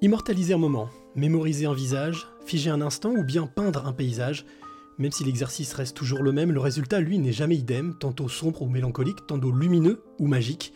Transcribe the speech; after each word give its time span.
Immortaliser 0.00 0.54
un 0.54 0.58
moment, 0.58 0.90
mémoriser 1.16 1.66
un 1.66 1.74
visage, 1.74 2.28
figer 2.46 2.70
un 2.70 2.80
instant 2.80 3.10
ou 3.10 3.24
bien 3.24 3.48
peindre 3.48 3.84
un 3.84 3.92
paysage, 3.92 4.46
même 4.96 5.10
si 5.10 5.24
l'exercice 5.24 5.72
reste 5.72 5.96
toujours 5.96 6.22
le 6.22 6.30
même, 6.30 6.52
le 6.52 6.60
résultat, 6.60 7.00
lui, 7.00 7.18
n'est 7.18 7.32
jamais 7.32 7.56
idem, 7.56 7.96
tantôt 7.98 8.28
sombre 8.28 8.62
ou 8.62 8.68
mélancolique, 8.68 9.26
tantôt 9.26 9.50
lumineux 9.50 10.04
ou 10.20 10.28
magique. 10.28 10.72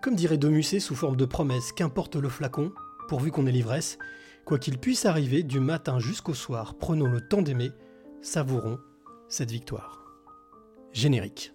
Comme 0.00 0.14
dirait 0.14 0.38
Domusset 0.38 0.80
sous 0.80 0.94
forme 0.94 1.16
de 1.16 1.26
promesse, 1.26 1.72
qu'importe 1.72 2.16
le 2.16 2.30
flacon, 2.30 2.72
pourvu 3.08 3.30
qu'on 3.30 3.46
ait 3.46 3.52
l'ivresse, 3.52 3.98
quoi 4.46 4.58
qu'il 4.58 4.78
puisse 4.78 5.04
arriver, 5.04 5.42
du 5.42 5.60
matin 5.60 5.98
jusqu'au 5.98 6.34
soir, 6.34 6.76
prenons 6.78 7.06
le 7.06 7.20
temps 7.20 7.42
d'aimer, 7.42 7.72
savourons 8.22 8.78
cette 9.28 9.50
victoire. 9.50 10.02
Générique. 10.94 11.52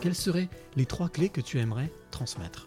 Quelles 0.00 0.16
seraient 0.16 0.48
les 0.74 0.86
trois 0.86 1.08
clés 1.08 1.28
que 1.28 1.40
tu 1.40 1.60
aimerais 1.60 1.92
transmettre? 2.10 2.66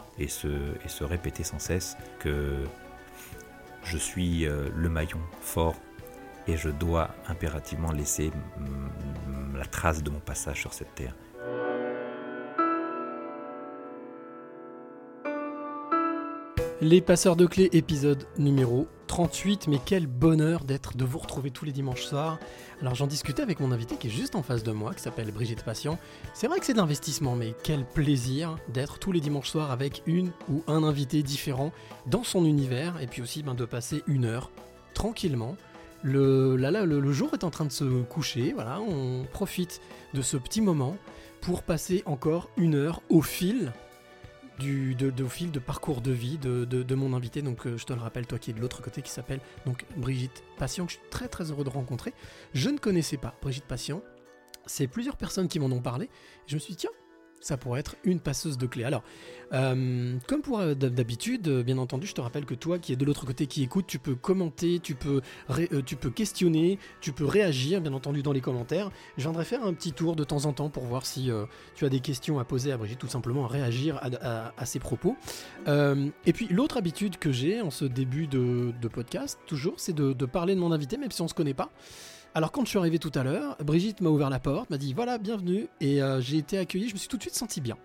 et 0.17 0.27
se, 0.27 0.47
et 0.47 1.05
répéter 1.05 1.43
sans 1.43 1.59
cesse 1.59 1.97
que 2.19 2.63
je 3.83 3.97
suis 3.97 4.45
euh, 4.45 4.69
le 4.75 4.89
maillon 4.89 5.19
fort 5.41 5.75
et 6.47 6.57
je 6.57 6.69
dois 6.69 7.09
impérativement 7.27 7.91
laisser 7.91 8.31
mm, 8.57 9.57
la 9.57 9.65
trace 9.65 10.03
de 10.03 10.09
mon 10.09 10.19
passage 10.19 10.59
sur 10.59 10.73
cette 10.73 10.93
terre. 10.95 11.15
Les 16.83 16.99
passeurs 16.99 17.35
de 17.35 17.45
clés, 17.45 17.69
épisode 17.73 18.25
numéro 18.39 18.87
38. 19.05 19.67
Mais 19.67 19.77
quel 19.85 20.07
bonheur 20.07 20.63
d'être, 20.63 20.97
de 20.97 21.05
vous 21.05 21.19
retrouver 21.19 21.51
tous 21.51 21.63
les 21.63 21.71
dimanches 21.71 22.05
soirs. 22.05 22.39
Alors 22.81 22.95
j'en 22.95 23.05
discutais 23.05 23.43
avec 23.43 23.59
mon 23.59 23.71
invité 23.71 23.97
qui 23.97 24.07
est 24.07 24.09
juste 24.09 24.33
en 24.33 24.41
face 24.41 24.63
de 24.63 24.71
moi, 24.71 24.95
qui 24.95 25.03
s'appelle 25.03 25.29
Brigitte 25.29 25.63
Patient. 25.63 25.99
C'est 26.33 26.47
vrai 26.47 26.57
que 26.57 26.65
c'est 26.65 26.73
de 26.73 26.79
l'investissement, 26.79 27.35
mais 27.35 27.53
quel 27.63 27.85
plaisir 27.85 28.57
d'être 28.73 28.97
tous 28.97 29.11
les 29.11 29.19
dimanches 29.19 29.49
soirs 29.49 29.69
avec 29.69 30.01
une 30.07 30.31
ou 30.49 30.63
un 30.65 30.83
invité 30.83 31.21
différent 31.21 31.71
dans 32.07 32.23
son 32.23 32.45
univers, 32.45 32.99
et 32.99 33.05
puis 33.05 33.21
aussi 33.21 33.43
ben, 33.43 33.53
de 33.53 33.65
passer 33.65 34.01
une 34.07 34.25
heure 34.25 34.49
tranquillement. 34.95 35.57
Le, 36.01 36.55
là, 36.55 36.71
là, 36.71 36.83
le, 36.87 36.99
le 36.99 37.11
jour 37.13 37.29
est 37.33 37.43
en 37.43 37.51
train 37.51 37.65
de 37.65 37.71
se 37.71 38.01
coucher, 38.01 38.53
voilà, 38.55 38.81
on 38.81 39.25
profite 39.31 39.81
de 40.15 40.23
ce 40.23 40.35
petit 40.35 40.61
moment 40.61 40.97
pour 41.41 41.61
passer 41.61 42.01
encore 42.07 42.49
une 42.57 42.73
heure 42.73 43.03
au 43.11 43.21
fil 43.21 43.71
du, 44.61 44.95
de, 44.95 45.23
au 45.23 45.27
fil 45.29 45.51
de 45.51 45.59
parcours 45.59 46.01
de 46.01 46.11
vie 46.11 46.37
de, 46.37 46.65
de- 46.65 46.83
de 46.83 46.95
mon 46.95 47.13
invité. 47.13 47.41
Donc, 47.41 47.65
euh, 47.65 47.77
je 47.77 47.85
te 47.85 47.93
le 47.93 47.99
rappelle, 47.99 48.27
toi 48.27 48.37
qui 48.39 48.51
es 48.51 48.53
de 48.53 48.61
l'autre 48.61 48.81
côté, 48.81 49.01
qui 49.01 49.11
s'appelle 49.11 49.39
donc 49.65 49.85
Brigitte 49.97 50.43
Patient, 50.57 50.85
que 50.85 50.91
je 50.93 50.97
suis 50.97 51.09
très 51.09 51.27
très 51.27 51.49
heureux 51.51 51.63
de 51.63 51.69
rencontrer. 51.69 52.13
Je 52.53 52.69
ne 52.69 52.77
connaissais 52.77 53.17
pas 53.17 53.35
Brigitte 53.41 53.65
Patient. 53.65 54.01
C'est 54.67 54.87
plusieurs 54.87 55.17
personnes 55.17 55.47
qui 55.47 55.59
m'en 55.59 55.71
ont 55.75 55.81
parlé. 55.81 56.09
Je 56.47 56.53
me 56.55 56.59
suis 56.59 56.73
dit, 56.73 56.77
tiens, 56.77 56.91
ça 57.41 57.57
pourrait 57.57 57.81
être 57.81 57.95
une 58.03 58.19
passeuse 58.19 58.57
de 58.57 58.67
clés. 58.67 58.83
Alors, 58.83 59.03
euh, 59.53 60.15
comme 60.27 60.41
pour 60.41 60.59
euh, 60.59 60.73
d'hab- 60.75 60.93
d'habitude, 60.93 61.47
euh, 61.47 61.63
bien 61.63 61.77
entendu, 61.77 62.07
je 62.07 62.13
te 62.13 62.21
rappelle 62.21 62.45
que 62.45 62.53
toi 62.53 62.79
qui 62.79 62.93
es 62.93 62.95
de 62.95 63.03
l'autre 63.03 63.25
côté, 63.25 63.47
qui 63.47 63.63
écoute, 63.63 63.85
tu 63.87 63.99
peux 63.99 64.15
commenter, 64.15 64.79
tu 64.79 64.95
peux, 64.95 65.21
tu 65.85 65.95
peux 65.95 66.09
questionner, 66.09 66.79
tu 67.01 67.11
peux 67.11 67.25
réagir, 67.25 67.81
bien 67.81 67.93
entendu, 67.93 68.21
dans 68.23 68.31
les 68.31 68.41
commentaires. 68.41 68.91
Je 69.17 69.23
viendrai 69.23 69.43
faire 69.43 69.63
un 69.65 69.73
petit 69.73 69.91
tour 69.91 70.15
de 70.15 70.23
temps 70.23 70.45
en 70.45 70.53
temps 70.53 70.69
pour 70.69 70.83
voir 70.83 71.05
si 71.05 71.29
tu 71.75 71.85
as 71.85 71.89
des 71.89 71.99
questions 71.99 72.39
à 72.39 72.45
poser 72.45 72.71
à 72.71 72.77
Brigitte, 72.77 72.99
tout 72.99 73.07
simplement 73.07 73.47
réagir 73.47 73.99
à, 74.01 74.65
ses 74.65 74.79
propos. 74.79 75.17
Et 75.67 76.33
puis 76.33 76.47
l'autre 76.49 76.77
habitude 76.77 77.17
que 77.17 77.31
j'ai 77.31 77.61
en 77.61 77.71
ce 77.71 77.85
début 77.85 78.27
de, 78.27 78.71
de 78.79 78.87
podcast, 78.87 79.39
toujours, 79.47 79.73
c'est 79.77 79.93
de, 79.93 80.13
de 80.13 80.25
parler 80.25 80.55
de 80.55 80.59
mon 80.59 80.71
invité, 80.71 80.97
même 80.97 81.11
si 81.11 81.21
on 81.21 81.25
ne 81.25 81.29
se 81.29 81.33
connaît 81.33 81.53
pas. 81.53 81.71
Alors 82.33 82.53
quand 82.53 82.63
je 82.63 82.69
suis 82.69 82.77
arrivé 82.77 82.97
tout 82.97 83.11
à 83.15 83.23
l'heure, 83.23 83.57
Brigitte 83.57 83.99
m'a 83.99 84.09
ouvert 84.09 84.29
la 84.29 84.39
porte, 84.39 84.69
m'a 84.69 84.77
dit 84.77 84.93
voilà, 84.93 85.17
bienvenue, 85.17 85.67
et 85.81 86.01
euh, 86.01 86.21
j'ai 86.21 86.37
été 86.37 86.57
accueilli, 86.57 86.87
je 86.87 86.93
me 86.93 86.97
suis 86.97 87.09
tout 87.09 87.17
de 87.17 87.21
suite 87.23 87.35
senti 87.35 87.59
bien. 87.59 87.77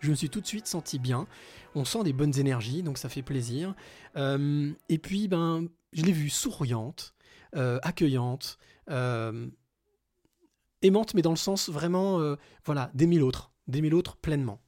Je 0.00 0.10
me 0.10 0.14
suis 0.14 0.28
tout 0.28 0.42
de 0.42 0.46
suite 0.46 0.66
senti 0.66 0.98
bien. 0.98 1.26
On 1.74 1.86
sent 1.86 2.02
des 2.04 2.12
bonnes 2.12 2.38
énergies, 2.38 2.82
donc 2.82 2.98
ça 2.98 3.08
fait 3.08 3.22
plaisir. 3.22 3.74
Euh, 4.16 4.70
et 4.90 4.98
puis, 4.98 5.28
ben, 5.28 5.66
je 5.94 6.02
l'ai 6.02 6.12
vue 6.12 6.28
souriante, 6.28 7.14
euh, 7.56 7.78
accueillante, 7.82 8.58
aimante, 10.82 11.14
mais 11.14 11.22
dans 11.22 11.30
le 11.30 11.36
sens 11.36 11.70
vraiment, 11.70 12.36
voilà, 12.66 12.90
d'aimer 12.92 13.16
l'autre, 13.16 13.50
d'aimer 13.66 13.88
l'autre 13.88 14.16
pleinement. 14.16 14.60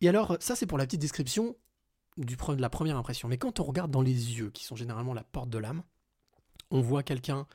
Et 0.00 0.08
alors, 0.08 0.36
ça 0.40 0.56
c'est 0.56 0.66
pour 0.66 0.78
la 0.78 0.84
petite 0.86 1.00
description 1.00 1.54
du, 2.16 2.34
de 2.34 2.60
la 2.60 2.70
première 2.70 2.96
impression. 2.96 3.28
Mais 3.28 3.38
quand 3.38 3.60
on 3.60 3.62
regarde 3.62 3.92
dans 3.92 4.02
les 4.02 4.36
yeux, 4.36 4.50
qui 4.50 4.64
sont 4.64 4.74
généralement 4.74 5.14
la 5.14 5.22
porte 5.22 5.48
de 5.48 5.58
l'âme, 5.58 5.84
on 6.72 6.80
voit 6.80 7.04
quelqu'un 7.04 7.46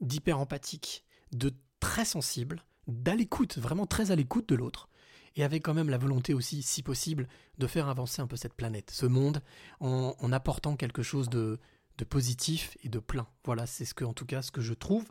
d'hyper 0.00 0.38
empathique, 0.38 1.04
de 1.32 1.52
très 1.80 2.04
sensible, 2.04 2.64
d'à 2.86 3.14
l'écoute, 3.14 3.58
vraiment 3.58 3.86
très 3.86 4.10
à 4.10 4.16
l'écoute 4.16 4.48
de 4.48 4.54
l'autre, 4.54 4.88
et 5.36 5.44
avec 5.44 5.64
quand 5.64 5.74
même 5.74 5.90
la 5.90 5.98
volonté 5.98 6.34
aussi, 6.34 6.62
si 6.62 6.82
possible, 6.82 7.28
de 7.58 7.66
faire 7.66 7.88
avancer 7.88 8.20
un 8.20 8.26
peu 8.26 8.36
cette 8.36 8.54
planète, 8.54 8.90
ce 8.90 9.06
monde, 9.06 9.42
en, 9.78 10.14
en 10.18 10.32
apportant 10.32 10.76
quelque 10.76 11.02
chose 11.02 11.28
de, 11.28 11.58
de 11.98 12.04
positif 12.04 12.76
et 12.82 12.88
de 12.88 12.98
plein. 12.98 13.28
Voilà, 13.44 13.66
c'est 13.66 13.84
ce 13.84 13.94
que, 13.94 14.04
en 14.04 14.12
tout 14.12 14.26
cas, 14.26 14.42
ce 14.42 14.50
que 14.50 14.60
je 14.60 14.74
trouve. 14.74 15.06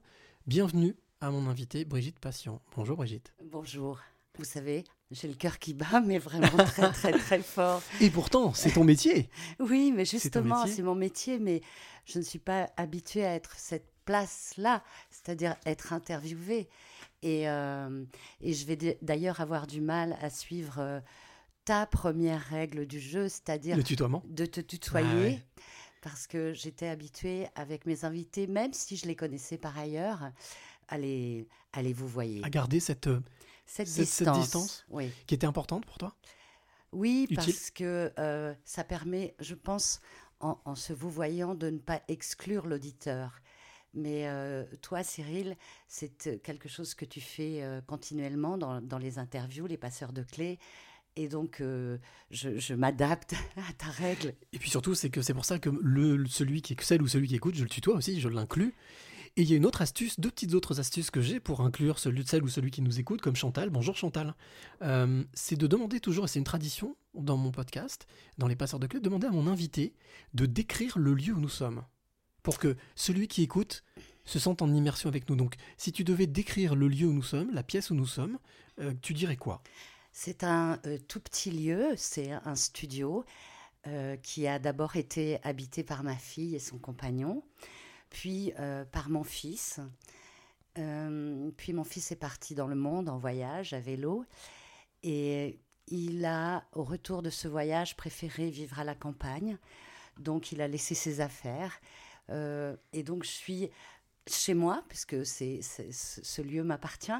Bienvenue 0.46 0.96
à 1.22 1.32
mon 1.32 1.48
invité 1.48 1.86
Brigitte 1.86 2.20
Patient. 2.20 2.62
Bonjour 2.76 2.98
Brigitte. 2.98 3.34
Bonjour. 3.52 4.00
Vous 4.38 4.46
savez, 4.46 4.86
j'ai 5.12 5.28
le 5.28 5.34
cœur 5.34 5.60
qui 5.60 5.74
bat, 5.74 6.02
mais 6.06 6.18
vraiment 6.18 6.64
très, 6.66 6.92
très, 6.94 7.12
très 7.12 7.40
fort. 7.40 7.82
Et 8.00 8.10
pourtant, 8.10 8.54
c'est 8.54 8.72
ton 8.72 8.84
métier. 8.84 9.30
Oui, 9.60 9.92
mais 9.94 10.06
justement, 10.06 10.66
c'est 10.66 10.82
mon 10.82 10.96
métier, 10.96 11.40
mais 11.40 11.62
je 12.06 12.20
ne 12.20 12.24
suis 12.24 12.40
pas 12.40 12.70
habituée 12.78 13.26
à 13.26 13.36
être 13.36 13.54
cette 13.58 13.92
place-là, 14.09 14.84
c'est-à-dire 15.12 15.56
être 15.68 15.94
interviewée. 15.94 16.68
Et, 17.22 17.47
euh, 17.47 18.03
et 18.42 18.53
je 18.53 18.66
vais 18.66 18.97
d'ailleurs 19.03 19.40
avoir 19.40 19.68
du 19.68 19.81
mal 19.81 20.18
à 20.20 20.31
suivre 20.31 20.80
euh, 20.80 21.00
ta 21.64 21.86
première 21.86 22.42
règle 22.42 22.88
du 22.88 23.00
jeu, 23.00 23.30
c'est-à-dire 23.30 23.78
de 23.78 24.46
te 24.48 24.62
tutoyer. 24.62 25.08
Ah 25.12 25.16
ouais. 25.16 25.44
Parce 26.02 26.25
que 26.25 26.53
j'étais 26.53 26.88
habituée 26.88 27.46
avec 27.53 27.86
mes 27.86 28.03
invités, 28.03 28.48
même 28.48 28.74
si 28.74 28.98
je 28.98 29.06
les 29.06 29.16
connaissais 29.16 29.59
par 29.59 29.78
ailleurs, 29.78 30.31
à 30.88 30.98
les, 30.98 31.48
à 31.74 31.84
les 31.84 31.94
vous 31.94 32.08
voyez. 32.08 32.44
À 32.44 32.50
garder 32.50 32.80
cette, 32.80 33.06
euh, 33.08 33.19
Cette, 33.68 33.88
cette- 33.88 34.06
distance. 34.06 34.34
cette 34.36 34.42
distance 34.42 34.86
Oui. 34.90 35.12
qui 35.28 35.36
était 35.36 35.46
importante 35.46 35.86
pour 35.86 36.00
toi? 36.00 36.16
Oui, 36.94 37.25
Utile. 37.30 37.36
parce 37.36 37.69
que 37.69 38.12
euh, 38.18 38.56
ça 38.66 38.84
permet, 38.84 39.36
je 39.40 39.53
pense, 39.53 40.00
en, 40.40 40.58
en 40.66 40.74
se 40.74 40.94
vous 40.94 41.12
voyant, 41.12 41.53
de 41.53 41.69
ne 41.69 41.78
pas 41.78 42.02
exclure 42.08 42.66
l'auditeur. 42.66 43.40
Mais 43.94 44.28
euh, 44.28 44.66
toi, 44.82 45.04
Cyril, 45.04 45.56
c'est 45.88 46.28
euh, 46.28 46.38
quelque 46.38 46.70
chose 46.70 46.94
que 46.94 47.06
tu 47.06 47.22
fais 47.22 47.64
euh, 47.64 47.82
continuellement 47.82 48.58
dans, 48.58 48.98
les 49.00 49.18
interviews, 49.18 49.66
les 49.66 49.78
passeurs 49.78 50.14
de 50.14 50.24
clés. 50.24 50.60
Et 51.16 51.28
donc, 51.28 51.62
je, 52.32 52.74
m'adapte 52.74 53.34
à 53.58 53.74
ta 53.74 53.88
règle. 53.88 54.34
Et 54.54 54.60
puis 54.60 54.70
surtout, 54.70 54.96
c'est 54.96 55.10
que 55.10 55.22
c'est 55.22 55.34
pour 55.34 55.44
ça 55.44 55.60
que 55.60 55.70
celui 56.28 56.62
qui 56.62 56.78
celle 56.82 57.02
ou 57.02 57.08
celui 57.08 57.28
qui 57.28 57.36
écoute, 57.36 57.56
je 57.56 57.64
le 57.64 57.70
tutoie 57.70 57.96
aussi, 57.96 58.22
je 58.22 58.30
l'inclus. 58.30 58.74
Et 59.36 59.42
il 59.42 59.50
y 59.50 59.54
a 59.54 59.58
une 59.58 59.66
autre 59.66 59.82
astuce, 59.82 60.20
deux 60.20 60.30
petites 60.30 60.54
autres 60.54 60.80
astuces 60.80 61.12
que 61.12 61.22
j'ai 61.22 61.40
pour 61.40 61.62
inclure 61.62 62.00
celui, 62.00 62.26
celle 62.26 62.44
ou 62.44 62.48
celui 62.48 62.72
qui 62.72 62.82
nous 62.82 63.00
écoute, 63.00 63.22
comme 63.22 63.36
Chantal. 63.36 63.70
Bonjour 63.70 63.98
Chantal. 63.98 64.34
C'est 65.34 65.58
de 65.58 65.68
demander 65.68 66.00
toujours, 66.00 66.26
et 66.26 66.28
c'est 66.28 66.40
une 66.40 66.46
tradition 66.46 66.96
dans 67.14 67.38
mon 67.38 67.52
podcast, 67.52 68.08
dans 68.38 68.48
les 68.48 68.56
passeurs 68.56 68.80
de 68.80 68.88
clés, 68.88 69.00
de 69.00 69.06
demander 69.06 69.28
à 69.28 69.32
mon 69.32 69.48
invité 69.48 69.94
de 70.34 70.46
décrire 70.46 70.98
le 70.98 71.14
lieu 71.16 71.34
où 71.34 71.40
nous 71.40 71.50
sommes. 71.50 71.84
Pour 72.50 72.58
que 72.58 72.76
celui 72.96 73.28
qui 73.28 73.44
écoute 73.44 73.84
se 74.25 74.40
sente 74.40 74.63
en 74.63 74.74
immersion 74.74 75.07
avec 75.07 75.30
nous. 75.30 75.36
Donc, 75.36 75.54
si 75.78 75.92
tu 75.92 76.04
devais 76.04 76.25
décrire 76.25 76.74
le 76.74 76.88
lieu 76.88 77.06
où 77.06 77.13
nous 77.13 77.22
sommes, 77.22 77.51
la 77.51 77.62
pièce 77.62 77.92
où 77.92 77.94
nous 77.94 78.07
sommes, 78.07 78.40
euh, 78.80 78.92
tu 79.04 79.13
dirais 79.13 79.38
quoi? 79.38 79.62
C'est 80.12 80.44
un 80.44 80.80
euh, 80.88 80.98
tout 81.07 81.19
petit 81.19 81.51
lieu, 81.51 81.94
c'est 81.96 82.31
un 82.31 82.56
studio 82.56 83.24
euh, 83.86 84.18
qui 84.18 84.48
a 84.48 84.57
d'abord 84.57 84.96
été 84.96 85.38
habité 85.44 85.84
par 85.84 86.01
ma 86.01 86.16
fille 86.16 86.56
et 86.56 86.60
son 86.60 86.80
compagnon, 86.80 87.44
puis 88.10 88.51
par 88.92 89.12
mon 89.12 89.24
fils. 89.24 89.80
Puis 90.74 91.74
mon 91.74 91.84
fils 91.84 92.12
est 92.12 92.19
parti 92.19 92.56
dans 92.56 92.68
le 92.68 92.74
monde 92.74 93.10
en 93.10 93.19
voyage 93.19 93.74
à 93.74 93.80
vélo 93.80 94.25
et 95.04 95.60
il 95.86 96.25
a, 96.25 96.63
au 96.74 96.84
retour 96.84 97.22
de 97.22 97.30
ce 97.30 97.48
voyage, 97.48 97.96
préféré 97.96 98.50
vivre 98.50 98.80
à 98.80 98.84
la 98.84 98.96
campagne. 98.96 99.60
Donc 100.18 100.51
il 100.51 100.62
a 100.63 100.68
laissé 100.68 100.96
ses 100.96 101.22
affaires. 101.22 101.80
Euh, 102.30 102.76
et 102.94 103.04
donc 103.04 103.24
je 103.24 103.30
suis 103.30 103.70
chez 104.28 104.54
moi, 104.54 104.84
puisque 104.88 105.26
c'est, 105.26 105.62
ce 105.64 106.42
lieu 106.44 106.64
m'appartient, 106.64 107.12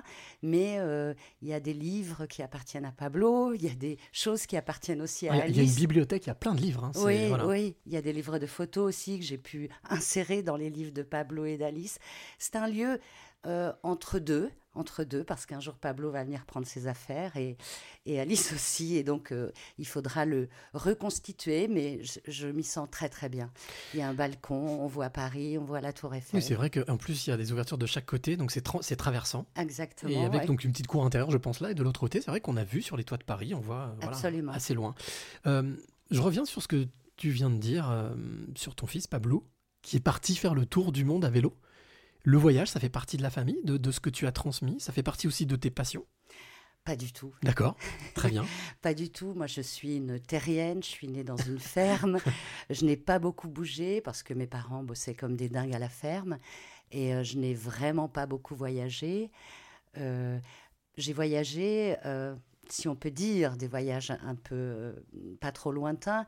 mais 0.44 0.76
euh, 0.78 1.16
il 1.42 1.48
y 1.48 1.54
a 1.56 1.60
des 1.60 1.74
livres 1.74 2.28
qui 2.28 2.44
appartiennent 2.44 2.86
à 2.86 2.92
Pablo, 2.92 3.54
il 3.54 3.64
y 3.64 3.70
a 3.70 3.74
des 3.74 3.98
choses 4.12 4.46
qui 4.46 4.56
appartiennent 4.56 5.02
aussi 5.02 5.28
à 5.28 5.34
Il 5.34 5.38
y 5.38 5.42
a- 5.42 5.48
il 5.48 5.56
y 5.56 5.60
a 5.60 5.64
une 5.64 5.68
Alice. 5.70 5.80
bibliothèque, 5.80 6.26
il 6.26 6.30
y 6.30 6.32
a 6.32 6.36
plein 6.36 6.54
de 6.54 6.62
livres. 6.62 6.84
hein, 6.84 6.92
Oui, 6.98 7.30
voilà. 7.30 7.48
oui, 7.48 7.76
il 7.88 7.94
y 7.94 7.98
a 7.98 8.04
des 8.04 8.14
livres 8.14 8.38
de 8.38 8.46
photos 8.46 8.88
aussi 8.90 9.18
que 9.18 9.26
j'ai 9.26 9.40
pu 9.40 9.70
insérer 9.90 10.44
dans 10.44 10.56
les 10.56 10.70
livres 10.70 10.92
de 10.92 11.02
Pablo 11.02 11.46
et 11.46 11.58
d'Alice. 11.58 11.98
C'est 12.38 12.56
un 12.56 12.68
lieu 12.68 13.00
euh, 13.46 13.72
entre 13.84 14.20
deux, 14.20 14.50
entre 14.74 15.04
deux, 15.04 15.24
parce 15.24 15.46
qu'un 15.46 15.60
jour 15.60 15.76
Pablo 15.76 16.12
va 16.12 16.24
venir 16.24 16.46
prendre 16.46 16.68
ses 16.68 16.88
affaires 16.88 17.36
et, 17.38 17.58
et 18.06 18.20
Alice 18.20 18.52
aussi, 18.54 18.96
et 18.98 19.04
donc 19.04 19.32
euh, 19.32 19.52
il 19.78 19.88
faudra 19.88 20.26
le 20.26 20.48
reconstituer, 20.74 21.68
mais 21.68 22.04
je, 22.04 22.20
je 22.28 22.48
m'y 22.48 22.64
sens 22.64 22.88
très 22.92 23.10
très 23.10 23.30
bien. 23.30 23.52
Il 23.94 24.00
y 24.00 24.04
a 24.04 24.08
un 24.10 24.14
balcon, 24.14 24.56
on 24.82 24.88
voit 24.88 25.10
Paris, 25.10 25.58
on 25.58 25.64
voit 25.64 25.82
la 25.82 25.94
Tour 25.94 26.14
Eiffel. 26.16 26.40
Oui, 26.40 26.42
c'est 26.46 26.56
vrai 26.56 26.70
qu'en 26.70 26.98
plus, 26.98 27.28
il 27.28 27.30
y 27.30 27.34
a 27.34 27.38
des 27.38 27.52
ouvertures 27.52 27.78
de 27.78 27.86
chaque 27.86 28.06
côté, 28.06 28.38
donc 28.38 28.52
c'est 28.52 28.66
tra- 28.66 28.82
c'est 28.82 28.96
traversant. 28.96 29.46
Exactement. 29.56 30.12
Et 30.12 30.24
avec 30.26 30.42
ouais. 30.42 30.48
donc 30.48 30.64
une 30.64 30.72
petite 30.72 30.88
cour 30.88 31.06
intérieure, 31.06 31.32
je 31.32 31.38
pense 31.38 31.60
là, 31.60 31.72
et 31.72 31.76
de 31.76 31.84
l'autre 31.84 32.00
côté, 32.00 32.22
c'est 32.22 32.32
vrai 32.32 32.42
qu'on 32.42 32.58
a 32.58 32.64
vu 32.64 32.82
sur 32.82 32.98
les 32.98 33.04
toits 33.04 33.18
de 33.18 33.24
Paris, 33.24 33.54
on 33.54 33.60
voit 33.62 33.94
euh, 34.02 34.12
voilà, 34.12 34.54
assez 34.54 34.74
loin. 34.74 34.96
Euh, 35.46 35.76
je 36.12 36.22
reviens 36.22 36.46
sur 36.46 36.62
ce 36.62 36.68
que 36.68 36.88
tu 37.16 37.30
viens 37.30 37.50
de 37.50 37.58
dire 37.58 37.92
sur 38.56 38.76
ton 38.76 38.88
fils 38.88 39.08
Pablo, 39.08 39.46
qui 39.82 39.98
est 39.98 40.02
parti 40.02 40.36
faire 40.36 40.56
le 40.56 40.66
tour 40.66 40.92
du 40.92 41.04
monde 41.06 41.26
à 41.26 41.30
vélo. 41.30 41.56
Le 42.24 42.38
voyage, 42.38 42.70
ça 42.70 42.80
fait 42.80 42.90
partie 42.90 43.18
de 43.18 43.24
la 43.24 43.30
famille, 43.30 43.60
de, 43.64 43.78
de 43.78 43.92
ce 43.92 44.00
que 44.00 44.10
tu 44.10 44.28
as 44.28 44.32
transmis, 44.32 44.80
ça 44.80 44.92
fait 44.92 45.04
partie 45.04 45.28
aussi 45.28 45.46
de 45.46 45.56
tes 45.56 45.72
passions? 45.72 46.06
Pas 46.86 46.96
du 46.96 47.12
tout. 47.12 47.34
D'accord, 47.44 47.76
très 48.16 48.30
bien. 48.30 48.46
Pas 48.82 48.94
du 48.94 49.10
tout. 49.12 49.34
Moi, 49.34 49.48
je 49.48 49.62
suis 49.62 49.98
une 49.98 50.20
terrienne. 50.20 50.82
Je 50.82 50.88
suis 50.88 51.08
née 51.08 51.24
dans 51.24 51.36
une 51.38 51.60
ferme. 51.60 52.18
Je 52.70 52.86
n'ai 52.86 52.96
pas 52.98 53.20
beaucoup 53.20 53.48
bougé 53.50 54.02
parce 54.02 54.24
que 54.24 54.34
mes 54.34 54.48
parents 54.48 54.82
bossaient 54.84 55.14
comme 55.14 55.36
des 55.36 55.50
dingues 55.50 55.76
à 55.76 55.80
la 55.80 55.90
ferme. 55.90 56.40
Et 56.92 57.14
euh, 57.14 57.24
je 57.24 57.38
n'ai 57.38 57.54
vraiment 57.54 58.08
pas 58.08 58.26
beaucoup 58.26 58.56
voyagé. 58.56 59.30
Euh, 59.98 60.40
J'ai 60.98 61.14
voyagé, 61.14 61.98
euh, 62.06 62.34
si 62.72 62.88
on 62.88 62.96
peut 62.96 63.12
dire, 63.12 63.58
des 63.58 63.68
voyages 63.68 64.12
un 64.12 64.36
peu 64.36 64.56
euh, 64.56 64.94
pas 65.42 65.52
trop 65.52 65.72
lointains, 65.72 66.26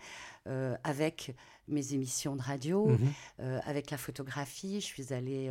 euh, 0.47 0.75
avec 0.83 1.35
mes 1.67 1.93
émissions 1.93 2.35
de 2.35 2.41
radio, 2.41 2.87
Mhm. 2.87 2.99
euh, 3.41 3.59
avec 3.63 3.91
la 3.91 3.97
photographie. 3.97 4.81
Je 4.81 4.85
suis 4.85 5.13
allée 5.13 5.49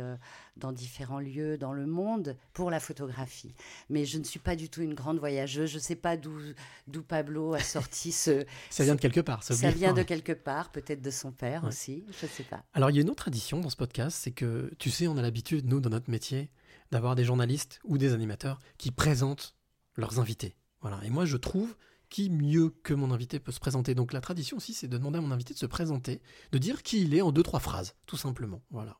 dans 0.57 0.71
différents 0.71 1.19
lieux 1.19 1.57
dans 1.57 1.73
le 1.73 1.85
monde 1.87 2.35
pour 2.53 2.69
la 2.69 2.79
photographie. 2.79 3.55
Mais 3.89 4.05
je 4.05 4.19
ne 4.19 4.23
suis 4.23 4.39
pas 4.39 4.55
du 4.55 4.69
tout 4.69 4.81
une 4.81 4.93
grande 4.93 5.17
voyageuse. 5.17 5.69
Je 5.71 5.77
ne 5.77 5.81
sais 5.81 5.95
pas 5.95 6.17
d'où 6.17 7.01
Pablo 7.07 7.53
a 7.53 7.59
sorti 7.59 8.11
ce. 8.11 8.45
Ça 8.69 8.83
vient 8.83 8.95
de 8.95 8.99
quelque 9.01 9.21
part. 9.21 9.43
Ça, 9.43 9.55
Ça 9.55 9.71
vient 9.71 9.93
de 9.93 10.03
quelque 10.03 10.33
part, 10.33 10.71
peut-être 10.71 11.01
de 11.01 11.09
son 11.11 11.31
père 11.31 11.63
Ouais. 11.63 11.69
aussi. 11.69 12.05
Je 12.19 12.25
ne 12.25 12.31
sais 12.31 12.43
pas. 12.43 12.63
Alors, 12.73 12.89
il 12.91 12.95
y 12.97 12.99
a 12.99 13.01
une 13.01 13.09
autre 13.09 13.23
tradition 13.23 13.59
dans 13.59 13.69
ce 13.69 13.77
podcast, 13.77 14.17
c'est 14.21 14.31
que, 14.31 14.71
tu 14.77 14.91
sais, 14.91 15.07
on 15.07 15.17
a 15.17 15.21
l'habitude, 15.21 15.65
nous, 15.67 15.79
dans 15.79 15.89
notre 15.89 16.11
métier, 16.11 16.51
d'avoir 16.91 17.15
des 17.15 17.23
journalistes 17.23 17.79
ou 17.85 17.97
des 17.97 18.13
animateurs 18.13 18.59
qui 18.77 18.91
présentent 18.91 19.55
leurs 19.95 20.19
invités. 20.19 20.55
Voilà. 20.81 20.99
Et 21.03 21.09
moi, 21.09 21.25
je 21.25 21.37
trouve 21.37 21.75
qui 22.09 22.29
mieux 22.29 22.69
que 22.83 22.93
mon 22.93 23.11
invité 23.11 23.39
peut 23.39 23.51
se 23.53 23.59
présenter. 23.59 23.95
Donc, 23.95 24.11
la 24.13 24.19
tradition 24.21 24.57
aussi, 24.57 24.73
c'est 24.73 24.87
de 24.87 24.97
demander 24.97 25.19
à 25.19 25.21
mon 25.21 25.31
invité 25.31 25.53
de 25.53 25.59
se 25.59 25.65
présenter, 25.65 26.21
de 26.51 26.57
dire 26.57 26.83
qui 26.83 27.03
il 27.03 27.13
est 27.15 27.21
en 27.21 27.31
deux, 27.31 27.43
trois 27.43 27.59
phrases, 27.61 27.95
tout 28.05 28.17
simplement. 28.17 28.61
Voilà. 28.69 28.97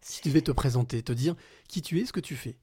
Si 0.00 0.20
tu 0.22 0.28
devais 0.28 0.42
te 0.42 0.50
présenter, 0.50 1.02
te 1.02 1.12
dire 1.12 1.36
qui 1.68 1.80
tu 1.80 2.00
es, 2.00 2.04
ce 2.06 2.12
que 2.12 2.18
tu 2.20 2.34
fais. 2.34 2.58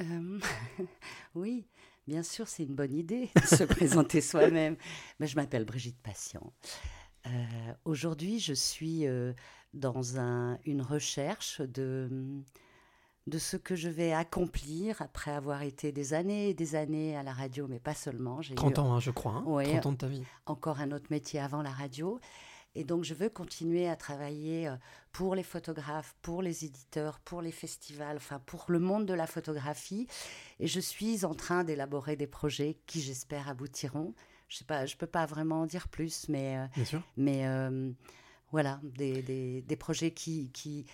Euh, 0.00 0.38
oui, 1.34 1.66
bien 2.06 2.22
sûr, 2.22 2.48
c'est 2.48 2.62
une 2.64 2.74
bonne 2.74 2.94
idée 2.94 3.30
de 3.36 3.46
se 3.56 3.64
présenter 3.76 4.20
soi-même. 4.22 4.76
Mais 5.20 5.26
je 5.26 5.36
m'appelle 5.36 5.64
Brigitte 5.66 6.00
Patient. 6.02 6.54
Euh, 7.26 7.72
Aujourd'hui, 7.84 8.38
je 8.40 8.54
suis 8.54 9.06
euh, 9.06 9.34
dans 9.74 10.18
un- 10.18 10.58
une 10.64 10.80
recherche 10.80 11.60
de, 11.60 12.08
de 13.26 13.38
ce 13.38 13.56
que 13.56 13.74
je 13.74 13.88
vais 13.88 14.12
accomplir 14.12 15.02
après 15.02 15.32
avoir 15.32 15.62
été 15.62 15.90
des 15.92 16.14
années 16.14 16.50
et 16.50 16.54
des 16.54 16.74
années 16.76 17.16
à 17.16 17.22
la 17.22 17.32
radio, 17.32 17.66
mais 17.68 17.80
pas 17.80 17.94
seulement. 17.94 18.40
J'ai 18.40 18.52
eu 18.52 18.56
30 18.56 18.78
ans, 18.78 18.92
hein, 18.94 19.00
je 19.00 19.10
crois. 19.10 19.32
hein. 19.32 19.44
Ouais. 19.46 19.64
30 19.72 19.86
ans 19.86 19.92
de 19.92 19.96
ta 19.96 20.06
vie. 20.06 20.22
encore 20.46 20.80
un 20.80 20.92
autre 20.92 21.06
métier 21.10 21.40
avant 21.40 21.62
la 21.62 21.70
radio. 21.70 22.20
Et 22.78 22.84
donc, 22.84 23.04
je 23.04 23.14
veux 23.14 23.30
continuer 23.30 23.88
à 23.88 23.96
travailler 23.96 24.68
euh, 24.68 24.76
pour 25.10 25.34
les 25.34 25.42
photographes, 25.42 26.14
pour 26.20 26.42
les 26.42 26.66
éditeurs, 26.66 27.18
pour 27.20 27.40
les 27.40 27.50
festivals, 27.50 28.16
enfin, 28.18 28.38
pour 28.44 28.66
le 28.68 28.78
monde 28.78 29.06
de 29.06 29.14
la 29.14 29.26
photographie. 29.26 30.06
Et 30.60 30.66
je 30.66 30.78
suis 30.78 31.24
en 31.24 31.34
train 31.34 31.64
d'élaborer 31.64 32.16
des 32.16 32.26
projets 32.26 32.76
qui, 32.86 33.00
j'espère, 33.00 33.48
aboutiront. 33.48 34.14
Je 34.48 34.58
sais 34.58 34.64
pas, 34.64 34.84
je 34.86 34.94
peux 34.96 35.06
pas 35.06 35.24
vraiment 35.26 35.62
en 35.62 35.66
dire 35.66 35.88
plus, 35.88 36.28
mais, 36.28 36.58
euh, 36.58 36.66
Bien 36.76 36.84
sûr. 36.84 37.02
mais 37.16 37.46
euh, 37.48 37.90
voilà, 38.52 38.78
des, 38.82 39.22
des, 39.22 39.62
des 39.62 39.76
projets 39.76 40.10
qui, 40.12 40.50
qui, 40.52 40.84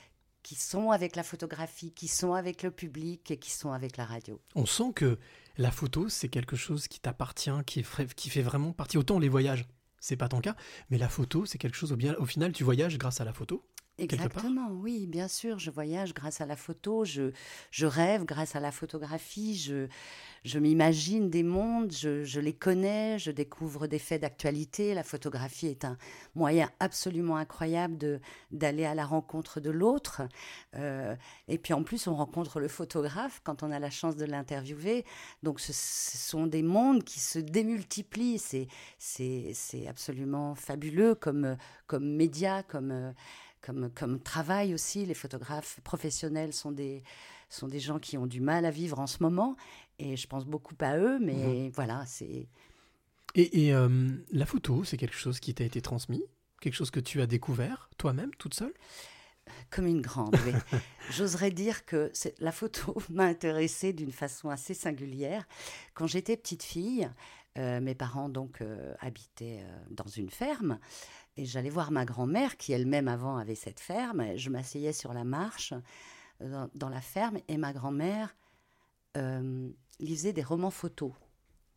qui 0.43 0.55
sont 0.55 0.91
avec 0.91 1.17
la 1.17 1.23
photographie, 1.23 1.93
qui 1.93 2.09
sont 2.09 2.35
avec 2.35 2.62
le 2.62 2.71
public 2.71 3.31
et 3.31 3.37
qui 3.37 3.50
sont 3.50 3.73
avec 3.73 3.97
la 3.97 4.05
radio. 4.05 4.41
On 4.55 4.67
sent 4.67 4.93
que 4.94 5.19
la 5.56 5.71
photo, 5.71 6.09
c'est 6.09 6.29
quelque 6.29 6.56
chose 6.56 6.89
qui 6.89 7.00
t'appartient, 7.00 7.50
qui, 7.67 7.83
fait 7.83 8.43
vraiment 8.43 8.73
partie. 8.73 8.99
Autant 8.99 9.19
les 9.19 9.29
voyages, 9.29 9.67
c'est 10.00 10.17
pas 10.17 10.29
ton 10.29 10.41
cas, 10.41 10.56
mais 10.91 10.99
la 10.99 11.09
photo, 11.09 11.47
c'est 11.47 11.59
quelque 11.59 11.77
chose. 11.77 11.93
Au, 11.93 11.97
bien, 11.97 12.15
au 12.19 12.27
final, 12.27 12.53
tu 12.53 12.65
voyages 12.65 12.99
grâce 12.99 13.21
à 13.21 13.25
la 13.25 13.33
photo. 13.33 13.65
Exactement, 14.02 14.69
oui, 14.70 15.06
bien 15.06 15.28
sûr. 15.28 15.58
Je 15.58 15.70
voyage 15.70 16.12
grâce 16.12 16.40
à 16.40 16.46
la 16.46 16.56
photo, 16.56 17.04
je, 17.04 17.32
rêve 17.81 18.25
grâce 18.25 18.56
à 18.56 18.60
la 18.60 18.72
photographie, 18.72 19.56
je, 20.44 20.58
m'imagine 20.58 21.31
des 21.31 21.43
mondes, 21.43 21.93
je, 21.93 22.40
les 22.40 22.52
connais, 22.52 23.19
je 23.19 23.31
découvre 23.31 23.87
des 23.87 23.99
faits 23.99 24.22
d'actualité. 24.22 24.94
La 24.94 25.04
photographie 25.04 25.69
est 25.69 25.84
un 25.84 25.96
moyen 26.34 26.69
absolument 26.81 27.37
incroyable 27.37 28.20
d'aller 28.50 28.84
à 28.84 28.94
la 28.94 29.06
rencontre 29.06 29.60
de 29.60 29.70
l'autre. 29.70 30.22
Euh, 30.75 31.14
et 31.46 31.58
puis 31.58 31.72
en 31.72 31.84
plus, 31.84 32.06
on 32.06 32.16
rencontre 32.16 32.58
le 32.58 32.69
photographe 32.69 33.40
quand 33.44 33.62
on 33.62 33.70
a 33.70 33.78
la 33.78 33.90
chance 33.90 34.16
de 34.16 34.25
l'interviewer. 34.25 35.04
Donc 35.43 35.60
ce, 35.60 35.72
sont 35.72 36.46
des 36.46 36.62
mondes 36.62 37.04
qui 37.04 37.20
se 37.20 37.38
démultiplient. 37.38 38.38
C'est, 38.99 39.87
absolument 39.88 40.54
fabuleux 40.54 41.14
comme, 41.14 41.56
comme 41.87 42.16
média, 42.16 42.62
comme... 42.64 43.14
comme, 43.62 43.91
comme 43.94 44.20
travail 44.20 44.75
aussi. 44.75 45.06
Les 45.06 45.14
photographes 45.14 45.81
professionnels 45.82 46.53
sont 46.53 46.73
des, 46.73 47.03
sont 47.49 47.69
des 47.69 47.81
gens 47.81 47.99
qui 47.99 48.19
ont 48.19 48.26
du 48.26 48.41
mal 48.41 48.64
à 48.64 48.70
vivre 48.70 48.99
en 48.99 49.06
ce 49.06 49.23
moment. 49.23 49.56
Et 49.99 50.17
je 50.17 50.26
pense 50.26 50.44
beaucoup 50.44 50.75
à 50.81 50.99
eux, 50.99 51.19
mais 51.20 51.70
voilà, 51.70 52.05
c'est. 52.06 52.49
Et, 53.35 53.67
et, 53.67 53.75
euh, 53.75 54.09
la 54.31 54.44
photo, 54.44 54.85
c'est 54.85 54.97
quelque 54.97 55.17
chose 55.17 55.41
qui 55.41 55.55
t'a 55.55 55.64
été 55.64 55.81
transmis, 55.81 56.23
quelque 56.61 56.75
chose 56.75 56.91
que 56.91 57.00
tu 57.00 57.23
as 57.23 57.26
découvert 57.26 57.88
toi-même, 57.97 58.31
toute 58.35 58.55
seule? 58.55 58.75
Comme 59.70 59.87
une 59.87 60.03
grande, 60.03 60.37
oui. 60.47 60.53
J'oserais 61.11 61.50
dire 61.50 61.87
que 61.87 62.12
la 62.38 62.53
photo 62.53 62.97
m'a 63.11 63.25
intéressée 63.25 63.93
d'une 63.93 64.12
façon 64.12 64.50
assez 64.50 64.75
singulière. 64.75 65.47
Quand 65.94 66.06
j'étais 66.06 66.37
petite 66.37 66.62
fille, 66.62 67.09
euh, 67.59 67.81
mes 67.81 67.94
parents 67.94 68.29
donc 68.29 68.61
euh, 68.61 68.94
habitaient 69.00 69.64
dans 69.91 70.06
une 70.06 70.31
ferme 70.31 70.79
et 71.37 71.44
j'allais 71.44 71.70
voir 71.70 71.90
ma 71.90 72.05
grand-mère 72.05 72.56
qui 72.56 72.73
elle-même 72.73 73.08
avant 73.08 73.37
avait 73.37 73.55
cette 73.55 73.81
ferme. 73.81 74.37
Je 74.37 74.50
m'asseyais 74.50 74.93
sur 74.93 75.12
la 75.14 75.25
marche 75.25 75.73
euh, 76.42 76.50
dans, 76.50 76.68
dans 76.75 76.88
la 76.88 77.00
ferme 77.00 77.38
et 77.49 77.57
ma 77.57 77.73
grand-mère 77.73 78.35
euh, 79.16 79.68
lisait 80.00 80.33
des 80.33 80.42
romans 80.42 80.71
photos. 80.71 81.12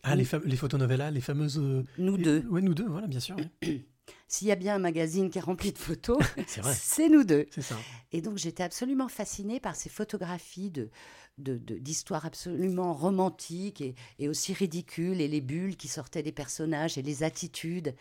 Ah, 0.03 0.13
Oui. 0.15 0.27
les, 0.32 0.39
les 0.50 0.56
photonovellas, 0.58 1.12
les 1.12 1.22
fameuses. 1.22 1.58
euh, 1.60 1.84
Nous 1.98 2.15
les- 2.18 2.24
deux. 2.24 2.46
Ouais, 2.50 2.62
nous 2.62 2.74
deux, 2.74 2.88
voilà, 2.88 3.08
bien 3.08 3.20
sûr. 3.20 3.36
oui. 3.63 3.86
S'il 4.28 4.48
y 4.48 4.52
a 4.52 4.56
bien 4.56 4.76
un 4.76 4.80
magazine 4.80 5.30
qui 5.30 5.38
est 5.38 5.42
rempli 5.42 5.72
de 5.72 5.78
photos, 5.78 6.18
C'est 6.76 7.10
nous 7.10 7.24
deux. 7.24 7.46
ça. 7.62 7.76
Et 8.12 8.22
donc 8.22 8.38
j'étais 8.38 8.64
absolument 8.64 9.08
fascinée 9.08 9.60
par 9.60 9.76
ces 9.76 9.90
photographies 9.90 10.72
de 10.72 10.90
de- 11.38 11.58
de- 11.58 11.76
d'histoires 11.78 12.26
absolument 12.26 12.94
romantiques 12.94 13.82
et, 13.82 13.94
et 14.20 14.30
aussi 14.30 14.54
ridicules, 14.54 15.20
et 15.20 15.28
les 15.28 15.42
bulles 15.42 15.76
qui 15.76 15.90
sortaient 15.90 16.24
des 16.24 16.32
personnages 16.32 16.98
et 16.98 17.02
les 17.02 17.24
attitudes. 17.24 17.94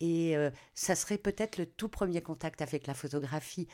Et 0.00 0.36
euh, 0.36 0.50
ça 0.74 0.94
serait 0.94 1.16
peut-être 1.16 1.56
le 1.56 1.64
tout 1.64 1.88
premier 1.88 2.20
contact 2.20 2.60
avec 2.60 2.86
la 2.86 2.92
photographie. 2.92 3.68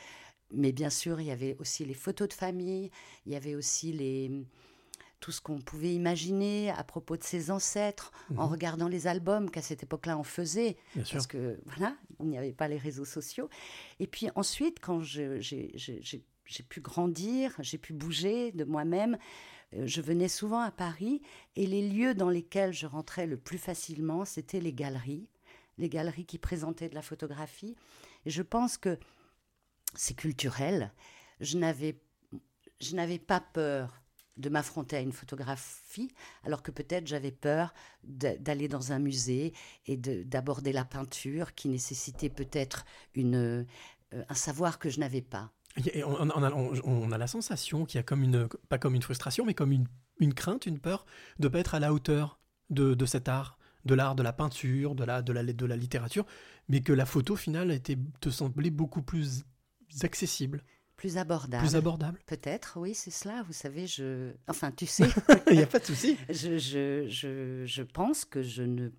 Mais 0.53 0.71
bien 0.71 0.89
sûr, 0.89 1.19
il 1.19 1.27
y 1.27 1.31
avait 1.31 1.57
aussi 1.59 1.83
les 1.83 1.93
photos 1.93 2.29
de 2.29 2.33
famille, 2.33 2.89
il 3.25 3.33
y 3.33 3.35
avait 3.35 3.55
aussi 3.55 3.91
les, 3.91 4.31
tout 5.21 5.31
ce 5.31 5.39
qu'on 5.39 5.61
pouvait 5.61 5.93
imaginer 5.93 6.71
à 6.71 6.83
propos 6.83 7.15
de 7.15 7.23
ses 7.23 7.49
ancêtres, 7.51 8.11
en 8.35 8.45
Mhm. 8.47 8.51
regardant 8.51 8.87
les 8.89 9.07
albums 9.07 9.49
qu'à 9.49 9.61
cette 9.61 9.83
époque-là 9.83 10.17
on 10.17 10.23
faisait 10.23 10.75
Bien 10.95 11.05
sûr. 11.05 11.13
parce 11.15 11.27
que 11.27 11.59
voilà, 11.67 11.95
il 12.19 12.25
n'y 12.27 12.37
avait 12.37 12.51
pas 12.51 12.67
les 12.67 12.77
réseaux 12.77 13.05
sociaux. 13.05 13.47
Et 13.99 14.07
puis 14.07 14.27
ensuite, 14.35 14.79
quand 14.81 14.99
j'ai 15.01 15.39
pu 16.67 16.81
grandir, 16.81 17.55
j'ai 17.59 17.77
pu 17.77 17.93
bouger 17.93 18.51
de 18.51 18.63
moi-même, 18.65 19.17
euh, 19.73 19.83
je 19.87 20.01
venais 20.01 20.27
souvent 20.27 20.59
à 20.59 20.71
Paris 20.71 21.21
et 21.55 21.65
les 21.67 21.87
lieux 21.87 22.13
dans 22.13 22.29
lesquels 22.29 22.73
je 22.73 22.85
rentrais 22.87 23.27
le 23.27 23.37
plus 23.37 23.57
facilement, 23.59 24.25
c'était 24.25 24.59
les 24.59 24.73
galeries, 24.73 25.29
les 25.77 25.87
galeries 25.87 26.25
qui 26.25 26.39
présentaient 26.39 26.89
de 26.89 26.95
la 26.95 27.01
photographie. 27.01 27.75
Et 28.25 28.29
je 28.31 28.41
pense 28.41 28.77
que 28.77 28.97
c'est 29.95 30.15
culturel. 30.15 30.91
Je 31.39 31.57
n'avais 31.57 32.01
je 32.79 32.95
n'avais 32.95 33.19
pas 33.19 33.39
peur 33.39 34.00
de 34.37 34.49
m'affronter 34.49 34.95
à 34.97 35.01
une 35.01 35.11
photographie, 35.11 36.11
alors 36.43 36.63
que 36.63 36.71
peut-être 36.71 37.07
j'avais 37.07 37.31
peur 37.31 37.73
d'aller 38.03 38.67
dans 38.67 38.91
un 38.91 38.99
musée 38.99 39.53
et 39.85 39.97
de- 39.97 40.23
d'aborder 40.23 40.71
la 40.73 40.85
peinture 40.85 41.53
qui 41.53 41.69
nécessitait 41.69 42.29
peut-être 42.29 42.85
euh, 43.17 43.63
un 44.11 44.33
savoir 44.35 44.79
que 44.79 44.89
je 44.89 44.99
n'avais 44.99 45.21
pas. 45.21 45.51
Et 45.93 46.03
on, 46.03 46.13
on 46.19 46.43
a, 46.43 46.51
on- 46.51 46.73
on 46.83 47.11
a 47.11 47.17
la 47.17 47.27
sensation 47.27 47.85
qu'il 47.85 47.97
y 47.97 47.99
a 47.99 48.03
comme 48.03 48.23
une, 48.23 48.47
pas 48.69 48.77
comme 48.77 48.95
une 48.95 49.01
frustration, 49.01 49.45
mais 49.45 49.53
comme 49.53 49.71
une, 49.71 49.87
une 50.19 50.33
crainte, 50.33 50.65
une 50.65 50.79
peur 50.79 51.05
de 51.39 51.47
ne 51.47 51.49
pas 51.51 51.59
être 51.59 51.75
à 51.75 51.79
la 51.79 51.93
hauteur 51.93 52.39
de, 52.69 52.93
de 52.93 53.05
cet 53.05 53.29
art, 53.29 53.57
de 53.85 53.93
l'art, 53.95 54.15
de 54.15 54.23
la 54.23 54.33
peinture, 54.33 54.95
de 54.95 55.03
la, 55.03 55.21
de, 55.21 55.31
la, 55.33 55.43
de 55.43 55.65
la 55.65 55.75
littérature, 55.75 56.25
mais 56.67 56.81
que 56.81 56.93
la 56.93 57.05
photo 57.05 57.35
finale 57.35 57.71
était, 57.71 57.97
te 58.19 58.29
semblait 58.29 58.69
beaucoup 58.69 59.01
plus 59.01 59.43
accessible, 60.03 60.63
Plus 61.01 61.17
abordable. 61.17 61.65
plus 61.65 61.75
abordable. 61.75 62.19
Peut-être, 62.27 62.77
oui, 62.79 62.93
c'est 62.93 63.09
cela. 63.09 63.41
Vous 63.47 63.53
savez, 63.53 63.87
je. 63.87 64.33
Enfin, 64.47 64.71
tu 64.71 64.85
sais, 64.95 65.07
Il 65.49 65.57
n'y 65.57 65.63
a 65.63 65.65
pas 65.67 65.79
de 65.79 65.85
souci. 65.85 66.15
je, 66.29 66.59
je, 66.59 67.07
je, 67.09 67.63
je 67.65 67.81
pense 67.81 68.23
que 68.23 68.43
je 68.43 68.61
ne. 68.61 68.89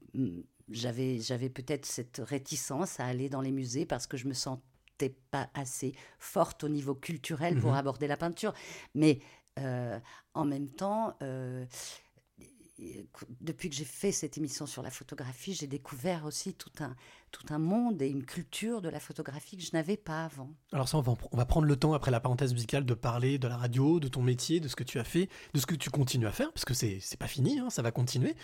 J'avais, 0.68 1.20
j'avais 1.20 1.48
peut-être 1.48 1.86
cette 1.86 2.20
réticence 2.24 2.98
à 2.98 3.06
aller 3.06 3.28
dans 3.28 3.40
les 3.40 3.52
musées 3.52 3.86
parce 3.86 4.08
que 4.08 4.16
je 4.16 4.26
me 4.26 4.32
sentais 4.32 5.14
pas 5.30 5.48
assez 5.54 5.94
forte 6.18 6.64
au 6.64 6.68
niveau 6.68 6.96
culturel 6.96 7.56
pour 7.60 7.70
Mhm. 7.70 7.76
aborder 7.76 8.06
la 8.08 8.16
peinture. 8.16 8.52
Mais 8.96 9.20
euh, 9.60 10.00
en 10.34 10.44
même 10.44 10.70
temps, 10.70 11.16
euh, 11.22 11.64
depuis 13.40 13.68
que 13.68 13.74
j'ai 13.74 13.84
fait 13.84 14.12
cette 14.12 14.38
émission 14.38 14.66
sur 14.66 14.82
la 14.82 14.90
photographie, 14.90 15.54
j'ai 15.54 15.66
découvert 15.66 16.24
aussi 16.24 16.54
tout 16.54 16.70
un, 16.80 16.94
tout 17.30 17.44
un 17.50 17.58
monde 17.58 18.00
et 18.02 18.08
une 18.08 18.24
culture 18.24 18.80
de 18.80 18.88
la 18.88 19.00
photographie 19.00 19.56
que 19.56 19.62
je 19.62 19.70
n'avais 19.72 19.96
pas 19.96 20.24
avant. 20.24 20.50
Alors 20.72 20.88
ça, 20.88 20.98
on 20.98 21.02
va, 21.36 21.44
prendre 21.44 21.66
le 21.66 21.76
temps 21.76 21.94
après 21.94 22.10
la 22.10 22.20
parenthèse 22.20 22.52
musicale 22.52 22.84
de 22.84 22.94
parler 22.94 23.38
de 23.38 23.48
la 23.48 23.56
radio, 23.56 24.00
de 24.00 24.08
ton 24.08 24.22
métier, 24.22 24.60
de 24.60 24.68
ce 24.68 24.76
que 24.76 24.84
tu 24.84 24.98
as 24.98 25.04
fait, 25.04 25.28
de 25.54 25.60
ce 25.60 25.66
que 25.66 25.74
tu 25.74 25.90
continues 25.90 26.26
à 26.26 26.32
faire, 26.32 26.52
parce 26.52 26.64
que 26.64 26.74
c'est 26.74 27.16
pas 27.18 27.28
fini, 27.28 27.58
hein, 27.58 27.70
ça 27.70 27.82
va 27.82 27.90
continuer. 27.90 28.34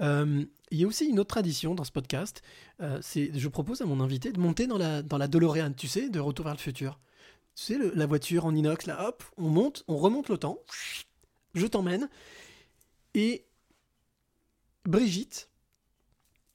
Euh, 0.00 0.44
il 0.70 0.78
y 0.78 0.84
a 0.84 0.86
aussi 0.86 1.06
une 1.06 1.18
autre 1.18 1.30
tradition 1.30 1.74
dans 1.74 1.84
ce 1.84 1.92
podcast, 1.92 2.42
euh, 2.80 2.98
c'est 3.02 3.30
je 3.38 3.48
propose 3.48 3.80
à 3.80 3.86
mon 3.86 4.00
invité 4.00 4.32
de 4.32 4.40
monter 4.40 4.66
dans 4.66 4.78
la, 4.78 5.02
dans 5.02 5.18
la 5.18 5.28
DeLorean, 5.28 5.72
tu 5.72 5.88
sais, 5.88 6.08
de 6.08 6.20
Retour 6.20 6.44
vers 6.44 6.54
le 6.54 6.60
futur. 6.60 6.98
Tu 7.54 7.64
sais, 7.64 7.78
la 7.94 8.06
voiture 8.06 8.44
en 8.44 8.54
inox, 8.54 8.86
là, 8.86 9.08
hop, 9.08 9.24
on 9.36 9.48
monte, 9.48 9.84
on 9.88 9.96
remonte 9.96 10.28
le 10.28 10.38
temps, 10.38 10.58
je 11.54 11.66
t'emmène, 11.66 12.08
et 13.14 13.47
Brigitte, 14.88 15.50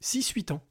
6-8 0.01 0.53
ans. 0.53 0.63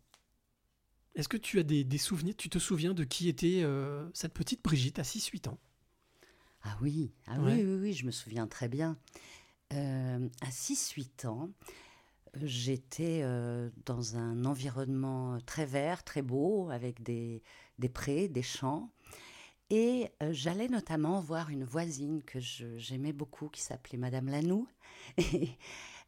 Est-ce 1.14 1.28
que 1.28 1.36
tu 1.36 1.60
as 1.60 1.62
des, 1.62 1.84
des 1.84 1.98
souvenirs 1.98 2.34
Tu 2.36 2.48
te 2.48 2.58
souviens 2.58 2.92
de 2.92 3.04
qui 3.04 3.28
était 3.28 3.62
euh, 3.62 4.08
cette 4.14 4.34
petite 4.34 4.62
Brigitte 4.64 4.98
à 4.98 5.02
6-8 5.02 5.48
ans? 5.48 5.58
Ah 6.62 6.76
oui, 6.80 7.12
ah 7.28 7.38
Ouais. 7.40 7.54
oui, 7.54 7.62
oui, 7.64 7.78
oui, 7.80 7.92
je 7.92 8.04
me 8.04 8.10
souviens 8.10 8.48
très 8.48 8.68
bien. 8.68 8.98
Euh, 9.72 10.28
à 10.40 10.50
6-8 10.50 11.26
ans, 11.28 11.50
j'étais 12.42 13.20
euh, 13.22 13.70
dans 13.86 14.16
un 14.16 14.44
environnement 14.44 15.38
très 15.46 15.64
vert, 15.66 16.02
très 16.02 16.22
beau, 16.22 16.68
avec 16.70 17.02
des, 17.04 17.44
des 17.78 17.88
prés, 17.88 18.26
des 18.28 18.42
champs. 18.42 18.90
Et 19.70 20.10
euh, 20.22 20.30
j'allais 20.32 20.68
notamment 20.68 21.20
voir 21.20 21.50
une 21.50 21.64
voisine 21.64 22.22
que 22.24 22.38
j'aimais 22.40 23.12
beaucoup, 23.12 23.48
qui 23.48 23.60
s'appelait 23.62 23.98
Madame 23.98 24.28
Lanoux, 24.28 24.66
et, 25.16 25.48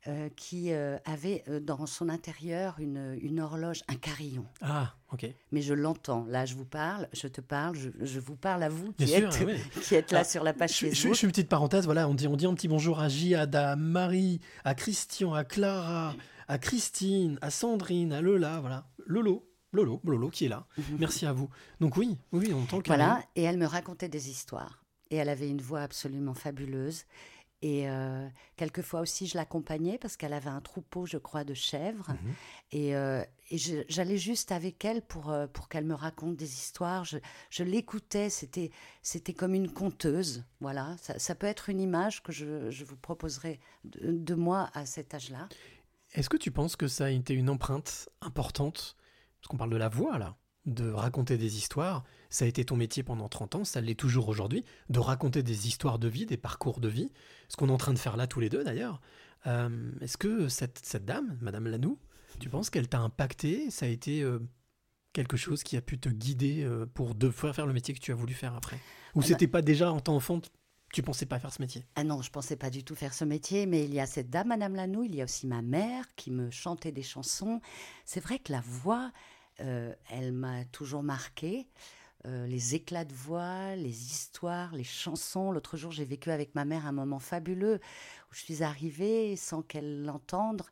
euh, 0.07 0.29
qui 0.37 0.73
euh, 0.73 0.99
avait 1.07 1.43
euh, 1.49 1.61
dans 1.61 1.87
son 1.87 2.09
intérieur 2.11 2.77
une, 2.79 3.19
une 3.23 3.41
horloge, 3.41 3.83
un 3.89 3.95
carillon. 3.95 4.45
Ah, 4.61 4.95
ok. 5.13 5.27
Mais 5.51 5.63
je 5.63 5.73
l'entends. 5.73 6.27
Là, 6.29 6.45
je 6.45 6.55
vous 6.55 6.67
parle, 6.67 7.09
je 7.15 7.27
te 7.27 7.41
parle, 7.41 7.75
je, 7.77 7.89
je 8.01 8.21
vous 8.21 8.37
parle 8.37 8.63
à 8.63 8.69
vous 8.69 8.93
qui, 8.93 9.07
Bien 9.07 9.31
sûr, 9.31 9.41
êtes, 9.43 9.47
ouais. 9.47 9.61
qui 9.83 9.95
êtes 9.95 10.13
là 10.13 10.21
Ah, 10.21 10.25
sur 10.25 10.45
la 10.45 10.53
page 10.53 10.79
Je, 10.79 10.87
Facebook. 10.89 11.15
je 11.15 11.19
fais 11.21 11.27
une 11.27 11.33
petite 11.33 11.49
parenthèse, 11.49 11.87
voilà, 11.87 12.07
on 12.09 12.15
dit, 12.15 12.29
on 12.29 12.37
dit 12.37 12.45
un 12.47 12.55
petit 12.55 12.69
bonjour 12.69 13.01
à 13.01 13.09
Jihad, 13.09 13.55
à 13.57 13.77
Marie, 13.77 14.41
à 14.65 14.75
Christian, 14.75 15.33
à 15.33 15.45
Clara, 15.45 16.15
à 16.49 16.59
Christine, 16.59 17.39
à 17.41 17.51
Sandrine, 17.51 18.13
à 18.13 18.21
Lola, 18.21 18.61
voilà. 18.61 18.87
Lolo, 19.07 19.49
Lolo, 19.73 20.01
Lolo 20.05 20.29
qui 20.29 20.45
est 20.45 20.49
là. 20.49 20.67
Merci 20.99 21.25
à 21.25 21.33
vous. 21.33 21.49
Donc 21.81 21.97
oui, 21.97 22.19
oui, 22.33 22.53
on 22.53 22.63
entend 22.63 22.77
le 22.77 22.83
Voilà, 22.87 23.23
et 23.37 23.43
elle 23.43 23.57
me 23.59 23.67
racontait 23.67 24.09
des 24.11 24.29
histoires. 24.29 24.85
Et 25.11 25.17
elle 25.17 25.29
avait 25.29 25.49
une 25.49 25.61
voix 25.61 25.81
absolument 25.83 26.35
fabuleuse. 26.35 27.05
Et 27.65 27.89
euh, 27.89 28.29
quelquefois 28.57 29.01
aussi, 29.01 29.27
je 29.27 29.39
l'accompagnais 29.39 29.97
parce 29.97 30.19
qu'elle 30.19 30.35
avait 30.35 30.51
un 30.51 30.61
troupeau, 30.61 31.07
je 31.07 31.17
crois, 31.17 31.45
de 31.45 31.55
chèvres. 31.55 32.11
Mhm. 32.11 32.35
Et, 32.73 32.95
euh, 32.95 33.25
et 33.49 33.57
j'allais 33.89 34.19
juste 34.19 34.53
avec 34.53 34.85
elle 34.85 35.01
pour, 35.01 35.31
euh, 35.31 35.47
pour 35.47 35.71
qu'elle 35.71 35.87
me 35.87 35.95
raconte 35.95 36.37
des 36.37 36.53
histoires. 36.53 37.07
Je, 37.07 37.17
je 37.49 37.65
l'écoutais, 37.65 38.29
c'était, 38.29 38.71
c'était 39.01 39.33
comme 39.33 39.55
une 39.55 39.73
conteuse. 39.73 40.45
Voilà, 40.61 40.95
ça, 41.01 41.19
ça 41.19 41.35
peut 41.35 41.47
être 41.47 41.71
une 41.71 41.81
image 41.81 42.23
que 42.23 42.33
je, 42.33 42.71
je 42.71 42.85
vous 42.85 42.99
proposerai 42.99 43.61
de, 43.85 44.13
de 44.13 44.35
moi 44.35 44.69
à 44.75 44.85
cet 44.85 45.15
âge-là. 45.15 45.49
Est-ce 46.13 46.29
que 46.29 46.37
tu 46.37 46.51
penses 46.51 46.77
que 46.77 46.87
ça 46.87 47.07
a 47.07 47.11
été 47.11 47.33
une 47.33 47.49
empreinte 47.49 48.11
importante? 48.21 48.95
Parce 49.41 49.49
qu'on 49.49 49.57
parle 49.57 49.71
de 49.71 49.79
la 49.79 49.89
voix, 49.89 50.19
là, 50.19 50.37
de 50.67 50.91
raconter 50.91 51.37
des 51.39 51.57
histoires. 51.57 52.05
Ça 52.31 52.45
a 52.45 52.49
été 52.49 52.65
ton 52.65 52.77
métier 52.77 53.03
pendant 53.03 53.29
30 53.29 53.55
ans, 53.57 53.65
ça 53.65 53.81
l'est 53.81 53.95
toujours 53.99 54.29
aujourd'hui, 54.29 54.65
de 54.89 54.99
raconter 54.99 55.43
des 55.43 55.69
histoires 55.69 55.99
de 55.99 56.09
vie, 56.09 56.27
des 56.27 56.37
parcours 56.37 56.81
de 56.81 56.89
vie. 56.89 57.11
Ce 57.49 57.57
qu'on 57.57 57.69
est 57.69 57.73
en 57.73 57.77
train 57.77 57.93
de 57.93 57.99
faire 57.99 58.17
là 58.17 58.27
tous 58.27 58.41
les 58.41 58.49
deux, 58.49 58.65
d'ailleurs. 58.65 59.01
Euh, 59.47 59.93
Est-ce 60.01 60.17
que 60.17 60.49
cette, 60.49 60.81
cette 60.85 61.05
dame, 61.05 61.37
Madame 61.41 61.67
Lanoux, 61.67 61.99
tu 62.41 62.49
penses 62.49 62.71
qu'elle 62.71 62.89
t'a 62.89 63.01
impacté? 63.01 63.71
Ça 63.71 63.87
a 63.87 63.89
été 63.89 64.23
euh, 64.23 64.39
quelque 65.13 65.37
chose 65.37 65.63
qui 65.63 65.77
a 65.77 65.83
pu 65.83 65.99
te 65.99 66.09
guider 66.09 66.65
euh, 66.65 66.87
pour 66.87 67.15
de 67.15 67.31
faire 67.31 67.55
faire 67.55 67.67
le 67.67 67.73
métier 67.73 67.95
que 67.95 68.01
tu 68.01 68.11
as 68.11 68.17
voulu 68.17 68.35
faire 68.35 68.55
après? 68.55 68.79
Ou 69.15 69.21
bah- 69.21 69.27
c'était 69.27 69.47
pas 69.47 69.63
déjà 69.63 69.93
en 69.93 70.01
tant 70.01 70.17
enfant, 70.17 70.41
tu 70.93 71.03
pensais 71.03 71.27
pas 71.27 71.39
faire 71.39 71.53
ce 71.53 71.61
métier? 71.61 71.85
Ah 71.95 72.05
non, 72.05 72.23
je 72.23 72.31
pensais 72.31 72.57
pas 72.57 72.71
du 72.71 72.85
tout 72.85 72.95
faire 72.95 73.13
ce 73.15 73.25
métier, 73.25 73.67
mais 73.67 73.85
il 73.85 73.93
y 73.93 74.01
a 74.01 74.07
cette 74.07 74.31
dame, 74.31 74.49
Madame 74.49 74.75
Lanoux, 74.75 75.05
il 75.05 75.15
y 75.15 75.21
a 75.21 75.25
aussi 75.25 75.47
ma 75.47 75.61
mère 75.63 76.05
qui 76.17 76.31
me 76.31 76.51
chantait 76.51 76.93
des 76.93 77.03
chansons. 77.03 77.61
C'est 78.05 78.21
vrai 78.21 78.39
que 78.39 78.51
la 78.51 78.61
voix, 78.61 79.13
elle 79.59 80.33
m'a 80.33 80.65
toujours 80.67 81.03
marquée. 81.03 81.69
Euh, 82.27 82.47
les 82.47 82.75
éclats 82.75 83.05
de 83.05 83.13
voix, 83.13 83.77
les 83.77 84.07
histoires, 84.07 84.75
les 84.75 84.83
chansons. 84.85 85.53
L'autre 85.53 85.77
jour, 85.77 85.93
j'ai 85.93 86.07
vécu 86.07 86.31
avec 86.31 86.55
ma 86.55 86.65
mère 86.65 86.87
un 86.87 86.93
moment 86.93 87.19
fabuleux 87.19 87.77
où 88.31 88.35
je 88.35 88.41
suis 88.41 88.63
arrivée 88.63 89.37
sans 89.37 89.61
qu'elle 89.61 90.05
l'entende, 90.05 90.63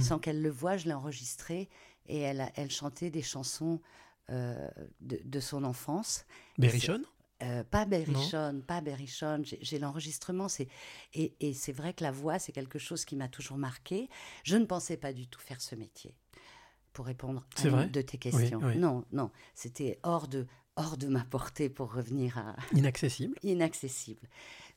sans 0.00 0.20
qu'elle 0.20 0.40
le 0.40 0.50
voie, 0.50 0.76
je 0.76 0.86
l'ai 0.86 0.94
enregistré 0.94 1.68
et 2.06 2.18
elle, 2.20 2.40
a- 2.42 2.52
elle 2.54 2.70
chantait 2.70 3.10
des 3.10 3.22
chansons 3.22 3.80
euh, 4.30 4.68
de, 5.00 5.20
de 5.24 5.40
son 5.40 5.64
enfance. 5.64 6.24
Berrichonne? 6.58 7.04
Euh, 7.42 7.64
pas 7.64 7.86
Berrichonne, 7.86 8.62
pas 8.62 8.80
Berrichonne. 8.80 9.44
J'ai 9.44 9.58
j'ai 9.62 9.80
l'enregistrement. 9.80 10.46
c'est 10.46 10.68
Et, 11.14 11.34
et 11.40 11.54
c'est 11.54 11.72
vrai 11.72 11.92
que 11.92 12.04
la 12.04 12.12
voix, 12.12 12.38
c'est 12.38 12.52
quelque 12.52 12.78
chose 12.78 13.04
qui 13.04 13.16
m'a 13.16 13.28
toujours 13.28 13.56
marqué. 13.56 14.08
Je 14.44 14.56
ne 14.56 14.64
pensais 14.64 14.96
pas 14.96 15.12
du 15.12 15.26
tout 15.26 15.40
faire 15.40 15.60
ce 15.60 15.74
métier, 15.74 16.14
pour 16.92 17.06
répondre 17.06 17.46
à 17.56 17.66
une 17.66 17.90
de 17.90 18.02
tes 18.02 18.18
questions. 18.18 18.60
oui. 18.62 18.76
Non, 18.78 19.04
non. 19.12 19.30
C'était 19.54 19.98
hors 20.02 20.28
de, 20.28 20.46
hors 20.76 20.96
de 20.96 21.08
ma 21.08 21.24
portée 21.24 21.68
pour 21.68 21.92
revenir 21.92 22.38
à 22.38 22.56
Inaccessible 22.72 23.36
inaccessible. 23.42 24.28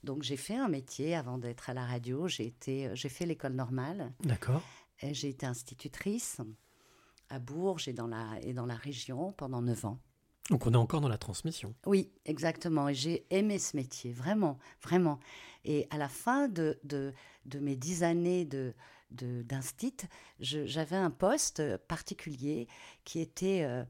Donc 0.04 0.24
j'ai 0.24 0.38
fait 0.38 0.56
un 0.56 0.68
métier 0.68 1.16
avant 1.16 1.38
d'être 1.38 1.70
à 1.70 1.74
la 1.74 1.86
radio. 1.86 2.28
J'ai 2.28 2.46
été, 2.46 2.90
j'ai 2.94 3.10
fait 3.10 3.26
l'école 3.26 3.54
normale. 3.54 4.12
D'accord. 4.22 4.62
J'ai 5.02 5.30
été 5.30 5.46
institutrice 5.46 6.40
à 7.30 7.40
Bourges 7.40 7.88
et 7.88 7.94
dans 7.94 8.08
la, 8.08 8.40
et 8.42 8.54
dans 8.54 8.66
la 8.66 8.76
région 8.76 9.32
pendant 9.34 9.62
neuf 9.62 9.86
ans. 9.86 10.00
Donc 10.50 10.68
on 10.68 10.74
est 10.74 10.78
encore 10.78 11.00
dans 11.02 11.10
la 11.10 11.18
transmission. 11.18 11.74
Oui, 11.86 12.12
exactement. 12.26 12.90
Et 12.90 12.94
j'ai 12.94 13.26
aimé 13.30 13.60
ce 13.60 13.78
métier, 13.78 14.12
vraiment, 14.12 14.60
vraiment. 14.82 15.20
Et 15.64 15.88
à 15.90 15.98
la 15.98 16.10
fin 16.10 16.50
de, 16.50 16.80
de, 16.84 17.14
de 17.46 17.60
mes 17.60 17.78
dix 17.78 18.04
années 18.04 18.44
de, 18.44 18.74
d'instit, 19.14 19.98
j'avais 20.40 20.96
un 20.96 21.12
poste 21.12 21.78
particulier 21.88 22.68
qui 23.04 23.20
était... 23.20 23.64
euh, 23.64 23.84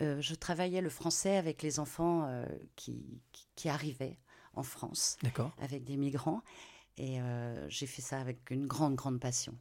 euh, 0.00 0.20
je 0.20 0.34
travaillais 0.34 0.80
le 0.80 0.90
français 0.90 1.36
avec 1.36 1.62
les 1.62 1.80
enfants 1.80 2.26
euh, 2.28 2.46
qui, 2.76 3.20
qui, 3.32 3.48
qui 3.56 3.68
arrivaient 3.68 4.18
en 4.54 4.62
France, 4.62 5.18
avec 5.58 5.84
des 5.84 5.96
migrants. 5.96 6.42
Et 6.96 7.18
j'ai 7.68 7.86
fait 7.86 8.02
ça 8.02 8.20
avec 8.20 8.50
une 8.50 8.66
grande, 8.66 8.96
grande 8.96 9.20
passion. 9.20 9.56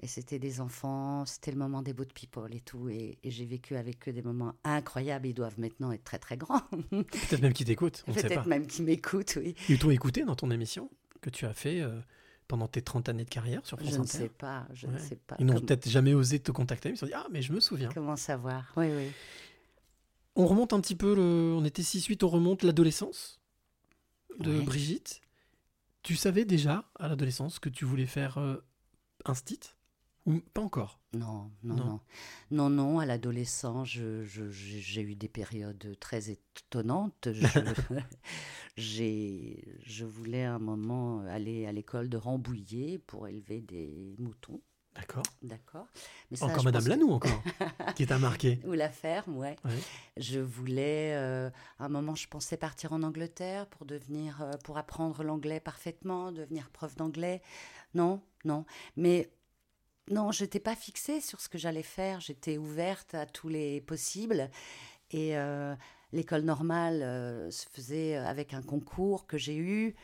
Et 0.00 0.06
c'était 0.06 0.38
des 0.38 0.60
enfants, 0.60 1.24
c'était 1.24 1.50
le 1.50 1.56
moment 1.56 1.82
des 1.82 1.92
bout 1.92 2.04
de 2.04 2.12
people 2.12 2.54
et 2.54 2.60
tout. 2.60 2.88
Et, 2.88 3.18
et 3.24 3.30
j'ai 3.30 3.44
vécu 3.44 3.76
avec 3.76 4.08
eux 4.08 4.12
des 4.12 4.22
moments 4.22 4.54
incroyables. 4.62 5.26
Ils 5.26 5.34
doivent 5.34 5.58
maintenant 5.58 5.90
être 5.90 6.04
très, 6.04 6.18
très 6.18 6.36
grands. 6.36 6.60
Peut-être 6.90 7.40
même 7.40 7.54
qu'ils 7.54 7.66
t'écoutent, 7.66 8.04
on. 8.06 8.12
Peut-être 8.12 8.46
même 8.46 8.66
qu'ils 8.66 8.84
m'écoutent, 8.84 9.36
oui. 9.40 9.54
Ils 9.68 9.78
t'ont 9.78 9.90
écouté 9.90 10.24
dans 10.24 10.36
ton 10.36 10.50
émission 10.50 10.90
que 11.22 11.30
tu 11.30 11.46
as 11.46 11.54
fait 11.54 11.80
euh, 11.80 11.98
pendant 12.48 12.68
tes 12.68 12.82
30 12.82 13.08
années 13.08 13.24
de 13.24 13.30
carrière 13.30 13.64
sur 13.66 13.78
France 13.78 13.90
Je 13.92 13.96
ne 13.96 14.02
Inter 14.02 14.18
sais 14.18 14.28
pas, 14.28 14.66
je 14.72 14.86
ne 14.86 14.98
sais 14.98 15.16
pas. 15.16 15.36
Ils 15.38 15.46
n'ont 15.46 15.54
Comme- 15.54 15.66
peut-être 15.66 15.88
jamais 15.88 16.14
osé 16.14 16.38
te 16.40 16.50
contacter, 16.52 16.88
mais 16.90 16.94
ils 16.94 16.98
se 16.98 17.00
sont 17.00 17.06
dit 17.06 17.14
Ah, 17.14 17.26
mais 17.30 17.42
je 17.42 17.52
me 17.52 17.60
souviens. 17.60 17.90
Comment 17.92 18.16
savoir? 18.16 18.72
Oui, 18.76 18.86
oui. 18.94 19.10
On 20.36 20.46
remonte 20.46 20.72
un 20.72 20.80
petit 20.80 20.96
peu, 20.96 21.14
le... 21.14 21.54
on 21.56 21.64
était 21.64 21.82
6-8, 21.82 22.22
on 22.24 22.28
remonte 22.28 22.62
l'adolescence 22.62 23.40
de 24.38 24.58
Ouais. 24.58 24.64
Brigitte. 24.64 25.20
Tu 26.02 26.14
savais 26.14 26.44
déjà 26.44 26.84
à 26.98 27.08
l'adolescence 27.08 27.58
que 27.58 27.68
tu 27.68 27.84
voulais 27.84 28.06
faire 28.06 28.38
euh, 28.38 28.56
un 29.24 29.34
stit? 29.34 29.60
Ou 30.26 30.40
pas 30.52 30.60
encore? 30.62 30.98
Non, 31.12 31.50
non, 31.62 31.74
Non. 31.76 31.84
non. 31.84 32.00
Non, 32.50 32.70
non, 32.70 32.98
à 32.98 33.06
l'adolescence, 33.06 33.88
j'ai 33.88 35.00
eu 35.02 35.14
des 35.14 35.28
périodes 35.28 35.96
très 36.00 36.30
étonnantes. 36.30 37.28
Je, 37.32 37.46
j'ai- 38.76 39.64
je 39.84 40.04
voulais 40.04 40.44
à 40.44 40.54
un 40.54 40.58
moment 40.58 41.20
aller 41.28 41.66
à 41.66 41.72
l'école 41.72 42.08
de 42.08 42.16
Rambouillet 42.16 42.98
pour 43.06 43.28
élever 43.28 43.60
des 43.60 44.14
moutons. 44.18 44.60
D'accord. 44.94 45.22
D'accord. 45.42 45.86
Encore 46.40 46.64
Madame 46.64 46.82
que- 46.84 46.88
Lanou, 46.88 47.10
encore, 47.12 47.42
qui 47.96 48.06
t'a 48.06 48.18
marqué. 48.18 48.58
Ou 48.66 48.72
la 48.72 48.88
ferme, 48.88 49.36
ouais. 49.36 49.56
Ouais. 49.64 49.78
Je 50.16 50.40
voulais, 50.40 51.12
euh, 51.14 51.50
à 51.78 51.84
un 51.84 51.88
moment, 51.90 52.14
je 52.14 52.26
pensais 52.28 52.56
partir 52.56 52.94
en 52.94 53.02
Angleterre 53.02 53.66
pour 53.66 53.84
devenir, 53.84 54.40
euh, 54.40 54.52
pour 54.64 54.78
apprendre 54.78 55.22
l'anglais 55.22 55.60
parfaitement, 55.60 56.32
devenir 56.32 56.70
prof 56.70 56.96
d'anglais. 56.96 57.42
Non, 57.94 58.22
non. 58.46 58.64
Mais 58.96 59.30
non, 60.10 60.30
j'étais 60.32 60.60
pas 60.60 60.76
fixée 60.76 61.20
sur 61.20 61.40
ce 61.40 61.48
que 61.48 61.58
j'allais 61.58 61.82
faire. 61.82 62.20
J'étais 62.20 62.58
ouverte 62.58 63.14
à 63.14 63.26
tous 63.26 63.48
les 63.48 63.80
possibles. 63.80 64.50
Et 65.10 65.36
euh, 65.36 65.74
l'école 66.12 66.42
normale 66.42 67.02
euh, 67.02 67.50
se 67.50 67.66
faisait 67.72 68.16
avec 68.16 68.54
un 68.54 68.62
concours 68.62 69.26
que 69.26 69.38
j'ai 69.38 69.56
eu. 69.56 69.94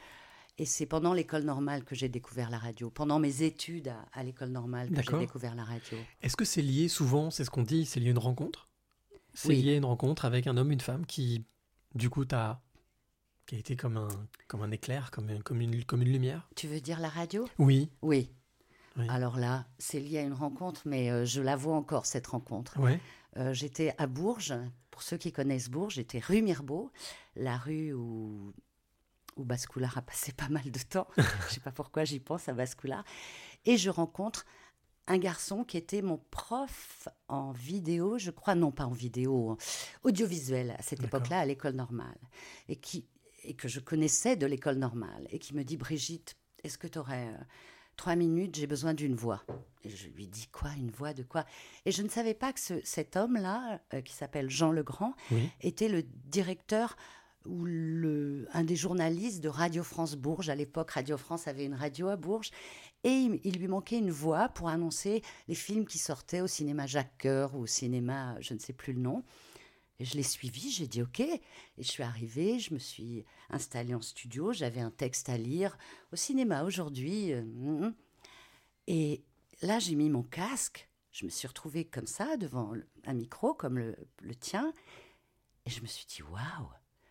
Et 0.58 0.66
c'est 0.66 0.86
pendant 0.86 1.14
l'école 1.14 1.44
normale 1.44 1.82
que 1.84 1.94
j'ai 1.94 2.08
découvert 2.08 2.50
la 2.50 2.58
radio. 2.58 2.90
Pendant 2.90 3.18
mes 3.18 3.42
études 3.42 3.88
à, 3.88 4.04
à 4.12 4.22
l'école 4.22 4.50
normale 4.50 4.90
que 4.90 5.02
j'ai 5.02 5.18
découvert 5.18 5.54
la 5.54 5.64
radio. 5.64 5.96
Est-ce 6.20 6.36
que 6.36 6.44
c'est 6.44 6.62
lié 6.62 6.88
souvent, 6.88 7.30
c'est 7.30 7.44
ce 7.44 7.50
qu'on 7.50 7.62
dit, 7.62 7.86
c'est 7.86 8.00
lié 8.00 8.08
à 8.08 8.10
une 8.10 8.18
rencontre? 8.18 8.68
C'est 9.34 9.48
Oui. 9.48 9.62
lié 9.62 9.74
à 9.74 9.76
une 9.76 9.86
rencontre 9.86 10.26
avec 10.26 10.46
un 10.46 10.56
homme, 10.58 10.70
une 10.70 10.80
femme 10.80 11.06
qui, 11.06 11.46
du 11.94 12.10
coup, 12.10 12.24
t'a 12.26 12.60
qui 13.46 13.56
a 13.56 13.58
été 13.58 13.76
comme 13.76 13.96
un, 13.96 14.08
comme 14.46 14.62
un 14.62 14.70
éclair, 14.70 15.10
comme, 15.10 15.42
comme, 15.42 15.60
une, 15.60 15.84
comme 15.84 16.02
une 16.02 16.12
lumière? 16.12 16.48
Tu 16.54 16.68
veux 16.68 16.80
dire 16.80 17.00
la 17.00 17.08
radio? 17.08 17.48
Oui, 17.58 17.90
Oui. 18.02 18.30
Oui. 18.96 19.06
Alors 19.08 19.38
là, 19.38 19.66
c'est 19.78 20.00
lié 20.00 20.18
à 20.18 20.22
une 20.22 20.32
rencontre, 20.32 20.82
mais 20.84 21.10
euh, 21.10 21.24
je 21.24 21.40
la 21.40 21.56
vois 21.56 21.76
encore, 21.76 22.06
cette 22.06 22.26
rencontre. 22.26 22.78
Euh, 23.36 23.54
j'étais 23.54 23.94
à 23.98 24.06
Bourges, 24.06 24.54
pour 24.90 25.02
ceux 25.02 25.16
qui 25.16 25.32
connaissent 25.32 25.70
Bourges, 25.70 25.94
j'étais 25.94 26.18
rue 26.18 26.42
Mirbeau, 26.42 26.90
la 27.34 27.56
rue 27.56 27.92
où, 27.94 28.52
où 29.36 29.44
Bascoulard 29.44 29.96
a 29.96 30.02
passé 30.02 30.32
pas 30.32 30.48
mal 30.48 30.70
de 30.70 30.78
temps. 30.78 31.08
je 31.16 31.54
sais 31.54 31.60
pas 31.60 31.72
pourquoi 31.72 32.04
j'y 32.04 32.20
pense 32.20 32.48
à 32.48 32.52
Bascoulard. 32.52 33.04
Et 33.64 33.76
je 33.76 33.88
rencontre 33.88 34.44
un 35.06 35.18
garçon 35.18 35.64
qui 35.64 35.76
était 35.76 36.02
mon 36.02 36.18
prof 36.30 37.08
en 37.28 37.52
vidéo, 37.52 38.18
je 38.18 38.30
crois, 38.30 38.54
non 38.54 38.70
pas 38.70 38.84
en 38.84 38.92
vidéo, 38.92 39.56
audiovisuel 40.04 40.76
à 40.78 40.82
cette 40.82 41.02
époque-là, 41.02 41.40
à 41.40 41.44
l'école 41.44 41.74
normale, 41.74 42.18
et, 42.68 42.76
qui, 42.76 43.06
et 43.44 43.54
que 43.54 43.68
je 43.68 43.80
connaissais 43.80 44.36
de 44.36 44.46
l'école 44.46 44.76
normale, 44.76 45.26
et 45.30 45.38
qui 45.38 45.54
me 45.54 45.64
dit, 45.64 45.76
Brigitte, 45.76 46.36
est-ce 46.62 46.78
que 46.78 46.86
tu 46.86 46.98
aurais 46.98 47.34
trois 47.96 48.16
minutes, 48.16 48.56
j'ai 48.56 48.66
besoin 48.66 48.94
d'une 48.94 49.14
voix 49.14 49.42
Et 49.84 49.90
je 49.90 50.08
lui 50.08 50.26
dis, 50.28 50.46
quoi, 50.48 50.70
une 50.76 50.90
voix 50.90 51.12
de 51.12 51.22
quoi? 51.22 51.44
Et 51.86 51.92
je 51.92 52.02
ne 52.02 52.08
savais 52.08 52.34
pas 52.34 52.52
que 52.52 52.60
ce- 52.60 52.80
cet 52.84 53.16
homme-là, 53.16 53.80
euh, 53.94 54.00
qui 54.00 54.12
s'appelle 54.12 54.48
Jean 54.48 54.70
Legrand, 54.72 55.14
Oui. 55.30 55.50
était 55.60 55.88
le 55.88 56.02
directeur 56.26 56.96
ou 57.44 57.64
le, 57.64 58.46
un 58.52 58.62
des 58.62 58.76
journalistes 58.76 59.40
de 59.42 59.48
Radio 59.48 59.82
France 59.82 60.14
Bourges. 60.14 60.48
À 60.48 60.54
l'époque, 60.54 60.92
Radio 60.92 61.16
France 61.16 61.48
avait 61.48 61.64
une 61.64 61.74
radio 61.74 62.08
à 62.08 62.16
Bourges. 62.16 62.50
Et 63.02 63.10
il, 63.10 63.40
il 63.42 63.58
lui 63.58 63.66
manquait 63.66 63.98
une 63.98 64.12
voix 64.12 64.48
pour 64.50 64.68
annoncer 64.68 65.22
les 65.48 65.56
films 65.56 65.84
qui 65.86 65.98
sortaient 65.98 66.40
au 66.40 66.46
cinéma 66.46 66.86
Jacques 66.86 67.18
Coeur 67.20 67.56
ou 67.56 67.62
au 67.62 67.66
cinéma, 67.66 68.36
je 68.40 68.54
ne 68.54 68.60
sais 68.60 68.72
plus 68.72 68.92
le 68.92 69.00
nom. 69.00 69.24
Et 69.98 70.04
je 70.04 70.16
l'ai 70.16 70.22
suivi, 70.22 70.70
j'ai 70.70 70.86
dit 70.86 71.02
OK. 71.02 71.20
Et 71.20 71.40
je 71.78 71.82
suis 71.82 72.02
arrivée, 72.02 72.58
je 72.58 72.74
me 72.74 72.78
suis 72.78 73.24
installée 73.50 73.94
en 73.94 74.00
studio, 74.00 74.52
j'avais 74.52 74.80
un 74.80 74.90
texte 74.90 75.28
à 75.28 75.36
lire 75.36 75.76
au 76.12 76.16
cinéma 76.16 76.64
aujourd'hui. 76.64 77.32
euh, 77.32 77.42
mm, 77.42 77.94
et 78.88 79.22
là, 79.62 79.78
j'ai 79.78 79.94
mis 79.94 80.10
mon 80.10 80.22
casque, 80.22 80.88
je 81.12 81.24
me 81.24 81.30
suis 81.30 81.46
retrouvée 81.46 81.84
comme 81.84 82.06
ça 82.06 82.36
devant 82.36 82.72
un 83.04 83.14
micro 83.14 83.54
comme 83.54 83.78
le, 83.78 83.96
le 84.20 84.34
tien. 84.34 84.72
Et 85.66 85.70
je 85.70 85.80
me 85.82 85.86
suis 85.86 86.06
dit 86.06 86.22
waouh 86.22 86.68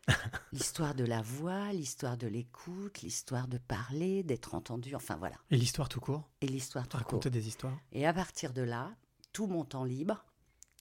L'histoire 0.51 0.95
de 0.95 1.05
la 1.05 1.21
voix, 1.21 1.71
l'histoire 1.71 2.17
de 2.17 2.27
l'écoute, 2.27 3.01
l'histoire 3.01 3.47
de 3.47 3.57
parler, 3.57 4.23
d'être 4.23 4.55
entendu, 4.55 4.95
enfin 4.95 5.15
voilà. 5.15 5.37
Et 5.51 5.57
l'histoire 5.57 5.87
tout 5.87 6.01
court? 6.01 6.29
Et 6.41 6.47
l'histoire 6.47 6.87
tout 6.87 6.97
court. 6.97 7.05
Raconter 7.05 7.29
des 7.29 7.47
histoires 7.47 7.77
Et 7.93 8.05
à 8.05 8.13
partir 8.13 8.51
de 8.53 8.61
là, 8.61 8.93
tout 9.31 9.47
mon 9.47 9.63
temps 9.63 9.85
libre, 9.85 10.25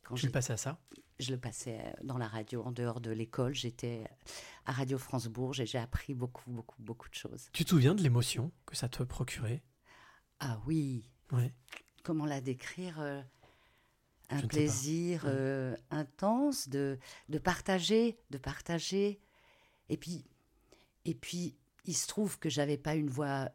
quand 0.02 0.16
Je 0.16 0.22
j'ai 0.22 0.30
passer 0.30 0.52
à 0.52 0.56
ça? 0.56 0.80
Je 1.20 1.30
le 1.32 1.38
passais 1.38 1.78
euh, 1.80 1.90
dans 2.02 2.18
la 2.18 2.28
radio, 2.28 2.62
en 2.64 2.72
dehors 2.72 3.00
de 3.00 3.10
l'école. 3.10 3.54
J'étais 3.54 4.04
à 4.66 4.72
Radio 4.72 4.98
France 4.98 5.26
Bourges 5.26 5.60
et 5.60 5.66
j'ai 5.66 5.78
appris 5.78 6.14
beaucoup, 6.14 6.50
beaucoup, 6.50 6.80
beaucoup 6.82 7.08
de 7.08 7.14
choses. 7.14 7.48
Tu 7.52 7.64
te 7.64 7.70
souviens 7.70 7.94
de 7.94 8.02
l'émotion 8.02 8.52
que 8.66 8.76
ça 8.76 8.88
te 8.88 9.02
procurait? 9.02 9.62
Ah 10.40 10.60
oui, 10.66 11.04
Ouais. 11.32 11.52
comment 12.02 12.26
la 12.26 12.40
décrire 12.40 12.98
euh, 13.00 13.22
Un 14.30 14.42
plaisir 14.46 15.24
Ouais. 15.24 15.30
euh, 15.32 15.76
intense 15.90 16.68
de, 16.68 16.98
de 17.28 17.38
partager, 17.38 18.18
de 18.30 18.38
partager. 18.38 19.20
Et 19.88 19.96
puis, 19.96 20.24
et 21.04 21.14
puis, 21.14 21.56
il 21.84 21.94
se 21.96 22.06
trouve 22.06 22.38
que 22.38 22.48
j'avais 22.48 22.78
pas 22.78 22.94
une 22.94 23.10
voix 23.10 23.50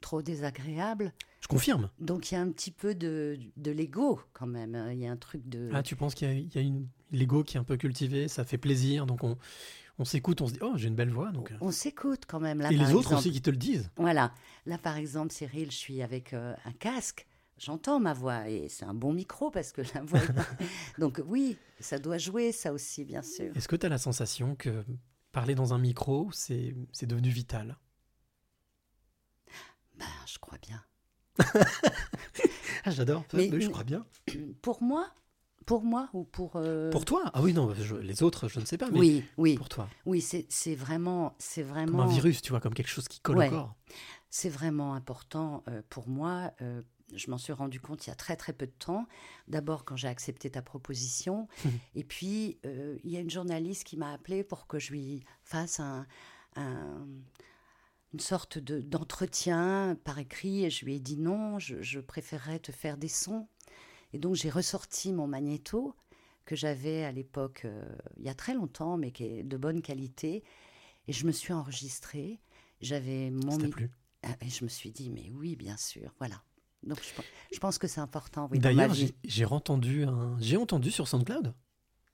trop 0.00 0.22
désagréable. 0.22 1.12
Je 1.40 1.48
confirme. 1.48 1.90
Donc 1.98 2.30
il 2.30 2.34
y 2.34 2.36
a 2.36 2.40
un 2.40 2.50
petit 2.50 2.70
peu 2.70 2.94
de, 2.94 3.38
de 3.56 3.70
l'ego 3.70 4.20
quand 4.32 4.46
même. 4.46 4.88
Il 4.92 4.98
y 4.98 5.06
a 5.06 5.10
un 5.12 5.16
truc 5.16 5.48
de... 5.48 5.70
Ah, 5.72 5.82
tu 5.82 5.96
penses 5.96 6.14
qu'il 6.14 6.28
y 6.28 6.30
a, 6.30 6.34
il 6.34 6.54
y 6.54 6.58
a 6.58 6.60
une 6.60 6.86
l'ego 7.12 7.42
qui 7.44 7.56
est 7.56 7.60
un 7.60 7.64
peu 7.64 7.76
cultivé, 7.76 8.28
ça 8.28 8.44
fait 8.44 8.58
plaisir, 8.58 9.06
donc 9.06 9.24
on, 9.24 9.36
on 9.98 10.04
s'écoute, 10.04 10.40
on 10.42 10.46
se 10.46 10.52
dit 10.52 10.58
oh 10.62 10.72
j'ai 10.76 10.88
une 10.88 10.94
belle 10.94 11.10
voix, 11.10 11.32
donc. 11.32 11.50
euh. 11.52 11.56
On 11.60 11.70
s'écoute 11.70 12.22
quand 12.28 12.40
même. 12.40 12.58
Là, 12.60 12.70
Et 12.72 12.76
par 12.76 12.86
les 12.86 12.92
autres 12.94 13.06
exemple. 13.08 13.20
aussi 13.20 13.30
qui 13.32 13.42
te 13.42 13.50
le 13.50 13.56
disent. 13.56 13.90
Voilà. 13.96 14.32
Là, 14.66 14.78
par 14.78 14.96
exemple, 14.96 15.32
Cyril, 15.32 15.70
je 15.70 15.76
suis 15.76 16.02
avec 16.02 16.32
euh, 16.34 16.54
un 16.64 16.72
casque. 16.72 17.26
J'entends 17.58 18.00
ma 18.00 18.14
voix 18.14 18.48
et 18.48 18.68
c'est 18.70 18.84
un 18.86 18.94
bon 18.94 19.12
micro 19.12 19.50
parce 19.50 19.72
que 19.72 19.82
la 19.94 20.02
voix. 20.02 20.20
est 20.22 20.32
pas- 20.32 20.46
Donc 20.98 21.20
oui, 21.26 21.56
ça 21.80 21.98
doit 21.98 22.16
jouer 22.18 22.52
ça 22.52 22.72
aussi, 22.72 23.04
bien 23.04 23.22
sûr. 23.22 23.54
Est-ce 23.56 23.68
que 23.68 23.76
tu 23.76 23.84
as 23.86 23.90
la 23.90 23.98
sensation 23.98 24.54
que 24.54 24.84
parler 25.32 25.54
dans 25.54 25.74
un 25.74 25.78
micro, 25.78 26.28
c'est 26.32 26.74
c'est 26.92 27.06
devenu 27.06 27.28
vital? 27.28 27.76
Je 30.32 30.38
crois 30.38 30.58
bien. 30.58 30.82
Ah, 32.84 32.90
j'adore. 32.90 33.24
Mais- 33.34 33.50
Oui, 33.50 33.60
je 33.62 33.68
crois 33.68 33.84
bien. 33.84 34.04
Pour 34.62 34.82
moi, 34.82 35.08
pour 35.66 35.82
moi 35.84 36.08
ou 36.12 36.24
pour. 36.24 36.52
euh, 36.56 36.90
Pour 36.90 37.04
toi? 37.04 37.30
Ah 37.34 37.42
oui, 37.42 37.52
non, 37.52 37.72
je- 37.74 37.94
les 37.96 38.22
autres, 38.22 38.48
je 38.48 38.58
ne 38.60 38.64
sais 38.64 38.78
pas, 38.78 38.90
mais 38.90 38.98
Oui, 38.98 39.24
oui, 39.36 39.54
pour 39.56 39.68
toi. 39.68 39.88
oui. 40.06 40.20
C'est 40.20 40.46
c'est 40.48 40.74
vraiment, 40.74 41.34
c'est 41.38 41.62
Comme 41.62 41.70
vraiment. 41.72 42.02
un 42.02 42.06
virus, 42.06 42.42
tu 42.42 42.50
vois, 42.50 42.60
comme 42.60 42.74
quelque 42.74 42.88
chose 42.88 43.06
qui 43.08 43.20
colle 43.20 43.38
Ouais. 43.38 43.48
au 43.48 43.50
corps. 43.50 43.74
C'est 44.30 44.48
vraiment 44.48 44.94
important 44.94 45.62
euh, 45.68 45.82
pour 45.88 46.08
moi. 46.08 46.52
euh, 46.62 46.82
je 47.14 47.28
m'en 47.30 47.38
suis 47.38 47.52
rendu 47.52 47.80
compte 47.80 48.06
il 48.06 48.10
y 48.10 48.12
a 48.12 48.16
très 48.16 48.36
très 48.36 48.52
peu 48.52 48.66
de 48.66 48.72
temps. 48.72 49.06
D'abord 49.48 49.84
quand 49.84 49.96
j'ai 49.96 50.08
accepté 50.08 50.48
ta 50.50 50.62
proposition, 50.62 51.48
et 51.94 52.04
puis 52.04 52.58
il 52.64 53.10
y 53.10 53.16
a 53.16 53.20
une 53.20 53.30
journaliste 53.30 53.84
qui 53.84 53.96
m'a 53.96 54.12
appelé 54.12 54.42
pour 54.44 54.66
que 54.66 54.78
je 54.78 54.92
lui 54.92 55.24
fasse 55.42 55.80
un, 55.80 56.06
un- 56.56 57.06
une 58.12 58.20
sorte 58.20 58.58
de- 58.58 58.80
d'entretien 58.80 59.96
par 60.04 60.18
écrit, 60.18 60.64
et 60.64 60.70
je 60.70 60.84
lui 60.84 60.96
ai 60.96 61.00
dit 61.00 61.16
non, 61.18 61.58
je, 61.58 61.80
je 61.82 62.00
préférerais 62.00 62.58
te 62.58 62.72
faire 62.72 62.96
des 62.96 63.08
sons. 63.08 63.48
Et 64.12 64.18
donc 64.18 64.34
j'ai 64.34 64.50
ressorti 64.50 65.12
mon 65.12 65.26
magnéto 65.26 65.94
que 66.44 66.56
j'avais 66.56 67.04
à 67.04 67.12
l'époque, 67.12 67.62
euh, 67.64 67.84
il 68.18 68.24
y 68.24 68.28
a 68.28 68.34
très 68.34 68.54
longtemps, 68.54 68.96
mais 68.96 69.12
qui 69.12 69.24
est 69.24 69.42
de 69.44 69.56
bonne 69.56 69.82
qualité, 69.82 70.42
et 71.08 71.12
je 71.12 71.26
me 71.26 71.32
suis 71.32 71.52
enregistrée. 71.52 72.40
J'avais 72.80 73.30
mon 73.30 73.58
Ça 73.58 73.68
plu? 73.68 73.90
Ah, 74.22 74.36
Et 74.42 74.48
je 74.50 74.64
me 74.64 74.68
suis 74.68 74.90
dit, 74.92 75.10
mais 75.10 75.30
oui, 75.34 75.56
bien 75.56 75.76
sûr, 75.76 76.12
voilà. 76.18 76.42
Donc 76.82 77.02
je, 77.02 77.12
pen- 77.14 77.24
je 77.52 77.58
pense 77.58 77.78
que 77.78 77.86
c'est 77.86 78.00
important, 78.00 78.48
oui, 78.50 78.58
D'ailleurs, 78.58 78.94
j'ai 78.94 79.14
j'ai 79.24 79.44
entendu, 79.44 80.04
un... 80.04 80.36
j'ai 80.40 80.56
entendu 80.56 80.90
sur 80.90 81.06
SoundCloud, 81.08 81.54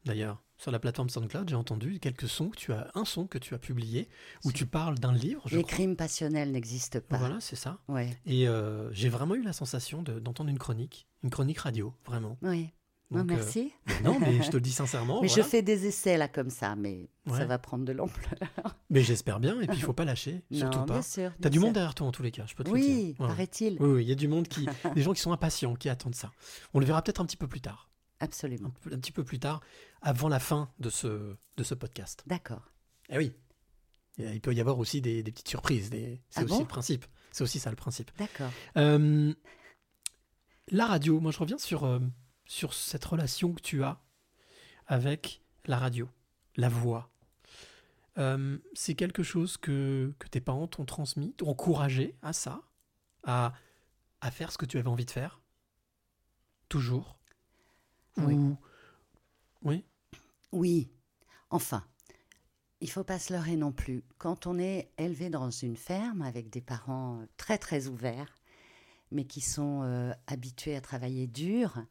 d'ailleurs, 0.06 0.42
sur 0.56 0.70
la 0.70 0.78
plateforme 0.78 1.10
SoundCloud, 1.10 1.48
j'ai 1.50 1.54
entendu 1.56 1.98
quelques 2.00 2.28
sons 2.28 2.48
que 2.48 2.56
tu 2.56 2.72
as, 2.72 2.90
un 2.94 3.04
son 3.04 3.26
que 3.26 3.36
tu 3.36 3.54
as 3.54 3.58
publié 3.58 4.08
où 4.44 4.52
tu 4.52 4.64
parles 4.64 4.98
d'un 4.98 5.12
livre, 5.12 5.42
je 5.46 5.56
Les 5.56 5.62
crois. 5.62 5.74
crimes 5.74 5.96
passionnels 5.96 6.50
n'existent 6.52 7.00
pas. 7.06 7.18
Voilà, 7.18 7.38
c'est 7.40 7.56
ça. 7.56 7.78
Ouais, 7.88 8.16
Et 8.24 8.48
euh, 8.48 8.90
j'ai 8.92 9.08
vraiment 9.10 9.34
eu 9.34 9.42
la 9.42 9.52
sensation 9.52 10.02
de- 10.02 10.18
d'entendre 10.18 10.48
une 10.48 10.58
chronique, 10.58 11.06
une 11.22 11.30
chronique 11.30 11.58
radio, 11.58 11.92
vraiment. 12.06 12.38
oui. 12.42 12.70
Donc, 13.12 13.30
euh, 13.30 13.36
merci. 13.36 13.72
non, 14.02 14.18
mais 14.18 14.42
je 14.42 14.50
te 14.50 14.56
le 14.56 14.60
dis 14.62 14.72
sincèrement. 14.72 15.22
mais 15.22 15.28
voilà. 15.28 15.42
je 15.44 15.48
fais 15.48 15.62
des 15.62 15.86
essais 15.86 16.16
là 16.16 16.26
comme 16.26 16.50
ça, 16.50 16.74
mais 16.74 17.08
Ouais. 17.28 17.38
ça 17.38 17.44
va 17.44 17.56
prendre 17.56 17.84
de 17.84 17.92
l'ampleur. 17.92 18.32
Mais 18.90 19.02
j'espère 19.02 19.38
bien, 19.38 19.60
et 19.60 19.66
puis 19.68 19.76
il 19.76 19.82
faut 19.82 19.92
pas 19.92 20.04
lâcher, 20.04 20.42
surtout 20.50 20.78
non, 20.80 20.86
pas. 20.86 20.94
bien 20.94 21.02
sûr. 21.02 21.30
T'as 21.40 21.48
du 21.48 21.58
sûr. 21.58 21.66
monde 21.66 21.74
derrière 21.74 21.94
toi 21.94 22.06
en 22.08 22.10
tous 22.12 22.22
les 22.24 22.32
cas, 22.32 22.46
je 22.48 22.54
peux 22.56 22.64
te 22.64 22.68
le 22.68 22.74
Oui, 22.74 22.82
dire. 23.12 23.20
Ouais. 23.20 23.28
paraît-il. 23.28 23.76
Oui, 23.80 23.88
oui, 23.90 24.02
il 24.04 24.08
y 24.08 24.12
a 24.12 24.16
du 24.16 24.26
monde 24.26 24.48
qui, 24.48 24.66
des 24.96 25.02
gens 25.02 25.12
qui 25.12 25.20
sont 25.20 25.30
impatients, 25.32 25.74
qui 25.76 25.88
attendent 25.88 26.16
ça. 26.16 26.32
On 26.74 26.80
le 26.80 26.86
verra 26.86 27.00
peut-être 27.02 27.20
un 27.20 27.26
petit 27.26 27.36
peu 27.36 27.46
plus 27.46 27.60
tard, 27.60 27.88
Absolument. 28.18 28.72
un 28.90 28.98
petit 28.98 29.12
peu 29.12 29.22
plus 29.22 29.38
tard, 29.38 29.60
avant 30.06 30.28
la 30.28 30.38
fin 30.38 30.70
de 30.78 30.88
ce, 30.88 31.34
de 31.56 31.64
ce 31.64 31.74
podcast. 31.74 32.22
D'accord. 32.26 32.70
Eh 33.08 33.18
oui, 33.18 33.32
il 34.18 34.40
peut 34.40 34.54
y 34.54 34.60
avoir 34.60 34.78
aussi 34.78 35.00
des, 35.00 35.22
des 35.24 35.32
petites 35.32 35.48
surprises. 35.48 35.90
des- 35.90 36.20
C'est 36.30 36.40
Ah 36.40 36.44
aussi 36.44 36.54
bon 36.54 36.60
le 36.60 36.66
principe. 36.66 37.04
C'est 37.32 37.42
aussi 37.42 37.58
ça 37.58 37.70
le 37.70 37.76
principe. 37.76 38.10
D'accord. 38.16 38.50
Euh, 38.76 39.34
la 40.68 40.86
radio, 40.86 41.18
moi 41.20 41.32
je 41.32 41.38
reviens 41.38 41.58
sur, 41.58 41.84
euh, 41.84 41.98
sur 42.44 42.72
cette 42.72 43.04
relation 43.04 43.52
que 43.52 43.60
tu 43.60 43.82
as 43.82 44.00
avec 44.86 45.42
la 45.64 45.76
radio, 45.78 46.08
la 46.56 46.68
voix. 46.68 47.10
Euh, 48.18 48.58
c'est 48.74 48.94
quelque 48.94 49.24
chose 49.24 49.56
que, 49.56 50.14
que 50.20 50.28
tes 50.28 50.40
parents 50.40 50.68
t'ont 50.68 50.84
transmis, 50.86 51.32
t'ont 51.34 51.48
encouragé 51.48 52.14
à 52.22 52.32
ça, 52.32 52.62
à, 53.24 53.52
à 54.20 54.30
faire 54.30 54.52
ce 54.52 54.56
que 54.58 54.66
tu 54.66 54.78
avais 54.78 54.88
envie 54.88 55.04
de 55.04 55.10
faire? 55.10 55.40
Toujours? 56.68 57.18
Oui. 58.18 58.34
Ou- 58.34 58.56
Oui? 59.62 59.84
Oui, 60.56 60.90
enfin, 61.50 61.84
il 62.80 62.90
faut 62.90 63.04
pas 63.04 63.18
se 63.18 63.30
leurrer 63.30 63.56
non 63.56 63.72
plus. 63.72 64.04
Quand 64.16 64.46
on 64.46 64.58
est 64.58 64.90
élevé 64.96 65.28
dans 65.28 65.50
une 65.50 65.76
ferme 65.76 66.22
avec 66.22 66.48
des 66.48 66.62
parents 66.62 67.26
très 67.36 67.58
très 67.58 67.88
ouverts, 67.88 68.34
mais 69.10 69.24
qui 69.26 69.42
sont 69.42 69.82
euh, 69.82 70.14
habitués 70.26 70.74
à 70.74 70.80
travailler 70.80 71.26
dur, 71.26 71.84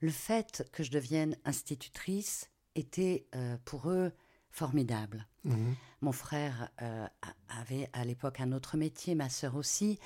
le 0.00 0.10
fait 0.10 0.68
que 0.70 0.82
je 0.82 0.90
devienne 0.90 1.34
institutrice 1.46 2.50
était 2.74 3.26
euh, 3.34 3.56
pour 3.64 3.88
eux 3.88 4.12
formidable. 4.50 5.26
Mhm. 5.44 5.74
Mon 6.02 6.12
frère 6.12 6.68
euh, 6.82 7.06
avait 7.48 7.88
à 7.94 8.04
l'époque 8.04 8.38
un 8.38 8.52
autre 8.52 8.76
métier, 8.76 9.14
ma 9.14 9.30
sœur 9.30 9.56
aussi, 9.56 9.98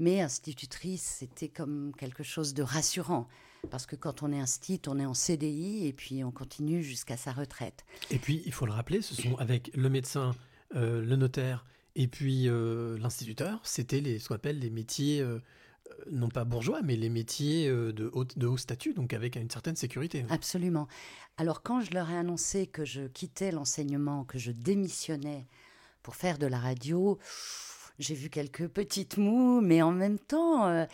mais 0.00 0.20
institutrice, 0.20 1.02
c'était 1.20 1.48
comme 1.48 1.92
quelque 1.96 2.24
chose 2.24 2.52
de 2.52 2.64
rassurant. 2.64 3.28
Parce 3.70 3.86
que 3.86 3.96
quand 3.96 4.22
on 4.22 4.32
est 4.32 4.38
instit, 4.38 4.80
on 4.86 4.98
est 4.98 5.06
en 5.06 5.14
CDI 5.14 5.86
et 5.86 5.92
puis 5.92 6.24
on 6.24 6.30
continue 6.30 6.82
jusqu'à 6.82 7.16
sa 7.16 7.32
retraite. 7.32 7.84
Et 8.10 8.18
puis, 8.18 8.42
il 8.46 8.52
faut 8.52 8.66
le 8.66 8.72
rappeler, 8.72 9.02
ce 9.02 9.14
sont 9.14 9.36
avec 9.36 9.70
le 9.74 9.88
médecin, 9.88 10.34
euh, 10.74 11.02
le 11.02 11.16
notaire 11.16 11.64
et 11.96 12.08
puis 12.08 12.48
euh, 12.48 12.98
l'instituteur, 12.98 13.60
c'était 13.62 14.00
les, 14.00 14.18
ce 14.18 14.28
qu'on 14.28 14.34
appelle 14.34 14.58
les 14.58 14.70
métiers, 14.70 15.20
euh, 15.20 15.38
non 16.10 16.28
pas 16.28 16.44
bourgeois, 16.44 16.80
mais 16.82 16.96
les 16.96 17.08
métiers 17.08 17.68
de, 17.68 18.10
haut, 18.12 18.24
de 18.24 18.46
haut 18.46 18.56
statut, 18.56 18.94
donc 18.94 19.12
avec 19.12 19.36
une 19.36 19.50
certaine 19.50 19.76
sécurité. 19.76 20.26
Absolument. 20.28 20.88
Alors 21.36 21.62
quand 21.62 21.80
je 21.80 21.92
leur 21.92 22.10
ai 22.10 22.16
annoncé 22.16 22.66
que 22.66 22.84
je 22.84 23.06
quittais 23.06 23.52
l'enseignement, 23.52 24.24
que 24.24 24.38
je 24.38 24.50
démissionnais 24.50 25.46
pour 26.02 26.16
faire 26.16 26.38
de 26.38 26.46
la 26.46 26.58
radio, 26.58 27.18
j'ai 27.98 28.14
vu 28.14 28.28
quelques 28.28 28.68
petites 28.68 29.18
moues, 29.18 29.60
mais 29.60 29.82
en 29.82 29.92
même 29.92 30.18
temps, 30.18 30.66
euh, 30.66 30.84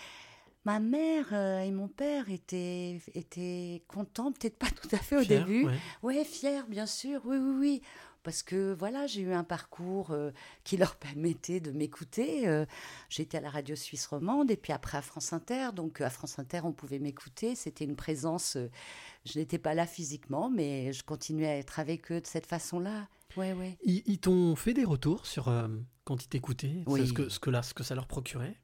ma 0.64 0.80
mère 0.80 1.26
euh, 1.32 1.60
et 1.60 1.70
mon 1.70 1.88
père 1.88 2.28
étaient, 2.30 3.00
étaient 3.14 3.82
contents, 3.88 4.32
peut-être 4.32 4.58
pas 4.58 4.70
tout 4.82 4.88
à 4.92 4.98
fait 4.98 5.16
au 5.16 5.22
Fier, 5.22 5.44
début. 5.44 5.66
ouais. 5.66 5.78
Ouais, 6.02 6.24
fiers, 6.24 6.62
bien 6.68 6.86
sûr, 6.86 7.20
oui, 7.24 7.36
oui, 7.38 7.54
oui. 7.58 7.82
Parce 8.22 8.42
que 8.42 8.74
voilà, 8.78 9.06
j'ai 9.06 9.22
eu 9.22 9.32
un 9.32 9.44
parcours 9.44 10.10
euh, 10.10 10.30
qui 10.62 10.76
leur 10.76 10.96
permettait 10.98 11.58
de 11.60 11.70
m'écouter. 11.70 12.46
Euh, 12.46 12.66
J'étais 13.08 13.38
à 13.38 13.40
la 13.40 13.48
radio 13.48 13.74
suisse 13.74 14.06
romande 14.06 14.50
et 14.50 14.58
puis 14.58 14.74
après 14.74 14.98
à 14.98 15.02
France 15.02 15.32
Inter. 15.32 15.70
Donc 15.74 16.02
à 16.02 16.10
France 16.10 16.38
Inter, 16.38 16.60
on 16.64 16.72
pouvait 16.72 16.98
m'écouter. 16.98 17.54
C'était 17.54 17.86
une 17.86 17.96
présence. 17.96 18.56
euh, 18.56 18.68
je 19.24 19.38
n'étais 19.38 19.56
pas 19.56 19.72
là 19.72 19.86
physiquement, 19.86 20.50
mais 20.50 20.92
je 20.92 21.02
continuais 21.02 21.46
à 21.48 21.56
être 21.56 21.80
avec 21.80 22.12
eux 22.12 22.20
de 22.20 22.26
cette 22.26 22.44
façon-là. 22.46 23.08
Ouais, 23.38 23.54
ouais. 23.54 23.78
Ils, 23.84 24.02
ils 24.04 24.18
t'ont 24.18 24.54
fait 24.54 24.74
des 24.74 24.84
retours 24.84 25.24
sur 25.24 25.48
euh, 25.48 25.68
quand 26.04 26.22
ils 26.22 26.28
t'écoutaient, 26.28 26.82
Oui. 26.88 27.06
ce, 27.06 27.14
que, 27.14 27.28
ce, 27.30 27.38
que 27.40 27.48
là, 27.48 27.62
ce 27.62 27.72
que 27.72 27.82
ça 27.84 27.94
leur 27.94 28.06
procurait? 28.06 28.60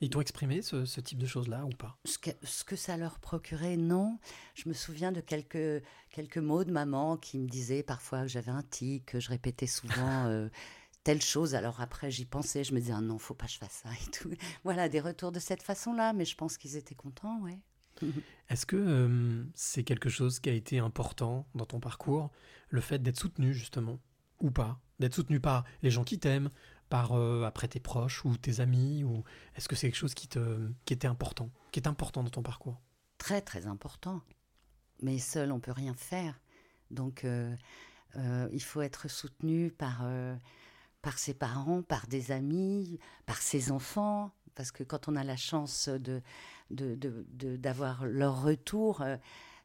Ils 0.00 0.10
t'ont 0.10 0.20
exprimé 0.20 0.62
ce, 0.62 0.84
ce 0.84 1.00
type 1.00 1.18
de 1.18 1.26
choses-là 1.26 1.64
ou 1.64 1.70
pas? 1.70 1.98
Ce 2.04 2.18
que, 2.18 2.30
ce 2.42 2.62
que 2.64 2.76
ça 2.76 2.96
leur 2.96 3.18
procurait, 3.18 3.76
non. 3.76 4.18
Je 4.54 4.68
me 4.68 4.74
souviens 4.74 5.10
de 5.10 5.20
quelques, 5.20 5.82
quelques 6.10 6.38
mots 6.38 6.64
de 6.64 6.70
maman 6.70 7.16
qui 7.16 7.38
me 7.38 7.48
disait 7.48 7.82
parfois 7.82 8.22
que 8.22 8.28
j'avais 8.28 8.52
un 8.52 8.62
tic, 8.62 9.06
que 9.06 9.20
je 9.20 9.30
répétais 9.30 9.66
souvent 9.66 9.94
euh, 10.26 10.48
telle 11.02 11.22
chose. 11.22 11.54
Alors 11.54 11.80
après, 11.80 12.10
j'y 12.10 12.24
pensais, 12.24 12.62
je 12.62 12.72
me 12.72 12.80
disais, 12.80 12.92
ah 12.96 13.00
non, 13.00 13.18
faut 13.18 13.34
pas 13.34 13.46
que 13.46 13.52
je 13.52 13.58
fasse 13.58 13.82
ça 13.82 13.90
et 13.90 14.10
tout. 14.10 14.30
Voilà, 14.64 14.88
des 14.88 15.00
retours 15.00 15.32
de 15.32 15.40
cette 15.40 15.62
façon-là, 15.62 16.12
mais 16.12 16.24
je 16.24 16.36
pense 16.36 16.56
qu'ils 16.56 16.76
étaient 16.76 16.94
contents, 16.94 17.40
ouais. 17.40 17.58
Est-ce 18.48 18.66
que 18.66 18.76
euh, 18.76 19.44
c'est 19.54 19.84
quelque 19.84 20.08
chose 20.08 20.38
qui 20.40 20.50
a 20.50 20.52
été 20.52 20.78
important 20.78 21.46
dans 21.54 21.66
ton 21.66 21.80
parcours, 21.80 22.30
le 22.68 22.80
fait 22.80 23.02
d'être 23.02 23.18
soutenu 23.18 23.54
justement, 23.54 24.00
ou 24.40 24.50
pas? 24.50 24.80
D'être 25.00 25.14
soutenu 25.14 25.40
par 25.40 25.64
les 25.82 25.90
gens 25.90 26.04
qui 26.04 26.18
t'aiment, 26.18 26.50
par 26.88 27.12
euh, 27.12 27.44
après 27.44 27.68
tes 27.68 27.80
proches 27.80 28.24
ou 28.24 28.36
tes 28.36 28.60
amis, 28.60 29.04
ou 29.04 29.24
est-ce 29.56 29.68
que 29.68 29.76
c'est 29.76 29.88
quelque 29.88 29.96
chose 29.96 30.14
qui, 30.14 30.28
te, 30.28 30.68
qui 30.84 30.92
était 30.94 31.08
important, 31.08 31.50
qui 31.72 31.80
est 31.80 31.88
important 31.88 32.22
dans 32.22 32.30
ton 32.30 32.42
parcours? 32.42 32.80
Très, 33.18 33.40
très 33.40 33.66
important. 33.66 34.20
Mais 35.02 35.18
seul, 35.18 35.50
on 35.52 35.60
peut 35.60 35.72
rien 35.72 35.94
faire. 35.94 36.40
Donc, 36.90 37.24
euh, 37.24 37.54
euh, 38.16 38.48
il 38.52 38.62
faut 38.62 38.80
être 38.82 39.08
soutenu 39.08 39.70
par, 39.70 40.04
par 41.02 41.18
ses 41.18 41.34
parents, 41.34 41.82
par 41.82 42.06
des 42.06 42.30
amis, 42.30 42.98
par 43.26 43.38
ses 43.38 43.72
enfants. 43.72 44.32
Parce 44.54 44.70
que 44.70 44.84
quand 44.84 45.08
on 45.08 45.16
a 45.16 45.24
la 45.24 45.36
chance 45.36 45.88
de, 45.88 46.22
de, 46.70 46.94
de- 46.94 47.26
de- 47.30 47.56
d'avoir 47.56 48.06
leur 48.06 48.42
retour, 48.42 49.02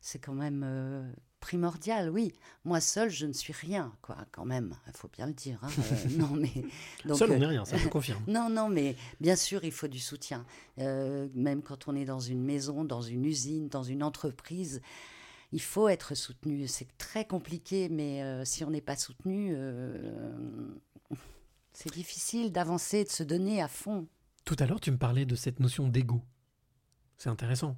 c'est 0.01 0.17
quand 0.19 0.33
même 0.33 1.13
primordial, 1.39 2.09
oui. 2.09 2.33
Moi 2.65 2.81
seule, 2.81 3.09
je 3.09 3.25
ne 3.25 3.33
suis 3.33 3.53
rien, 3.53 3.93
quoi, 4.01 4.17
quand 4.31 4.45
même. 4.45 4.75
Il 4.87 4.93
faut 4.93 5.07
bien 5.07 5.27
le 5.27 5.33
dire. 5.33 5.59
hein. 5.63 5.69
Euh, 5.79 6.09
non, 6.17 6.29
mais 6.35 6.51
donc, 7.05 7.17
Seul, 7.17 7.31
on 7.31 7.33
euh, 7.33 7.37
n'est 7.39 7.45
rien, 7.45 7.65
ça 7.65 7.77
je 7.77 7.87
confirme. 7.87 8.23
non, 8.27 8.49
non, 8.49 8.69
mais 8.69 8.95
bien 9.19 9.35
sûr, 9.35 9.63
il 9.63 9.71
faut 9.71 9.87
du 9.87 9.99
soutien. 9.99 10.45
Euh, 10.79 11.27
même 11.33 11.61
quand 11.61 11.87
on 11.87 11.95
est 11.95 12.05
dans 12.05 12.19
une 12.19 12.43
maison, 12.43 12.83
dans 12.83 13.01
une 13.01 13.25
usine, 13.25 13.69
dans 13.69 13.83
une 13.83 14.03
entreprise, 14.03 14.81
il 15.51 15.61
faut 15.61 15.89
être 15.89 16.15
soutenu. 16.15 16.67
C'est 16.67 16.87
très 16.97 17.25
compliqué, 17.25 17.89
mais 17.89 18.21
euh, 18.23 18.45
si 18.45 18.63
on 18.63 18.69
n'est 18.69 18.81
pas 18.81 18.95
soutenu, 18.95 19.53
euh, 19.55 20.73
c'est 21.73 21.91
difficile 21.93 22.51
d'avancer, 22.51 23.03
de 23.03 23.09
se 23.09 23.23
donner 23.23 23.61
à 23.61 23.67
fond. 23.67 24.07
Tout 24.45 24.55
à 24.59 24.65
l'heure, 24.65 24.79
tu 24.79 24.91
me 24.91 24.97
parlais 24.97 25.25
de 25.25 25.35
cette 25.35 25.59
notion 25.59 25.87
d'ego. 25.87 26.21
C'est 27.17 27.29
intéressant. 27.29 27.77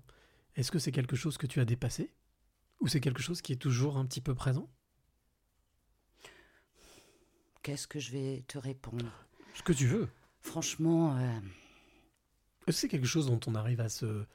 Est-ce 0.56 0.72
que 0.72 0.80
c'est 0.80 0.92
quelque 0.92 1.16
chose 1.16 1.38
que 1.38 1.48
tu 1.48 1.60
as 1.60 1.66
dépassé? 1.66 2.12
Ou 2.82 2.88
c'est 2.88 3.00
quelque 3.00 3.22
chose 3.22 3.42
qui 3.42 3.54
est 3.54 3.58
toujours 3.58 3.98
un 3.98 4.06
petit 4.06 4.22
peu 4.22 4.34
présent? 4.36 4.70
Qu'est-ce 7.64 7.88
que 7.88 8.00
je 8.00 8.12
vais 8.12 8.44
te 8.48 8.58
répondre? 8.58 9.06
Ce 9.54 9.62
que 9.62 9.74
tu 9.74 9.86
veux. 9.88 10.10
Franchement, 10.42 11.16
euh, 11.18 11.40
c'est 12.70 12.88
quelque 12.88 13.06
chose 13.06 13.28
dont 13.28 13.40
on 13.46 13.54
arrive 13.56 13.82
à 13.82 13.90
se. 13.90 14.26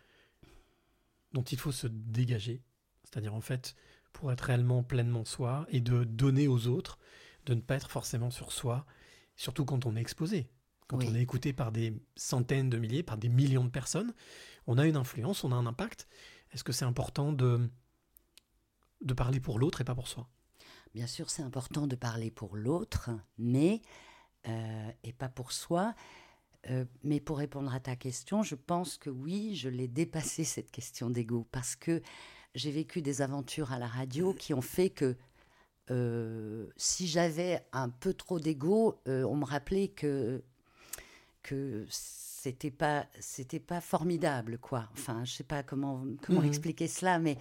dont 1.32 1.42
il 1.42 1.58
faut 1.58 1.72
se 1.72 1.88
dégager? 1.88 2.62
C'est-à-dire, 3.02 3.34
en 3.34 3.40
fait, 3.40 3.74
pour 4.12 4.30
être 4.32 4.42
réellement 4.42 4.82
pleinement 4.84 5.24
soi 5.24 5.66
et 5.70 5.80
de 5.80 6.04
donner 6.04 6.46
aux 6.48 6.68
autres, 6.68 6.98
de 7.46 7.54
ne 7.54 7.60
pas 7.60 7.74
être 7.76 7.90
forcément 7.90 8.30
sur 8.30 8.52
soi, 8.52 8.86
surtout 9.36 9.64
quand 9.64 9.86
on 9.86 9.96
est 9.96 10.00
exposé. 10.00 10.48
Quand 10.86 10.98
Oui. 10.98 11.08
on 11.10 11.14
est 11.16 11.20
écouté 11.22 11.52
par 11.52 11.72
des 11.72 12.00
centaines 12.14 12.70
de 12.70 12.78
milliers, 12.78 13.02
par 13.02 13.18
des 13.18 13.28
millions 13.28 13.64
de 13.64 13.70
personnes, 13.70 14.14
on 14.68 14.78
a 14.78 14.86
une 14.86 14.96
influence, 14.96 15.42
on 15.42 15.50
a 15.50 15.56
un 15.56 15.66
impact. 15.66 16.06
Est-ce 16.52 16.62
que 16.62 16.72
c'est 16.72 16.84
important 16.84 17.32
de. 17.32 17.68
De 19.00 19.14
parler 19.14 19.40
pour 19.40 19.58
l'autre 19.58 19.80
et 19.80 19.84
pas 19.84 19.94
pour 19.94 20.08
soi 20.08 20.28
Bien 20.94 21.06
sûr, 21.06 21.28
c'est 21.30 21.42
important 21.42 21.86
de 21.86 21.96
parler 21.96 22.30
pour 22.30 22.56
l'autre, 22.56 23.10
mais 23.38 23.82
euh, 24.48 24.90
et 25.04 25.12
pas 25.12 25.28
pour 25.28 25.52
soi. 25.52 25.94
Euh, 26.70 26.84
mais 27.04 27.20
pour 27.20 27.38
répondre 27.38 27.72
à 27.74 27.80
ta 27.80 27.96
question, 27.96 28.42
je 28.42 28.54
pense 28.54 28.96
que 28.96 29.10
oui, 29.10 29.54
je 29.56 29.68
l'ai 29.68 29.88
dépassé 29.88 30.42
cette 30.54 30.70
question 30.70 31.10
d'ego 31.10 31.46
parce 31.52 31.76
que 31.76 32.02
j'ai 32.54 32.70
vécu 32.70 33.02
des 33.02 33.20
aventures 33.22 33.72
à 33.72 33.78
la 33.78 33.86
radio 33.86 34.32
qui 34.32 34.54
ont 34.54 34.62
fait 34.62 34.88
que 34.90 35.16
euh, 35.90 36.66
si 36.76 37.06
j'avais 37.06 37.64
un 37.72 37.90
peu 37.90 38.14
trop 38.14 38.40
d'ego, 38.40 38.98
on 39.06 39.36
me 39.36 39.44
rappelait 39.44 39.88
que 39.88 40.42
que 41.42 41.86
c'était 41.90 42.70
pas 42.72 43.06
c'était 43.20 43.60
pas 43.60 43.80
formidable 43.80 44.58
quoi. 44.58 44.88
Enfin, 44.94 45.24
je 45.24 45.32
sais 45.32 45.44
pas 45.44 45.62
comment 45.62 46.04
comment 46.22 46.40
Mhm. 46.40 46.46
expliquer 46.48 46.88
cela, 46.88 47.18
mais 47.18 47.36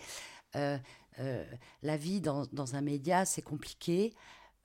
la 1.17 1.97
vie 1.97 2.21
dans, 2.21 2.45
dans 2.51 2.75
un 2.75 2.81
média, 2.81 3.25
c'est 3.25 3.41
compliqué. 3.41 4.13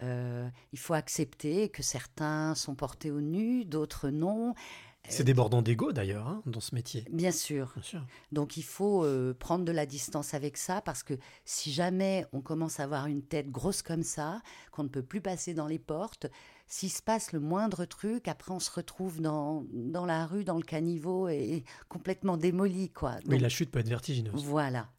Euh, 0.02 0.48
il 0.72 0.78
faut 0.78 0.94
accepter 0.94 1.68
que 1.68 1.82
certains 1.82 2.54
sont 2.54 2.74
portés 2.74 3.10
au 3.10 3.20
nu, 3.20 3.64
d'autres 3.64 4.08
non. 4.08 4.54
C'est 5.08 5.24
débordant 5.24 5.62
d'ego 5.62 5.92
d'ailleurs, 5.92 6.28
hein, 6.28 6.42
dans 6.46 6.60
ce 6.60 6.74
métier. 6.74 7.04
Bien 7.10 7.32
sûr. 7.32 7.72
Bien 7.74 7.82
sûr. 7.82 8.06
Donc 8.32 8.56
il 8.58 8.62
faut 8.62 9.04
euh, 9.04 9.34
prendre 9.34 9.64
de 9.64 9.72
la 9.72 9.86
distance 9.86 10.34
avec 10.34 10.58
ça 10.58 10.82
parce 10.82 11.02
que 11.02 11.14
si 11.44 11.72
jamais 11.72 12.26
on 12.32 12.42
commence 12.42 12.80
à 12.80 12.84
avoir 12.84 13.06
une 13.06 13.22
tête 13.22 13.50
grosse 13.50 13.80
comme 13.82 14.02
ça, 14.02 14.42
qu'on 14.72 14.84
ne 14.84 14.88
peut 14.88 15.02
plus 15.02 15.22
passer 15.22 15.54
dans 15.54 15.66
les 15.66 15.78
portes, 15.78 16.26
s'il 16.66 16.90
se 16.90 17.02
passe 17.02 17.32
le 17.32 17.40
moindre 17.40 17.86
truc, 17.86 18.28
après 18.28 18.52
on 18.52 18.60
se 18.60 18.70
retrouve 18.70 19.20
dans, 19.20 19.64
dans 19.72 20.04
la 20.04 20.26
rue, 20.26 20.44
dans 20.44 20.56
le 20.56 20.62
caniveau 20.62 21.28
et 21.28 21.64
complètement 21.88 22.36
démoli. 22.36 22.90
Quoi. 22.90 23.16
Oui, 23.26 23.38
la 23.38 23.48
chute 23.48 23.70
peut 23.70 23.80
être 23.80 23.88
vertigineuse. 23.88 24.44
Voilà. 24.44 24.90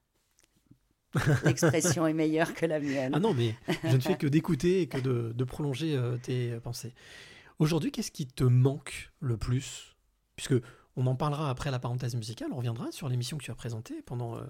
L'expression 1.46 2.08
est 2.08 2.14
meilleure 2.14 2.54
que 2.54 2.66
la 2.66 2.80
mienne. 2.80 3.12
Ah 3.16 3.20
non, 3.20 3.34
mais 3.34 3.56
je 3.84 3.96
ne 3.96 4.02
fais 4.02 4.18
que 4.18 4.28
d'écouter 4.28 4.82
et 4.82 4.88
que 4.88 5.00
de, 5.00 5.34
de 5.36 5.44
prolonger 5.44 5.96
euh, 5.96 6.18
tes 6.18 6.52
pensées. 6.62 6.94
Aujourd'hui, 7.60 7.92
qu'est-ce 7.92 8.12
qui 8.12 8.28
te 8.28 8.44
manque 8.44 9.12
le 9.20 9.38
plus? 9.38 9.96
Puisque 10.36 10.56
on 10.96 11.06
en 11.08 11.16
parlera 11.16 11.50
après 11.50 11.70
la 11.72 11.80
parenthèse 11.80 12.16
musicale, 12.16 12.50
on 12.52 12.58
reviendra 12.58 12.92
sur 12.92 13.08
l'émission 13.10 13.38
que 13.38 13.44
tu 13.44 13.52
as 13.52 13.56
présentée 13.56 14.02
pendant, 14.06 14.38
euh, 14.38 14.42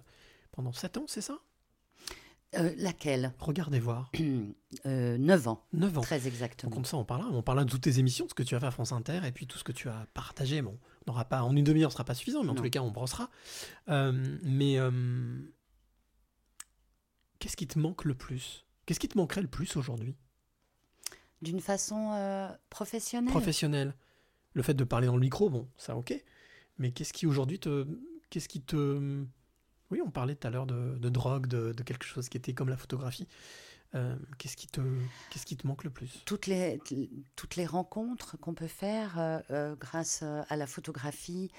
pendant 0.52 0.71
7 0.71 0.97
ans, 0.97 1.06
c'est 1.08 1.21
ça? 1.21 1.39
Euh, 2.58 2.74
laquelle? 2.78 3.34
Regardez 3.39 3.80
voir. 3.80 4.12
Euh, 4.86 5.17
9 5.17 5.47
ans, 5.50 5.65
9 5.74 5.97
ans. 5.97 6.02
très 6.02 6.17
Donc 6.19 6.28
exactement. 6.28 6.71
comme 6.74 6.86
ça, 6.86 6.95
on 6.95 7.04
parlera. 7.04 7.30
On 7.30 7.41
parlera 7.41 7.65
de 7.65 7.69
toutes 7.69 7.82
tes 7.82 8.00
émissions, 8.00 8.24
de 8.24 8.30
ce 8.30 8.34
que 8.34 8.41
tu 8.43 8.56
as 8.56 8.60
fait 8.62 8.67
à 8.67 8.71
France 8.71 8.93
Inter, 8.93 9.19
et 9.26 9.32
puis 9.34 9.45
tout 9.45 9.58
ce 9.58 9.65
que 9.65 9.74
tu 9.74 9.89
as 9.89 10.08
partagé. 10.13 10.62
Bon, 10.62 10.80
on 11.06 11.12
n'aura 11.12 11.26
pas 11.26 11.43
en 11.43 11.54
une 11.58 11.65
demi-heure, 11.65 11.91
ce 11.91 11.95
sera 11.95 12.06
pas 12.06 12.13
suffisant, 12.13 12.41
mais 12.41 12.50
en 12.50 12.54
Non. 12.54 12.56
tous 12.56 12.63
les 12.63 12.69
cas, 12.69 12.80
on 12.82 12.89
brossera. 12.89 13.30
Euh, 13.89 14.38
mais 14.43 14.78
qu'est-ce 17.41 17.58
qui 17.58 17.67
te 17.67 17.80
manque 17.80 18.06
le 18.06 18.13
plus? 18.13 18.65
Qu'est-ce 18.86 18.99
qui 18.99 19.10
te 19.10 19.17
manquerait 19.17 19.41
le 19.41 19.47
plus 19.47 19.75
aujourd'hui? 19.75 20.15
D'une 21.41 21.60
façon 21.60 22.12
euh, 22.13 22.47
professionnelle. 22.69 23.32
professionnel. 23.32 23.95
Le 24.54 24.62
fait 24.62 24.75
de 24.75 24.84
parler 24.84 25.08
dans 25.08 25.15
le 25.15 25.21
micro, 25.21 25.49
bon, 25.49 25.67
ça 25.75 25.97
ok. 25.97 26.13
Mais 26.77 26.91
qu'est-ce 26.91 27.13
qui 27.13 27.25
aujourd'hui 27.25 27.60
te. 27.60 27.88
Qu'est-ce 28.30 28.47
qui 28.47 28.62
te. 28.62 29.25
Oui, 29.89 30.01
on 30.06 30.12
parlait 30.12 30.36
tout 30.36 30.47
à 30.47 30.51
l'heure 30.51 30.67
de, 30.67 30.97
de 30.97 31.10
drogue, 31.10 31.47
de, 31.47 31.73
de 31.73 31.84
quelque 31.84 32.06
chose 32.06 32.30
qui 32.30 32.38
était 32.38 32.54
comme 32.54 32.69
la 32.69 32.77
photographie. 32.77 33.27
Euh, 33.95 34.15
qu'est-ce 34.38 34.56
qui 34.56 34.67
te 34.67 34.80
qu'est-ce 35.30 35.45
qui 35.45 35.58
te 35.58 35.67
manque 35.67 35.84
le 35.84 35.89
plus? 35.89 36.21
Toutes 36.25 36.47
les, 36.47 36.80
toutes 37.36 37.56
les 37.56 37.65
rencontres 37.65 38.38
qu'on 38.38 38.54
peut 38.54 38.67
faire 38.67 39.15
euh, 39.17 39.75
grâce 39.75 40.23
à 40.23 40.56
la 40.56 40.67
photographie, 40.67 41.51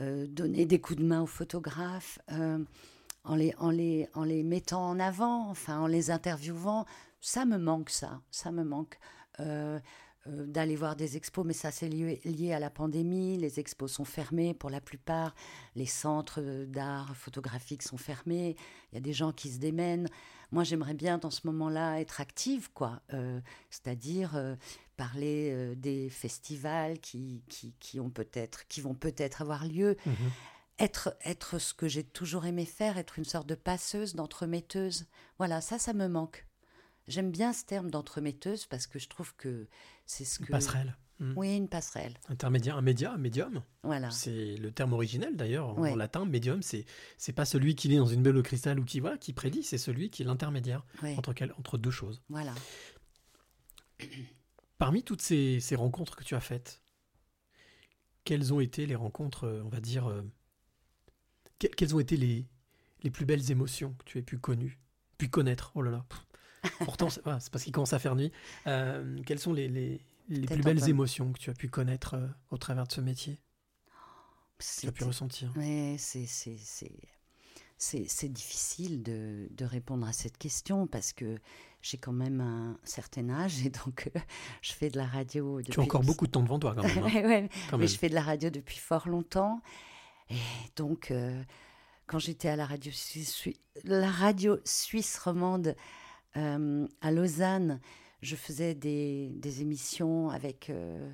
euh, 0.00 0.26
donner 0.26 0.66
des 0.66 0.80
coups 0.80 0.98
de 0.98 1.04
main 1.04 1.22
aux 1.22 1.26
photographes 1.26 2.18
en, 3.26 3.34
les, 3.34 3.54
en, 3.58 3.70
les, 3.70 4.08
en 4.14 4.24
les 4.24 4.42
mettant 4.42 4.88
en 4.88 4.98
avant, 4.98 5.50
enfin 5.50 5.78
en 5.80 5.86
les 5.86 6.10
interviewant. 6.10 6.86
Ça 7.20 7.44
me 7.44 7.58
manque, 7.58 7.90
ça. 7.90 8.20
Ça 8.30 8.52
me 8.52 8.64
manque. 8.64 8.98
Euh, 9.40 9.78
euh, 10.28 10.46
d'aller 10.46 10.74
voir 10.74 10.96
des 10.96 11.16
expos, 11.16 11.44
mais 11.46 11.52
ça 11.52 11.70
c'est 11.70 11.88
lié, 11.88 12.20
lié 12.24 12.52
à 12.52 12.58
la 12.58 12.70
pandémie. 12.70 13.36
Les 13.36 13.60
expos 13.60 13.92
sont 13.92 14.04
fermés 14.04 14.54
pour 14.54 14.70
la 14.70 14.80
plupart. 14.80 15.34
Les 15.76 15.86
centres 15.86 16.40
d'art 16.66 17.14
photographique 17.14 17.82
sont 17.82 17.96
fermés. 17.96 18.56
Il 18.90 18.96
y 18.96 18.98
a 18.98 19.00
des 19.00 19.12
gens 19.12 19.32
qui 19.32 19.50
se 19.50 19.58
démènent. 19.58 20.08
Moi, 20.52 20.64
j'aimerais 20.64 20.94
bien 20.94 21.18
dans 21.18 21.30
ce 21.30 21.46
moment-là 21.46 22.00
être 22.00 22.20
active, 22.20 22.72
quoi. 22.72 23.02
Euh, 23.12 23.40
C'est-à-dire 23.70 24.56
parler 24.96 25.74
des 25.76 26.08
festivals 26.08 26.98
qui, 26.98 27.42
qui, 27.48 27.74
qui 27.78 28.00
ont 28.00 28.10
peut-être, 28.10 28.66
qui 28.68 28.80
vont 28.80 28.94
peut-être 28.94 29.42
avoir 29.42 29.64
lieu. 29.66 29.96
Mhm. 30.06 30.14
Être, 30.78 31.16
être 31.24 31.58
ce 31.58 31.72
que 31.72 31.88
j'ai 31.88 32.04
toujours 32.04 32.44
aimé 32.44 32.66
faire, 32.66 32.98
être 32.98 33.18
une 33.18 33.24
sorte 33.24 33.46
de 33.48 33.54
passeuse, 33.54 34.14
d'entremetteuse. 34.14 35.06
Voilà, 35.38 35.60
ça, 35.62 35.78
ça 35.78 35.94
me 35.94 36.06
manque. 36.06 36.46
J'aime 37.08 37.30
bien 37.30 37.52
ce 37.52 37.64
terme 37.64 37.90
d'entremetteuse 37.90 38.66
parce 38.66 38.86
que 38.86 38.98
je 38.98 39.08
trouve 39.08 39.34
que 39.36 39.68
c'est 40.04 40.24
ce 40.24 40.40
Une 40.40 40.46
que. 40.46 40.52
passerelle. 40.52 40.96
Mhm. 41.18 41.32
Oui, 41.36 41.56
une 41.56 41.68
passerelle. 41.68 42.12
Intermédiaire, 42.28 42.76
un 42.76 42.82
média, 42.82 43.12
un 43.12 43.16
médium. 43.16 43.62
Voilà. 43.84 44.10
C'est 44.10 44.56
le 44.56 44.70
terme 44.70 44.92
originel 44.92 45.34
d'ailleurs 45.34 45.78
en 45.78 45.94
latin. 45.96 46.26
Médium, 46.26 46.60
c'est 46.62 46.84
c'est 47.16 47.32
pas 47.32 47.46
celui 47.46 47.74
qui 47.74 47.88
lit 47.88 47.96
dans 47.96 48.04
une 48.04 48.22
belle 48.22 48.36
au 48.36 48.42
cristal 48.42 48.78
ou 48.78 48.84
qui 48.84 49.00
voilà, 49.00 49.16
qui 49.16 49.32
prédit, 49.32 49.62
c'est 49.62 49.78
celui 49.78 50.10
qui 50.10 50.22
est 50.22 50.26
l'intermédiaire 50.26 50.84
Ouais. 51.02 51.16
entre 51.16 51.32
entre 51.58 51.78
deux 51.78 51.90
choses. 51.90 52.20
Voilà. 52.28 52.52
Parmi 54.78 55.02
toutes 55.02 55.22
ces, 55.22 55.58
ces 55.60 55.74
rencontres 55.74 56.16
que 56.16 56.24
tu 56.24 56.34
as 56.34 56.40
faites, 56.40 56.82
quelles 58.24 58.52
ont 58.52 58.60
été 58.60 58.84
les 58.84 58.94
rencontres, 58.96 59.44
euh, 59.44 59.62
on 59.64 59.68
va 59.68 59.80
dire, 59.80 60.08
euh, 60.10 60.20
que- 61.58 61.66
quelles 61.68 61.94
ont 61.94 62.00
été 62.00 62.16
les, 62.16 62.46
les 63.02 63.10
plus 63.10 63.24
belles 63.26 63.50
émotions 63.50 63.94
que 63.98 64.04
tu 64.04 64.18
aies 64.18 64.22
pu 64.22 64.38
connues, 64.38 64.78
pu 65.18 65.28
connaître? 65.28 65.72
Oh 65.74 65.82
là 65.82 65.90
là. 65.90 66.04
Pourtant, 66.80 67.08
c'est 67.10 67.22
parce 67.22 67.62
qu'il 67.64 67.72
commence 67.72 67.92
à 67.92 67.98
faire 67.98 68.16
nuit. 68.16 68.32
Euh, 68.66 69.18
quelles 69.24 69.38
sont 69.38 69.52
les, 69.52 69.68
les, 69.68 70.00
les 70.28 70.46
plus 70.46 70.62
belles 70.62 70.88
émotions 70.88 71.32
que 71.32 71.38
tu 71.38 71.50
as 71.50 71.54
pu 71.54 71.68
connaître 71.68 72.14
euh, 72.14 72.26
au 72.50 72.56
travers 72.58 72.86
de 72.86 72.92
ce 72.92 73.00
métier? 73.00 73.38
Tu 74.80 74.88
as 74.88 74.92
pu 74.92 75.04
ressentir? 75.04 75.52
Mais 75.56 75.96
c'est 75.98 76.24
c'est- 76.26 76.56
c'est- 76.58 76.90
c'est- 77.76 78.08
c'est 78.08 78.28
difficile 78.32 79.02
de, 79.02 79.48
de 79.50 79.64
répondre 79.66 80.06
à 80.06 80.12
cette 80.14 80.38
question 80.38 80.86
parce 80.86 81.12
que 81.12 81.36
j'ai 81.82 81.98
quand 81.98 82.12
même 82.12 82.40
un 82.40 82.78
certain 82.82 83.28
âge 83.28 83.64
et 83.66 83.70
donc 83.70 84.10
euh, 84.16 84.18
je 84.62 84.72
fais 84.72 84.88
de 84.88 84.96
la 84.96 85.06
radio. 85.06 85.60
Tu 85.62 85.78
as 85.78 85.82
encore 85.82 86.02
beaucoup 86.02 86.26
de 86.26 86.32
temps 86.32 86.42
devant 86.42 86.58
toi 86.58 86.74
quand 86.74 86.82
même. 86.84 86.98
hein, 86.98 87.02
Ouais, 87.14 87.26
ouais, 87.26 87.48
quand 87.70 87.76
mais 87.76 87.84
même. 87.84 87.88
je 87.88 87.98
fais 87.98 88.08
de 88.08 88.14
la 88.14 88.22
radio 88.22 88.48
depuis 88.50 88.78
fort 88.78 89.08
longtemps. 89.08 89.60
Et 90.30 90.34
donc, 90.76 91.10
euh, 91.10 91.42
quand 92.06 92.18
j'étais 92.18 92.48
à 92.48 92.56
la 92.56 92.66
radio, 92.66 92.90
suisse, 92.92 93.48
la 93.84 94.10
radio 94.10 94.58
suisse 94.64 95.18
romande 95.18 95.74
euh, 96.36 96.86
à 97.00 97.10
Lausanne, 97.12 97.80
je 98.22 98.36
faisais 98.36 98.74
des, 98.74 99.30
des 99.36 99.60
émissions 99.62 100.30
avec, 100.30 100.70
euh, 100.70 101.12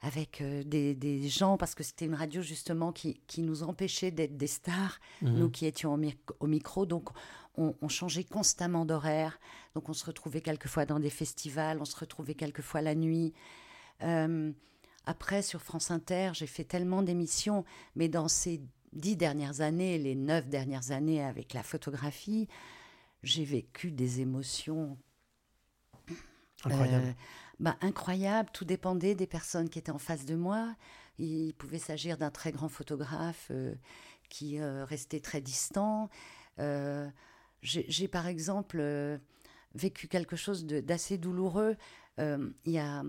avec 0.00 0.42
des, 0.66 0.94
des 0.94 1.28
gens, 1.28 1.56
parce 1.56 1.74
que 1.74 1.82
c'était 1.82 2.04
une 2.04 2.14
radio 2.14 2.42
justement 2.42 2.92
qui, 2.92 3.20
qui 3.26 3.40
nous 3.42 3.62
empêchait 3.62 4.10
d'être 4.10 4.36
des 4.36 4.46
stars, 4.46 4.98
Mhm. 5.22 5.38
nous 5.38 5.50
qui 5.50 5.66
étions 5.66 5.98
au 6.40 6.46
micro. 6.46 6.86
Donc, 6.86 7.08
on, 7.56 7.74
on 7.80 7.88
changeait 7.88 8.24
constamment 8.24 8.84
d'horaire. 8.84 9.38
Donc, 9.74 9.88
on 9.88 9.92
se 9.94 10.04
retrouvait 10.04 10.40
quelquefois 10.40 10.86
dans 10.86 10.98
des 11.00 11.10
festivals, 11.10 11.78
on 11.80 11.84
se 11.84 11.96
retrouvait 11.96 12.34
quelquefois 12.34 12.82
la 12.82 12.94
nuit. 12.94 13.32
Euh, 15.06 15.10
après, 15.10 15.42
sur 15.42 15.62
France 15.62 15.90
Inter, 15.90 16.30
j'ai 16.34 16.46
fait 16.46 16.64
tellement 16.64 17.02
d'émissions, 17.02 17.64
mais 17.96 18.08
dans 18.08 18.28
ces 18.28 18.60
dix 18.92 19.16
dernières 19.16 19.60
années, 19.60 19.98
les 19.98 20.14
neuf 20.14 20.48
dernières 20.48 20.90
années 20.90 21.22
avec 21.22 21.54
la 21.54 21.62
photographie, 21.62 22.48
j'ai 23.22 23.44
vécu 23.44 23.90
des 23.90 24.20
émotions 24.20 24.98
euh, 26.66 27.12
bah, 27.60 27.76
incroyables. 27.80 28.50
Tout 28.52 28.64
dépendait 28.64 29.14
des 29.14 29.26
personnes 29.26 29.68
qui 29.68 29.78
étaient 29.78 29.92
en 29.92 29.98
face 29.98 30.24
de 30.24 30.34
moi. 30.34 30.74
Il 31.18 31.54
pouvait 31.54 31.78
s'agir 31.78 32.18
d'un 32.18 32.30
très 32.30 32.52
grand 32.52 32.68
photographe 32.68 33.48
euh, 33.50 33.74
qui 34.28 34.60
euh, 34.60 34.84
restait 34.84 35.20
très 35.20 35.40
distant. 35.40 36.08
Euh, 36.58 37.08
j'ai 37.62 38.08
par 38.08 38.26
exemple 38.26 38.78
euh, 38.80 39.18
vécu 39.74 40.08
quelque 40.08 40.36
chose 40.36 40.66
d'assez 40.66 41.16
douloureux. 41.16 41.76
Euh, 42.18 42.50
Il 42.66 42.72
y 42.72 42.78
a 42.78 43.04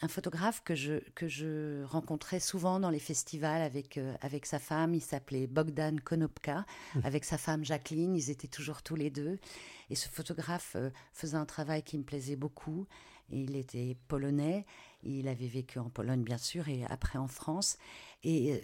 un 0.00 0.08
photographe 0.08 0.62
que 0.64 0.74
je, 0.74 0.98
que 1.14 1.28
je 1.28 1.84
rencontrais 1.84 2.40
souvent 2.40 2.80
dans 2.80 2.90
les 2.90 2.98
festivals 2.98 3.62
avec, 3.62 3.96
euh, 3.96 4.14
avec 4.20 4.46
sa 4.46 4.58
femme. 4.58 4.94
Il 4.94 5.00
s'appelait 5.00 5.46
Bogdan 5.46 6.00
Konopka, 6.00 6.66
avec 7.04 7.24
sa 7.24 7.38
femme 7.38 7.64
Jacqueline. 7.64 8.14
Ils 8.14 8.30
étaient 8.30 8.48
toujours 8.48 8.82
tous 8.82 8.96
les 8.96 9.10
deux. 9.10 9.38
Et 9.90 9.94
ce 9.94 10.08
photographe 10.08 10.72
euh, 10.76 10.90
faisait 11.12 11.36
un 11.36 11.46
travail 11.46 11.82
qui 11.82 11.96
me 11.96 12.04
plaisait 12.04 12.36
beaucoup. 12.36 12.86
Il 13.30 13.56
était 13.56 13.96
polonais. 14.08 14.66
Il 15.02 15.28
avait 15.28 15.46
vécu 15.48 15.78
en 15.78 15.90
Pologne, 15.90 16.22
bien 16.22 16.38
sûr, 16.38 16.68
et 16.68 16.84
après 16.86 17.18
en 17.18 17.28
France. 17.28 17.78
Et 18.22 18.52
euh, 18.52 18.58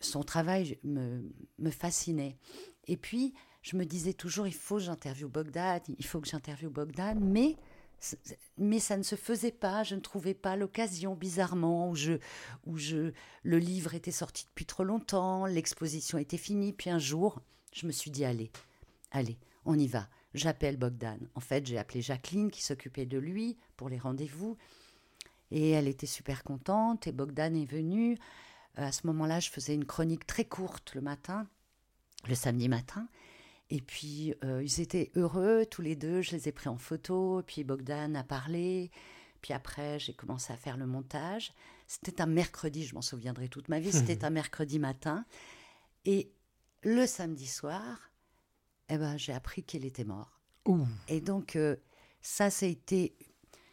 son 0.00 0.22
travail 0.22 0.78
me, 0.84 1.28
me 1.58 1.70
fascinait. 1.70 2.38
Et 2.86 2.96
puis, 2.96 3.34
je 3.62 3.76
me 3.76 3.84
disais 3.84 4.12
toujours, 4.12 4.46
il 4.46 4.54
faut 4.54 4.76
que 4.76 4.82
j'interviewe 4.82 5.28
Bogdan, 5.28 5.80
il 5.98 6.04
faut 6.04 6.20
que 6.20 6.28
j'interviewe 6.28 6.70
Bogdan, 6.70 7.18
mais, 7.20 7.56
mais 8.58 8.80
ça 8.80 8.96
ne 8.96 9.02
se 9.02 9.16
faisait 9.16 9.52
pas, 9.52 9.82
je 9.84 9.94
ne 9.94 10.00
trouvais 10.00 10.34
pas 10.34 10.56
l'occasion, 10.56 11.14
bizarrement, 11.14 11.90
où, 11.90 11.94
je, 11.94 12.14
où 12.66 12.76
je, 12.76 13.12
le 13.42 13.58
livre 13.58 13.94
était 13.94 14.10
sorti 14.10 14.44
depuis 14.46 14.66
trop 14.66 14.84
longtemps, 14.84 15.46
l'exposition 15.46 16.18
était 16.18 16.36
finie, 16.36 16.72
puis 16.72 16.90
un 16.90 16.98
jour, 16.98 17.40
je 17.72 17.86
me 17.86 17.92
suis 17.92 18.10
dit, 18.10 18.24
allez, 18.24 18.50
allez, 19.10 19.38
on 19.64 19.78
y 19.78 19.86
va, 19.86 20.08
j'appelle 20.34 20.76
Bogdan. 20.76 21.18
En 21.34 21.40
fait, 21.40 21.66
j'ai 21.66 21.78
appelé 21.78 22.02
Jacqueline 22.02 22.50
qui 22.50 22.62
s'occupait 22.62 23.06
de 23.06 23.18
lui 23.18 23.56
pour 23.76 23.88
les 23.88 23.98
rendez-vous, 23.98 24.56
et 25.50 25.70
elle 25.70 25.88
était 25.88 26.06
super 26.06 26.44
contente, 26.44 27.06
et 27.06 27.12
Bogdan 27.12 27.54
est 27.54 27.70
venu. 27.70 28.18
Euh, 28.78 28.86
À 28.86 28.92
ce 28.92 29.06
moment-là, 29.06 29.38
je 29.38 29.50
faisais 29.50 29.74
une 29.74 29.84
chronique 29.84 30.26
très 30.26 30.46
courte 30.46 30.94
le 30.94 31.02
matin, 31.02 31.46
le 32.26 32.34
samedi 32.34 32.68
matin. 32.68 33.06
Et 33.72 33.80
puis, 33.80 34.34
euh, 34.44 34.62
ils 34.62 34.82
étaient 34.82 35.10
heureux 35.16 35.64
tous 35.64 35.80
les 35.80 35.96
deux. 35.96 36.20
Je 36.20 36.32
les 36.32 36.46
ai 36.46 36.52
pris 36.52 36.68
en 36.68 36.76
photo. 36.76 37.42
Puis 37.46 37.64
Bogdan 37.64 38.14
a 38.14 38.22
parlé. 38.22 38.90
Puis 39.40 39.54
après, 39.54 39.98
j'ai 39.98 40.12
commencé 40.12 40.52
à 40.52 40.58
faire 40.58 40.76
le 40.76 40.86
montage. 40.86 41.54
C'était 41.86 42.20
un 42.20 42.26
mercredi, 42.26 42.84
je 42.84 42.94
m'en 42.94 43.00
souviendrai 43.00 43.48
toute 43.48 43.70
ma 43.70 43.80
vie. 43.80 43.90
C'était 43.92 44.26
un 44.26 44.30
mercredi 44.30 44.78
matin. 44.78 45.24
Et 46.04 46.34
le 46.82 47.06
samedi 47.06 47.46
soir, 47.46 48.12
eh 48.90 48.98
ben, 48.98 49.16
j'ai 49.16 49.32
appris 49.32 49.62
qu'il 49.62 49.86
était 49.86 50.04
mort. 50.04 50.42
Ouh. 50.66 50.86
Et 51.08 51.22
donc, 51.22 51.56
euh, 51.56 51.76
ça, 52.20 52.50
ça 52.50 52.66
a 52.66 52.68
été, 52.68 53.16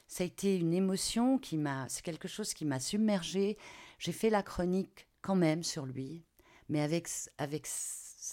ça 0.07 0.23
a 0.23 0.27
été 0.27 0.55
une 0.57 0.73
émotion 0.73 1.38
qui 1.38 1.57
m'a. 1.57 1.89
C'est 1.89 2.03
quelque 2.03 2.29
chose 2.29 2.53
qui 2.53 2.63
m'a 2.63 2.79
submergée. 2.79 3.57
J'ai 3.97 4.13
fait 4.13 4.29
la 4.29 4.43
chronique 4.43 5.09
quand 5.21 5.35
même 5.35 5.62
sur 5.62 5.85
lui, 5.85 6.23
mais 6.69 6.79
avec, 6.79 7.09
avec 7.38 7.67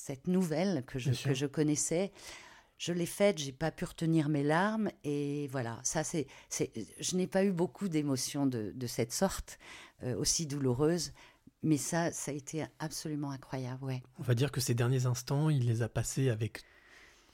cette 0.07 0.29
nouvelle 0.29 0.85
que 0.87 1.01
je, 1.01 1.11
que 1.11 1.47
connaissais. 1.47 2.13
Je 2.79 2.93
l'ai 2.93 3.07
faite, 3.07 3.39
j'ai 3.39 3.51
pas 3.51 3.73
pu 3.73 3.85
retenir 3.87 4.29
mes 4.29 4.45
larmes 4.45 4.89
et 5.03 5.49
voilà. 5.49 5.81
Ça, 5.83 6.05
c'est, 6.05 6.29
c'est, 6.49 6.71
je 7.01 7.17
n'ai 7.17 7.27
pas 7.27 7.45
eu 7.45 7.51
beaucoup 7.51 7.89
d'émotions 7.89 8.47
de, 8.47 8.71
de 8.73 8.87
cette 8.87 9.13
sorte, 9.13 9.59
euh, 10.05 10.15
aussi 10.17 10.47
douloureuses, 10.47 11.13
mais 11.65 11.77
ça, 11.77 12.13
ça 12.13 12.31
a 12.31 12.35
été 12.35 12.65
absolument 12.79 13.33
incroyable, 13.33 13.83
ouais. 13.83 14.03
On 14.21 14.23
va 14.23 14.35
dire 14.35 14.53
que 14.53 14.61
ces 14.61 14.75
derniers 14.75 15.07
instants, 15.07 15.51
il 15.51 15.67
les 15.67 15.83
a 15.83 15.89
passés 15.89 16.29
avec 16.29 16.63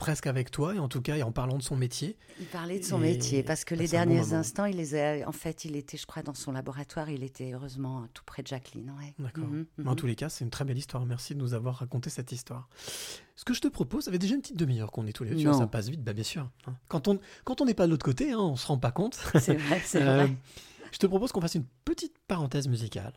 presque 0.03 0.27
avec 0.27 0.51
toi, 0.51 0.75
et 0.75 0.79
en 0.81 0.89
tout 0.89 1.01
cas, 1.01 1.17
et 1.17 1.23
en 1.23 1.31
parlant 1.31 1.57
de 1.57 1.63
son 1.63 1.77
métier. 1.77 2.17
Il 2.41 2.47
parlait 2.47 2.81
de 2.81 2.85
son 2.85 2.99
Et 3.03 3.13
métier 3.13 3.43
parce 3.45 3.65
que 3.65 3.75
bah, 3.77 3.83
les 3.83 3.87
bon 3.87 3.93
derniers 3.93 4.33
instants, 4.33 4.65
il 4.65 4.77
les 4.77 4.95
a, 4.97 5.29
en 5.29 5.33
fait, 5.33 5.65
il 5.65 5.77
était, 5.77 5.97
je 5.97 6.07
crois, 6.07 6.23
dans 6.25 6.35
son 6.35 6.51
laboratoire. 6.53 7.09
Il 7.09 7.23
était 7.23 7.53
heureusement 7.53 8.05
tout 8.13 8.25
près 8.27 8.43
de 8.43 8.49
Jacqueline. 8.49 8.93
Ouais. 8.99 9.15
D'accord. 9.21 9.45
Mhm, 9.45 9.67
Mais 9.79 9.87
en 9.87 9.91
mhm. 9.93 9.97
tous 9.97 10.07
les 10.07 10.17
cas, 10.17 10.29
c'est 10.29 10.45
une 10.45 10.51
très 10.51 10.65
belle 10.65 10.77
histoire. 10.79 11.07
Merci 11.07 11.35
de 11.35 11.39
nous 11.41 11.55
avoir 11.55 11.77
raconté 11.77 12.11
cette 12.11 12.33
histoire. 12.33 12.69
Ce 13.37 13.45
que 13.45 13.55
je 13.55 13.61
te 13.61 13.69
propose, 13.69 14.05
ça 14.05 14.11
fait 14.11 14.19
déjà 14.19 14.35
une 14.35 14.41
petite 14.43 14.59
demi-heure 14.59 14.91
qu'on 14.91 15.07
est 15.07 15.13
tous 15.13 15.23
les 15.25 15.31
deux. 15.31 15.37
Tu 15.37 15.45
vois, 15.45 15.53
Non. 15.53 15.59
ça 15.61 15.67
passe 15.69 15.89
vite, 15.89 16.03
bah, 16.03 16.13
bien 16.13 16.25
sûr. 16.25 16.49
hein. 16.67 16.75
Quand 16.89 17.07
on 17.09 17.21
quand 17.45 17.61
on 17.61 17.65
n'est 17.65 17.75
pas 17.75 17.87
de 17.87 17.93
l'autre 17.93 18.05
côté, 18.05 18.33
hein, 18.33 18.39
on 18.41 18.57
se 18.57 18.67
rend 18.67 18.79
pas 18.79 18.91
compte. 18.93 19.15
C'est 19.41 19.55
vrai, 19.55 19.81
c'est 19.85 20.03
Euh, 20.03 20.27
vrai. 20.27 20.37
je 20.91 20.99
te 20.99 21.07
propose 21.07 21.31
qu'on 21.33 21.41
fasse 21.41 21.55
une 21.55 21.67
petite 21.85 22.15
parenthèse 22.27 22.67
musicale, 22.67 23.13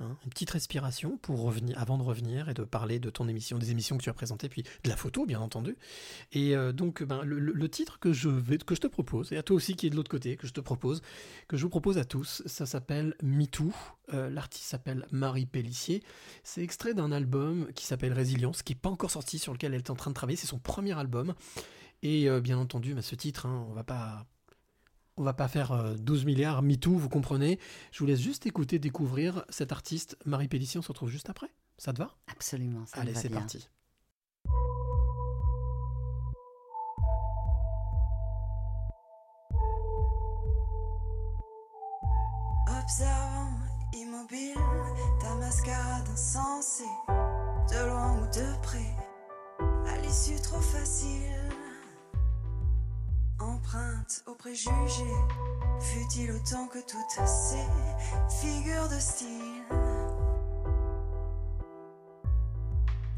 hein, 0.00 0.16
une 0.24 0.30
petite 0.30 0.50
respiration 0.50 1.16
pour 1.18 1.42
revenir, 1.42 1.78
avant 1.78 1.98
de 1.98 2.02
revenir 2.02 2.48
et 2.48 2.54
de 2.54 2.62
parler 2.62 2.98
de 2.98 3.10
ton 3.10 3.28
émission, 3.28 3.58
des 3.58 3.70
émissions 3.70 3.96
que 3.96 4.02
tu 4.02 4.10
as 4.10 4.14
présentées, 4.14 4.48
puis 4.48 4.62
de 4.62 4.88
la 4.88 4.96
photo, 4.96 5.26
bien 5.26 5.40
entendu. 5.40 5.76
Et 6.32 6.56
euh, 6.56 6.72
donc, 6.72 7.02
ben, 7.02 7.22
le, 7.24 7.68
titre 7.68 7.98
que 7.98 8.12
je, 8.12 8.28
vais, 8.28 8.58
que 8.58 8.74
je 8.74 8.80
te 8.80 8.86
propose, 8.86 9.32
et 9.32 9.36
à 9.36 9.42
toi 9.42 9.56
aussi 9.56 9.76
qui 9.76 9.86
est 9.86 9.90
de 9.90 9.96
l'autre 9.96 10.10
côté, 10.10 10.36
que 10.36 10.46
je 10.46 10.52
te 10.52 10.60
propose, 10.60 11.02
que 11.48 11.56
je 11.56 11.62
vous 11.62 11.70
propose 11.70 11.98
à 11.98 12.04
tous, 12.04 12.42
ça 12.46 12.66
s'appelle 12.66 13.14
MeToo. 13.22 13.72
Euh, 14.14 14.30
L'artiste 14.30 14.66
s'appelle 14.66 15.06
Marie 15.10 15.46
Pellissier. 15.46 16.02
C'est 16.44 16.62
extrait 16.62 16.94
d'un 16.94 17.12
album 17.12 17.68
qui 17.74 17.86
s'appelle 17.86 18.12
Résilience, 18.12 18.62
qui 18.62 18.72
n'est 18.72 18.80
pas 18.80 18.90
encore 18.90 19.10
sorti, 19.10 19.38
sur 19.38 19.52
lequel 19.52 19.74
elle 19.74 19.80
est 19.80 19.90
en 19.90 19.96
train 19.96 20.10
de 20.10 20.14
travailler. 20.14 20.36
C'est 20.36 20.46
son 20.46 20.58
premier 20.58 20.96
album. 20.98 21.34
Et 22.02 22.28
euh, 22.28 22.40
bien 22.40 22.58
entendu, 22.58 22.94
ben, 22.94 23.02
ce 23.02 23.14
titre, 23.14 23.46
hein, 23.46 23.66
on 23.68 23.72
va 23.72 23.84
pas 23.84 24.26
on 25.16 25.22
va 25.22 25.32
pas 25.32 25.48
faire 25.48 25.72
euh, 25.72 25.94
12 25.94 26.24
milliards, 26.24 26.62
MeToo, 26.62 26.94
vous 26.96 27.08
comprenez. 27.08 27.58
Je 27.92 28.00
vous 28.00 28.06
laisse 28.06 28.20
juste 28.20 28.46
écouter, 28.46 28.78
découvrir 28.78 29.44
cet 29.48 29.72
artiste, 29.72 30.16
Marie 30.24 30.48
Pellissier. 30.48 30.78
On 30.78 30.82
se 30.82 30.88
retrouve 30.88 31.10
juste 31.10 31.30
après. 31.30 31.48
Ça 31.78 31.92
te 31.92 31.98
va? 31.98 32.14
Absolument, 32.26 32.86
ça 32.86 32.98
me 32.98 33.02
Allez, 33.02 33.12
va 33.12 33.20
c'est 33.20 33.28
bien. 33.28 33.38
parti. 33.40 33.68
Observant, 42.68 43.50
immobile, 43.92 44.54
ta 45.20 45.34
mascarade 45.36 46.08
insensée, 46.12 46.84
de 47.08 47.86
loin 47.88 48.18
ou 48.18 48.26
de 48.26 48.62
près, 48.62 48.94
à 49.90 49.98
l'issue 50.02 50.40
trop 50.40 50.60
facile. 50.60 51.35
Empreinte 53.66 54.22
aux 54.26 54.34
préjugés, 54.34 55.16
fut-il 55.80 56.30
autant 56.30 56.68
que 56.68 56.78
toutes 56.78 57.26
ces 57.26 57.66
figures 58.40 58.88
de 58.88 58.98
style? 59.00 59.64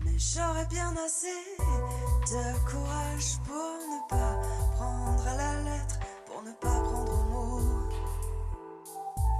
Mais 0.04 0.18
j'aurais 0.18 0.64
bien 0.66 0.94
assez 1.04 1.26
de 1.58 2.70
courage 2.70 3.38
pour 3.44 3.54
ne 3.54 4.08
pas 4.08 4.40
prendre 4.76 5.26
à 5.28 5.34
la 5.34 5.60
lettre, 5.64 5.98
pour 6.24 6.42
ne 6.42 6.52
pas 6.52 6.80
prendre 6.80 7.12
au 7.12 7.24
mot. 7.24 7.90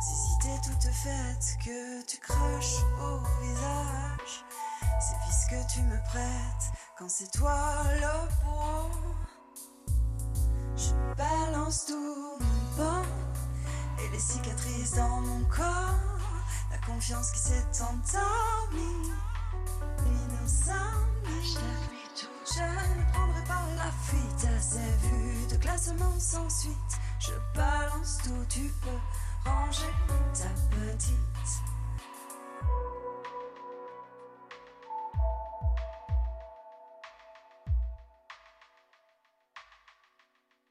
Ces 0.01 0.47
idées 0.47 0.61
toutes 0.63 0.93
faites 0.93 1.57
que 1.65 2.05
tu 2.05 2.19
craches 2.19 2.83
au 3.01 3.19
visage, 3.43 4.45
ces 5.01 5.17
vices 5.27 5.47
que 5.49 5.73
tu 5.73 5.81
me 5.83 5.97
prêtes 6.05 6.73
quand 6.99 7.09
c'est 7.09 7.31
toi 7.33 7.83
le 7.95 8.45
bourreau. 8.45 9.08
Je 11.19 11.25
balance 11.25 11.87
tout 11.87 12.39
mon 12.41 12.83
banc 12.83 13.03
et 13.99 14.09
les 14.13 14.21
cicatrices 14.21 14.95
dans 14.95 15.21
mon 15.21 15.45
corps, 15.47 15.99
la 16.71 16.79
confiance 16.87 17.33
qui 17.33 17.41
s'est 17.41 17.67
endormie, 17.83 19.11
l'innocence. 20.05 21.59
Je 22.55 22.63
ne 22.63 23.13
prendrai 23.13 23.45
pas 23.47 23.65
la 23.77 23.91
fuite 23.91 24.47
à 24.47 24.61
ces 24.61 25.09
vues 25.09 25.47
de 25.51 25.57
classement 25.57 26.19
sans 26.19 26.49
suite. 26.49 26.99
Je 27.19 27.33
balance 27.57 28.19
tout, 28.23 28.45
tu 28.49 28.73
peux 28.83 29.51
ranger 29.51 29.93
ta 30.35 30.49
petite. 30.77 31.68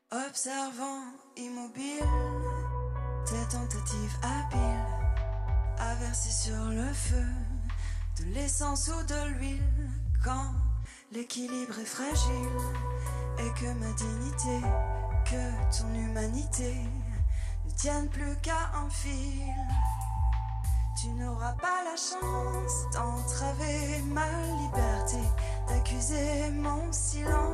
Observant, 0.09 1.03
immobile, 1.35 2.07
tes 3.25 3.57
tentatives 3.57 4.17
habiles 4.23 4.85
à 5.79 5.95
verser 5.95 6.31
sur 6.31 6.63
le 6.69 6.93
feu 6.93 7.25
de 8.17 8.23
l'essence 8.33 8.87
ou 8.87 9.05
de 9.05 9.33
l'huile 9.33 9.89
quand 10.23 10.53
l'équilibre 11.11 11.77
est 11.77 11.85
fragile 11.85 12.57
et 13.39 13.59
que 13.59 13.65
ma 13.65 13.91
dignité, 13.91 14.61
que 15.25 15.77
ton 15.77 15.93
humanité 15.93 16.73
ne 17.65 17.71
tiennent 17.71 18.09
plus 18.09 18.37
qu'à 18.41 18.71
un 18.75 18.89
fil. 18.89 19.53
Tu 21.01 21.09
n'auras 21.09 21.51
pas 21.51 21.83
la 21.83 21.97
chance 21.97 22.89
d'entraver 22.93 24.01
ma 24.03 24.25
liberté, 24.61 25.19
d'accuser 25.67 26.49
mon 26.51 26.93
silence. 26.93 27.46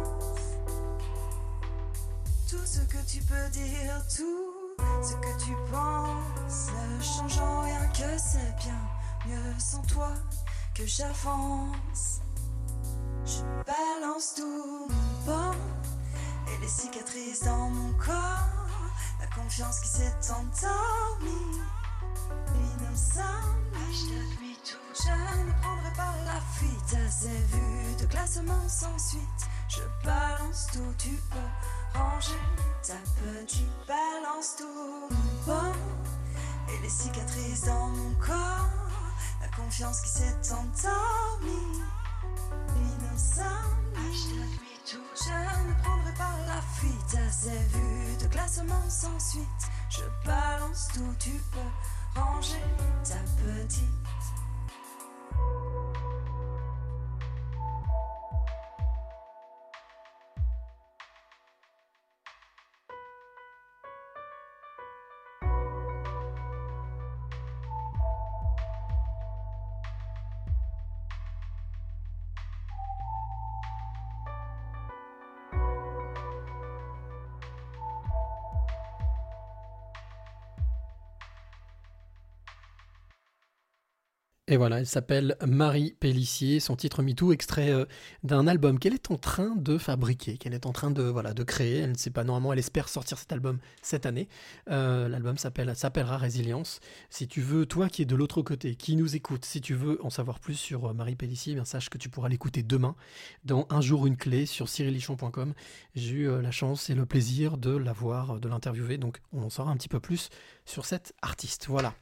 Tout 2.53 2.67
ce 2.67 2.81
que 2.81 3.03
tu 3.07 3.19
peux 3.23 3.49
dire, 3.49 3.99
tout 4.15 4.83
ce 5.01 5.13
que 5.15 5.43
tu 5.43 5.55
penses, 5.71 6.69
changeant 7.01 7.61
rien 7.61 7.87
que 7.87 8.15
c'est 8.15 8.55
bien 8.59 8.79
mieux 9.25 9.55
sans 9.57 9.81
toi 9.87 10.11
que 10.75 10.85
j'avance. 10.85 12.21
Je 13.25 13.41
balance 13.65 14.35
tout 14.35 14.87
mon 14.87 15.25
banc 15.25 15.55
et 16.47 16.61
les 16.61 16.67
cicatrices 16.67 17.41
dans 17.41 17.71
mon 17.71 17.91
corps, 17.93 18.67
la 19.19 19.25
confiance 19.35 19.79
qui 19.79 19.87
s'est 19.87 20.13
endormie, 20.29 21.59
l'innocence. 22.53 23.63
Je 24.93 25.09
ne 25.09 25.51
prendrai 25.59 25.93
pas 25.97 26.13
la 26.23 26.39
fuite 26.53 27.01
à 27.03 27.09
ces 27.09 27.29
vues 27.29 27.95
de 27.99 28.05
classement 28.05 28.69
sans 28.69 28.99
suite. 28.99 29.21
Je 29.69 29.81
balance 30.05 30.67
tout, 30.71 30.93
tu 30.99 31.09
peux 31.31 31.82
ranger 31.93 32.39
ta 32.81 32.95
petite. 33.21 33.67
Balance 33.87 34.55
tout 34.57 35.09
mon 35.47 35.73
et 36.69 36.81
les 36.81 36.89
cicatrices 36.89 37.65
dans 37.65 37.87
mon 37.87 38.13
corps, 38.15 38.69
la 39.41 39.47
confiance 39.55 40.01
qui 40.01 40.09
s'est 40.09 40.53
endormie, 40.53 41.81
l'innocence. 42.75 43.73
Je 45.15 45.67
ne 45.67 45.73
prendrai 45.81 46.13
pas 46.17 46.35
la 46.47 46.61
fuite 46.61 47.15
à 47.15 47.31
ces 47.31 47.49
vues 47.49 48.17
de 48.21 48.27
classement 48.27 48.89
sans 48.89 49.19
suite. 49.19 49.43
Je 49.89 50.03
balance 50.25 50.87
tout, 50.93 51.15
tu 51.19 51.31
peux 51.51 52.19
ranger 52.19 52.61
ta 53.03 53.15
petite. 53.43 54.02
Et 84.53 84.57
voilà, 84.57 84.77
elle 84.77 84.85
s'appelle 84.85 85.35
Marie 85.47 85.95
Pellissier, 85.99 86.59
son 86.59 86.75
titre 86.75 87.01
MeToo, 87.01 87.33
extrait 87.33 87.71
euh, 87.71 87.85
d'un 88.21 88.45
album 88.45 88.77
qu'elle 88.77 88.93
est 88.93 89.09
en 89.09 89.17
train 89.17 89.55
de 89.55 89.79
fabriquer, 89.79 90.37
qu'elle 90.37 90.53
est 90.53 90.67
en 90.67 90.71
train 90.71 90.91
de, 90.91 91.01
voilà, 91.01 91.33
de 91.33 91.41
créer. 91.41 91.79
Elle 91.79 91.93
ne 91.93 91.97
sait 91.97 92.11
pas, 92.11 92.23
normalement, 92.23 92.53
elle 92.53 92.59
espère 92.59 92.87
sortir 92.87 93.17
cet 93.17 93.31
album 93.31 93.57
cette 93.81 94.05
année. 94.05 94.27
Euh, 94.69 95.07
L'album 95.07 95.39
s'appelle- 95.39 95.75
s'appellera 95.75 96.17
Résilience. 96.19 96.81
Si 97.09 97.27
tu 97.27 97.41
veux, 97.41 97.65
toi 97.65 97.89
qui 97.89 98.03
es 98.03 98.05
de 98.05 98.15
l'autre 98.15 98.43
côté, 98.43 98.75
qui 98.75 98.95
nous 98.95 99.15
écoute, 99.15 99.43
si 99.43 99.59
tu 99.59 99.73
veux 99.73 99.97
en 100.05 100.11
savoir 100.11 100.39
plus 100.39 100.53
sur 100.53 100.85
euh, 100.91 100.93
Marie 100.93 101.15
Pellissier, 101.15 101.53
eh 101.53 101.55
bien 101.55 101.65
sache 101.65 101.89
que 101.89 101.97
tu 101.97 102.09
pourras 102.09 102.29
l'écouter 102.29 102.61
demain 102.61 102.95
dans 103.45 103.65
Un 103.71 103.81
jour 103.81 104.05
une 104.05 104.17
clé 104.17 104.45
sur 104.45 104.69
cyrillichon.com. 104.69 105.55
J'ai 105.95 106.11
eu 106.13 106.29
euh, 106.29 106.43
la 106.43 106.51
chance 106.51 106.91
et 106.91 106.93
le 106.93 107.07
plaisir 107.07 107.57
de 107.57 107.75
la 107.75 107.91
voir, 107.93 108.39
de 108.39 108.47
l'interviewer, 108.47 108.99
donc 108.99 109.17
on 109.31 109.41
en 109.41 109.49
saura 109.49 109.71
un 109.71 109.77
petit 109.77 109.89
peu 109.89 109.99
plus 109.99 110.29
sur 110.65 110.85
cette 110.85 111.15
artiste. 111.23 111.65
Voilà. 111.69 111.95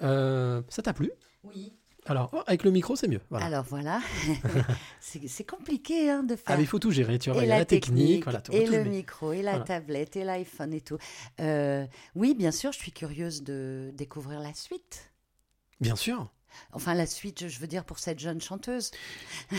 Ça 0.00 0.82
t'a 0.82 0.92
plu? 0.92 1.10
Oui. 1.44 1.72
Alors, 2.06 2.30
oh, 2.32 2.42
avec 2.46 2.64
le 2.64 2.70
micro, 2.70 2.96
c'est 2.96 3.08
mieux. 3.08 3.20
Voilà. 3.30 3.46
Alors 3.46 3.64
voilà, 3.64 4.00
c'est 5.00 5.44
compliqué 5.48 6.10
hein, 6.10 6.22
de 6.22 6.36
faire. 6.36 6.44
Ah, 6.48 6.56
mais 6.56 6.62
il 6.64 6.66
faut 6.66 6.78
tout 6.78 6.90
gérer, 6.90 7.18
tu 7.18 7.30
vois. 7.30 7.40
et 7.42 7.46
Il 7.46 7.48
y 7.48 7.52
a 7.52 7.58
la 7.58 7.64
technique, 7.64 8.24
voilà, 8.24 8.40
tout- 8.40 8.52
et 8.52 8.66
le 8.66 8.84
micro, 8.84 9.32
et 9.32 9.42
la 9.42 9.52
Voilà. 9.52 9.64
tablette, 9.64 10.16
et 10.16 10.24
l'iPhone 10.24 10.72
et 10.74 10.80
tout. 10.80 10.98
Euh, 11.40 11.86
oui, 12.14 12.34
bien 12.34 12.50
sûr, 12.52 12.72
je 12.72 12.78
suis 12.78 12.92
curieuse 12.92 13.42
de 13.42 13.90
découvrir 13.94 14.40
la 14.40 14.52
suite. 14.54 15.12
Bien 15.80 15.96
sûr. 15.96 16.28
Enfin, 16.72 16.94
la 16.94 17.06
suite, 17.06 17.48
je- 17.48 17.58
veux 17.60 17.66
dire, 17.66 17.84
pour 17.84 17.98
cette 17.98 18.18
jeune 18.18 18.40
chanteuse. 18.40 18.90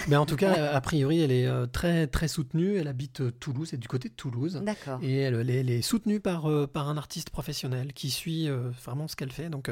Mais 0.08 0.16
en 0.16 0.26
tout 0.26 0.36
cas, 0.36 0.54
a 0.76 0.82
priori, 0.82 1.20
elle 1.22 1.32
est 1.32 1.46
euh, 1.48 1.66
très, 1.66 2.08
très 2.08 2.28
soutenue. 2.28 2.76
Elle 2.78 2.88
habite 2.88 3.22
euh, 3.22 3.32
Toulouse, 3.32 3.70
elle 3.72 3.78
est 3.78 3.82
du 3.82 3.88
côté 3.88 4.10
de 4.10 4.14
Toulouse. 4.14 4.62
D'accord. 4.64 5.00
Et 5.02 5.18
elle, 5.18 5.36
elle 5.36 5.50
est- 5.50 5.60
elle 5.62 5.70
est 5.70 5.82
soutenue 5.82 6.20
par, 6.20 6.50
euh, 6.50 6.68
par 6.68 6.90
un 6.90 6.98
artiste 6.98 7.30
professionnel 7.30 7.94
qui 7.94 8.10
suit 8.12 8.48
vraiment 8.50 9.08
ce 9.08 9.16
qu'elle 9.16 9.32
fait. 9.32 9.50
Donc, 9.50 9.72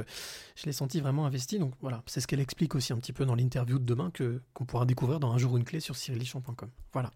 je 0.56 0.66
l'ai 0.66 0.74
sentie 0.74 1.00
vraiment 1.02 1.26
investie. 1.26 1.60
Donc, 1.60 1.74
voilà, 1.82 2.02
c'est 2.08 2.22
ce 2.22 2.28
qu'elle 2.28 2.40
explique 2.40 2.76
aussi 2.76 2.94
un 2.94 2.98
petit 2.98 3.14
peu 3.14 3.26
dans 3.26 3.36
l'interview 3.36 3.80
de 3.80 3.86
demain 3.86 4.12
que, 4.12 4.42
qu'on 4.54 4.66
pourra 4.66 4.86
découvrir 4.86 5.20
dans 5.20 5.32
Un 5.34 5.38
jour 5.38 5.58
une 5.58 5.64
clé 5.64 5.80
sur 5.80 5.96
cyrillichon.com. 5.96 6.70
Voilà. 6.94 7.12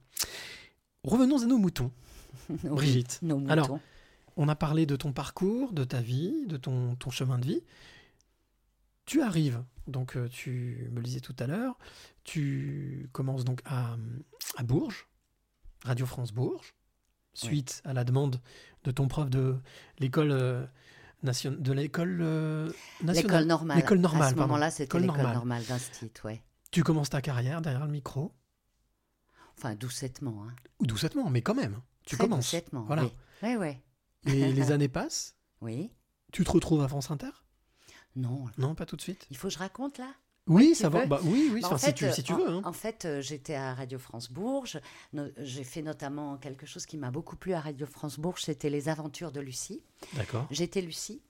Revenons 1.04 1.42
à 1.42 1.46
nos 1.46 1.58
moutons. 1.58 1.92
Oui, 2.50 2.58
Brigitte. 2.64 3.20
nos 3.22 3.38
moutons. 3.38 3.52
Alors, 3.52 3.80
on 4.36 4.48
a 4.50 4.56
parlé 4.56 4.86
de 4.86 4.96
ton 4.96 5.12
parcours, 5.12 5.74
de 5.74 5.84
ta 5.84 6.00
vie, 6.02 6.46
de 6.48 6.58
ton, 6.58 6.96
ton 6.96 7.10
chemin 7.10 7.40
de 7.40 7.46
vie. 7.46 7.62
Tu 9.08 9.22
arrives, 9.22 9.64
donc 9.88 10.16
euh, 10.18 10.28
tu 10.28 10.88
me 10.92 10.98
le 10.98 11.04
disais 11.04 11.22
tout 11.22 11.36
à 11.40 11.48
l'heure, 11.48 11.78
tu 12.26 13.10
commences 13.14 13.46
donc 13.46 13.62
à, 13.66 13.96
à 14.58 14.64
Bourges, 14.64 15.08
Radio 15.86 16.06
France 16.06 16.34
Bourges, 16.34 16.76
suite 17.34 17.82
à 17.86 17.94
la 17.94 18.04
demande 18.04 18.42
de 18.84 18.92
ton 18.92 19.08
prof 19.08 19.30
de 19.30 19.56
l'école 20.00 20.32
euh, 20.32 20.66
nation- 21.24 21.56
de 21.58 21.72
l'école 21.72 22.20
euh, 22.22 22.70
nationale. 23.02 23.16
L'école 23.44 23.48
normale. 23.48 23.78
L'école 23.78 24.00
normale, 24.00 24.28
À 24.28 24.30
ce 24.32 24.36
moment-là, 24.36 24.72
c'était 24.72 24.84
École 24.84 25.02
l'école 25.04 25.18
normale. 25.18 25.36
normale 25.36 25.64
d'Instit, 25.64 26.12
ouais. 26.26 26.44
Tu 26.72 26.84
commences 26.84 27.10
ta 27.10 27.22
carrière 27.22 27.62
derrière 27.62 27.86
le 27.86 27.92
micro, 27.92 28.34
Enfin, 29.58 29.74
doucettement. 29.74 30.44
Hein. 30.44 30.54
ou 30.80 30.86
doucettement, 30.86 31.30
mais 31.32 31.42
quand 31.42 31.56
même. 31.56 31.82
Tu 32.06 32.16
Très 32.16 32.26
commences. 32.26 32.46
doucettement. 32.46 32.84
Voilà. 32.84 33.04
Oui, 33.42 33.56
oui. 33.58 33.78
oui. 34.26 34.32
Et 34.32 34.52
les 34.52 34.72
années 34.74 34.90
passent. 34.90 35.36
Oui. 35.62 35.92
Tu 36.32 36.44
te 36.44 36.52
retrouves 36.52 36.84
à 36.84 36.88
France 36.88 37.10
Inter? 37.10 37.32
Non. 38.18 38.46
Non, 38.58 38.76
pas 38.76 38.86
tout 38.86 38.96
de 38.98 39.02
suite. 39.02 39.26
Il 39.32 39.38
faut 39.38 39.48
que 39.48 39.54
je 39.54 39.60
raconte 39.60 39.98
là? 39.98 40.10
Oui, 40.48 40.76
ça 40.76 40.88
va. 40.90 41.02
veux? 41.02 41.08
Bah, 41.08 41.20
oui, 41.24 41.50
oui, 41.54 41.62
Bah, 41.62 41.68
enfin, 41.68 41.78
si, 41.78 41.86
fait, 41.88 41.94
tu, 41.94 42.12
si 42.12 42.24
tu 42.24 42.34
en- 42.34 42.38
veux. 42.38 42.50
hein. 42.50 42.62
En 42.64 42.72
fait, 42.74 43.04
euh, 43.06 43.22
j'étais 43.22 43.56
à 43.56 43.74
Radio 43.74 44.00
France 44.00 44.32
Bourges. 44.32 44.80
No- 45.14 45.28
J'ai 45.38 45.64
fait 45.66 45.82
notamment 45.82 46.38
quelque 46.38 46.66
chose 46.66 46.86
qui 46.86 46.98
m'a 46.98 47.12
beaucoup 47.12 47.36
plu 47.36 47.54
à 47.54 47.60
Radio 47.60 47.86
France 47.86 48.18
Bourges, 48.20 48.44
c'était 48.44 48.70
les 48.70 48.88
aventures 48.90 49.32
de 49.32 49.42
Lucie. 49.42 49.84
D'accord. 50.14 50.48
J'étais 50.50 50.82
Lucie, 50.82 51.22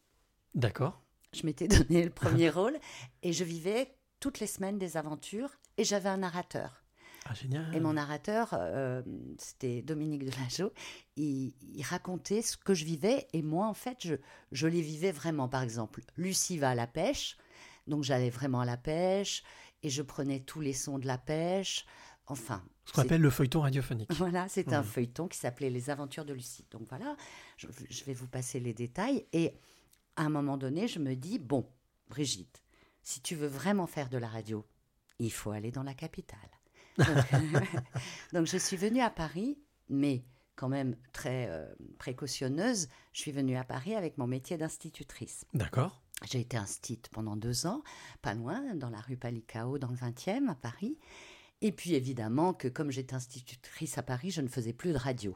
D'accord. 0.56 1.02
je 1.34 1.46
m'étais 1.46 1.68
donné 1.68 2.04
le 2.04 2.10
premier 2.12 2.50
rôle 2.52 2.78
et 3.24 3.34
je 3.34 3.44
vivais 3.44 3.94
toutes 4.20 4.40
les 4.40 4.48
semaines 4.48 4.78
des 4.78 4.98
aventures 4.98 5.50
et 5.78 5.84
j'avais 5.84 6.10
un 6.10 6.18
narrateur. 6.18 6.84
Ah, 7.30 7.34
génial. 7.34 7.76
Et 7.76 7.80
mon 7.80 7.94
narrateur, 7.94 8.50
euh, 8.54 9.02
c'était 9.38 9.82
Dominique 9.82 10.24
Delageau, 10.26 10.72
il, 11.16 11.54
il 11.74 11.84
racontait 11.84 12.42
ce 12.42 12.56
que 12.58 12.74
je 12.74 12.86
vivais 12.86 13.28
et 13.34 13.42
moi, 13.42 13.68
en 13.68 13.74
fait, 13.74 13.98
je, 14.02 14.16
je 14.52 14.68
les 14.68 14.82
vivais 14.82 15.12
vraiment. 15.12 15.50
Par 15.50 15.62
exemple, 15.62 16.02
Lucie 16.16 16.58
va 16.58 16.70
à 16.70 16.76
la 16.76 16.88
pêche, 16.88 17.38
donc 17.88 18.04
j'allais 18.04 18.30
vraiment 18.30 18.62
à 18.62 18.66
la 18.66 18.78
pêche 18.78 19.44
et 19.84 19.90
je 19.90 20.02
prenais 20.02 20.40
tous 20.40 20.62
les 20.62 20.74
sons 20.74 21.00
de 21.00 21.08
la 21.08 21.18
pêche. 21.18 21.86
Enfin, 22.28 22.64
Ce 22.86 22.94
qu'on 22.94 23.02
appelle 23.04 23.22
le 23.22 23.30
feuilleton 23.30 23.62
radiophonique. 23.62 24.10
voilà, 24.14 24.48
c'est 24.50 24.74
un 24.74 24.82
Mhm. 24.82 24.88
feuilleton 24.88 25.28
qui 25.28 25.38
s'appelait 25.38 25.70
Les 25.70 25.90
Aventures 25.90 26.26
de 26.26 26.34
Lucie. 26.34 26.66
Donc 26.72 26.88
voilà, 26.90 27.16
je, 27.58 27.68
je 27.90 28.04
vais 28.04 28.14
vous 28.14 28.28
passer 28.28 28.60
les 28.60 28.74
détails. 28.74 29.26
Et 29.34 29.54
à 30.18 30.24
un 30.24 30.30
moment 30.30 30.58
donné, 30.58 30.88
je 30.88 31.00
me 31.00 31.16
dis, 31.16 31.40
bon, 31.40 31.66
Brigitte, 32.10 32.62
si 33.04 33.22
tu 33.22 33.36
veux 33.36 33.48
vraiment 33.48 33.88
faire 33.88 34.10
de 34.10 34.18
la 34.18 34.28
radio, 34.28 34.66
il 35.20 35.32
faut 35.32 35.52
aller 35.52 35.72
dans 35.72 35.84
la 35.84 35.94
capitale. 35.94 36.38
Donc, 36.98 37.08
donc, 38.34 38.46
je 38.48 38.58
suis 38.58 38.78
venue 38.78 39.02
à 39.02 39.10
Paris, 39.10 39.58
mais 39.90 40.24
quand 40.58 40.70
même 40.70 40.98
très 41.14 41.48
euh, 41.50 41.66
précautionneuse. 42.00 42.90
Je 43.14 43.22
suis 43.22 43.32
venue 43.32 43.56
à 43.56 43.64
Paris 43.64 43.96
avec 43.96 44.18
mon 44.18 44.28
métier 44.28 44.58
d'institutrice. 44.58 45.46
D'accord. 45.54 46.02
J'ai 46.26 46.40
été 46.40 46.58
instite 46.58 47.10
pendant 47.10 47.36
deux 47.38 47.68
ans, 47.68 47.84
pas 48.24 48.34
loin, 48.34 48.74
dans 48.76 48.90
la 48.90 49.00
rue 49.00 49.18
Palicao, 49.18 49.78
dans 49.78 49.90
le 49.90 49.96
20e, 49.96 50.50
à 50.50 50.56
Paris. 50.56 50.98
Et 51.62 51.72
puis 51.72 51.94
évidemment 51.94 52.54
que 52.54 52.68
comme 52.68 52.92
j'étais 52.92 53.14
institutrice 53.14 53.98
à 53.98 54.04
Paris, 54.04 54.32
je 54.32 54.42
ne 54.42 54.48
faisais 54.48 54.74
plus 54.74 54.94
de 54.94 54.98
radio. 54.98 55.36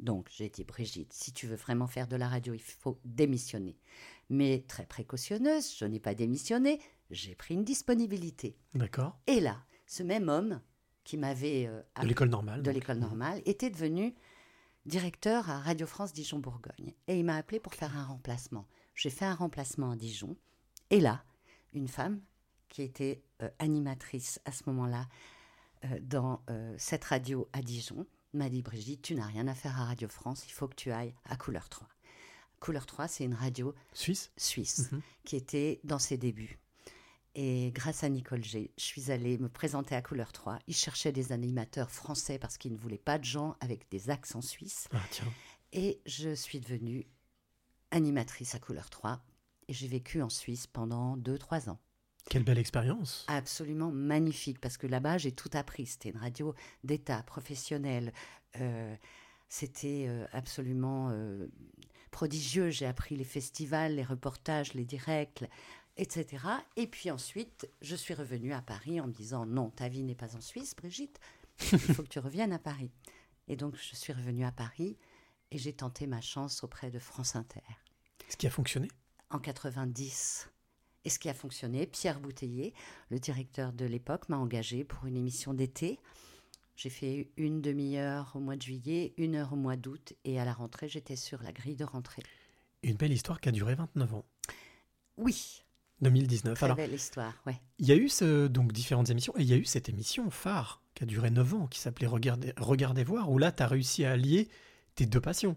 Donc 0.00 0.28
j'ai 0.30 0.48
dit, 0.48 0.64
Brigitte, 0.64 1.12
si 1.12 1.32
tu 1.32 1.46
veux 1.46 1.56
vraiment 1.56 1.86
faire 1.86 2.06
de 2.06 2.16
la 2.16 2.28
radio, 2.28 2.54
il 2.54 2.62
faut 2.62 3.00
démissionner. 3.04 3.78
Mais 4.28 4.64
très 4.68 4.86
précautionneuse, 4.86 5.74
je 5.76 5.86
n'ai 5.86 5.98
pas 5.98 6.14
démissionné, 6.14 6.78
j'ai 7.10 7.34
pris 7.34 7.54
une 7.54 7.64
disponibilité. 7.64 8.56
D'accord. 8.74 9.18
Et 9.26 9.40
là, 9.40 9.64
ce 9.86 10.02
même 10.02 10.28
homme 10.28 10.60
qui 11.08 11.16
m'avait... 11.16 11.66
euh, 11.66 11.80
De 12.02 12.06
l'école 12.06 12.28
normale. 12.28 12.62
de 12.62 12.70
l'école 12.70 12.98
normale, 12.98 13.40
était 13.46 13.70
devenu 13.70 14.14
directeur 14.84 15.48
à 15.48 15.58
Radio 15.60 15.86
France 15.86 16.12
Dijon-Bourgogne. 16.12 16.92
Et 17.06 17.18
il 17.18 17.24
m'a 17.24 17.36
appelé 17.36 17.60
pour 17.60 17.74
faire 17.74 17.96
un 17.96 18.04
remplacement. 18.04 18.66
J'ai 18.94 19.08
fait 19.08 19.24
un 19.24 19.34
remplacement 19.34 19.92
à 19.92 19.96
Dijon. 19.96 20.36
Et 20.90 21.00
là, 21.00 21.24
une 21.72 21.88
femme 21.88 22.20
qui 22.68 22.82
était 22.82 23.22
euh, 23.42 23.48
animatrice 23.58 24.38
à 24.44 24.52
ce 24.52 24.64
moment-là 24.66 25.06
euh, 25.86 25.98
dans 26.02 26.42
cette 26.76 27.04
radio 27.04 27.48
à 27.54 27.62
Dijon 27.62 28.06
m'a 28.34 28.50
dit 28.50 28.60
Brigitte, 28.60 29.00
tu 29.00 29.14
n'as 29.14 29.26
rien 29.26 29.48
à 29.48 29.54
faire 29.54 29.80
à 29.80 29.86
Radio 29.86 30.08
France, 30.08 30.44
il 30.46 30.52
faut 30.52 30.68
que 30.68 30.74
tu 30.74 30.90
ailles 30.92 31.14
à 31.24 31.36
Couleur 31.36 31.70
3. 31.70 31.88
Couleur 32.60 32.84
3, 32.84 33.08
c'est 33.08 33.24
une 33.24 33.32
radio 33.34 33.74
Suisse? 33.94 34.30
suisse 34.36 34.92
Mhm. 34.92 35.00
qui 35.24 35.36
était 35.36 35.80
dans 35.84 35.98
ses 35.98 36.18
débuts. 36.18 36.58
Et 37.40 37.70
grâce 37.72 38.02
à 38.02 38.08
Nicole 38.08 38.42
G, 38.42 38.72
je 38.76 38.82
suis 38.82 39.12
allée 39.12 39.38
me 39.38 39.48
présenter 39.48 39.94
à 39.94 40.02
Couleur 40.02 40.32
3. 40.32 40.58
Ils 40.66 40.74
cherchaient 40.74 41.12
des 41.12 41.30
animateurs 41.30 41.88
français 41.88 42.36
parce 42.36 42.58
qu'ils 42.58 42.72
ne 42.72 42.76
voulaient 42.76 42.98
pas 42.98 43.16
de 43.16 43.22
gens 43.22 43.54
avec 43.60 43.88
des 43.92 44.10
accents 44.10 44.42
suisses. 44.42 44.88
Ah, 44.92 44.98
tiens. 45.12 45.32
Et 45.72 46.00
je 46.04 46.34
suis 46.34 46.58
devenue 46.58 47.06
animatrice 47.92 48.56
à 48.56 48.58
Couleur 48.58 48.90
3. 48.90 49.20
Et 49.68 49.72
j'ai 49.72 49.86
vécu 49.86 50.20
en 50.20 50.30
Suisse 50.30 50.66
pendant 50.66 51.16
2-3 51.16 51.70
ans. 51.70 51.78
Quelle 52.28 52.42
belle 52.42 52.58
expérience. 52.58 53.24
Absolument 53.28 53.92
magnifique 53.92 54.60
parce 54.60 54.76
que 54.76 54.88
là-bas, 54.88 55.18
j'ai 55.18 55.30
tout 55.30 55.50
appris. 55.52 55.86
C'était 55.86 56.08
une 56.08 56.18
radio 56.18 56.56
d'État, 56.82 57.22
professionnelle. 57.22 58.12
Euh, 58.60 58.96
C'était 59.48 60.06
euh, 60.08 60.26
absolument 60.32 61.10
euh, 61.12 61.46
prodigieux. 62.10 62.70
J'ai 62.70 62.86
appris 62.86 63.14
les 63.14 63.24
festivals, 63.24 63.94
les 63.94 64.02
reportages, 64.02 64.74
les 64.74 64.84
directs, 64.84 65.44
etc. 65.98 66.44
Et 66.76 66.86
puis 66.86 67.10
ensuite, 67.10 67.68
je 67.82 67.94
suis 67.94 68.14
revenue 68.14 68.52
à 68.52 68.62
Paris 68.62 69.00
en 69.00 69.08
me 69.08 69.12
disant 69.12 69.44
non, 69.44 69.70
ta 69.70 69.88
vie 69.88 70.02
n'est 70.02 70.14
pas 70.14 70.34
en 70.36 70.40
Suisse, 70.40 70.74
Brigitte. 70.74 71.20
Il 71.72 71.78
faut 71.78 72.02
que 72.04 72.08
tu 72.08 72.20
reviennes 72.20 72.52
à 72.52 72.58
Paris. 72.58 72.90
Et 73.48 73.56
donc, 73.56 73.76
je 73.76 73.96
suis 73.96 74.12
revenue 74.12 74.44
à 74.44 74.52
Paris 74.52 74.96
et 75.50 75.58
j'ai 75.58 75.72
tenté 75.72 76.06
ma 76.06 76.20
chance 76.20 76.62
auprès 76.62 76.90
de 76.90 76.98
France 76.98 77.36
Inter 77.36 77.60
Ce 78.28 78.36
qui 78.36 78.46
a 78.46 78.50
fonctionné? 78.50 78.88
En 79.30 79.38
90. 79.38 80.50
Et 81.04 81.10
ce 81.10 81.18
qui 81.18 81.28
a 81.28 81.34
fonctionné, 81.34 81.86
Pierre 81.86 82.20
Bouteiller, 82.20 82.74
le 83.10 83.18
directeur 83.18 83.72
de 83.72 83.84
l'époque, 83.84 84.28
m'a 84.28 84.36
engagé 84.36 84.84
pour 84.84 85.06
une 85.06 85.16
émission 85.16 85.54
d'été. 85.54 85.98
J'ai 86.76 86.90
fait 86.90 87.30
une 87.36 87.60
demi-heure 87.60 88.32
au 88.34 88.40
mois 88.40 88.56
de 88.56 88.62
juillet, 88.62 89.14
une 89.16 89.34
heure 89.34 89.52
au 89.52 89.56
mois 89.56 89.76
d'août, 89.76 90.12
et 90.24 90.38
à 90.38 90.44
la 90.44 90.52
rentrée, 90.52 90.88
j'étais 90.88 91.16
sur 91.16 91.42
la 91.42 91.52
grille 91.52 91.76
de 91.76 91.84
rentrée. 91.84 92.22
Une 92.82 92.96
belle 92.96 93.12
histoire 93.12 93.40
qui 93.40 93.48
a 93.48 93.52
duré 93.52 93.74
29 93.74 94.14
ans. 94.14 94.24
Oui, 95.16 95.64
2019. 96.00 96.54
très 96.54 96.64
Alors, 96.66 96.76
belle 96.76 96.94
histoire, 96.94 97.34
ouais. 97.46 97.60
il 97.78 97.86
y 97.86 97.92
a 97.92 97.96
eu 97.96 98.08
ce, 98.08 98.46
donc 98.46 98.72
différentes 98.72 99.10
émissions 99.10 99.32
et 99.36 99.42
il 99.42 99.48
y 99.48 99.52
a 99.52 99.56
eu 99.56 99.64
cette 99.64 99.88
émission 99.88 100.30
phare 100.30 100.82
qui 100.94 101.02
a 101.02 101.06
duré 101.06 101.30
9 101.30 101.54
ans 101.54 101.66
qui 101.66 101.80
s'appelait 101.80 102.06
Regardez, 102.06 102.52
Regardez 102.56 103.04
voir 103.04 103.30
où 103.30 103.38
là 103.38 103.50
tu 103.52 103.62
as 103.62 103.66
réussi 103.66 104.04
à 104.04 104.12
allier 104.12 104.48
tes 104.94 105.06
deux 105.06 105.20
passions, 105.20 105.56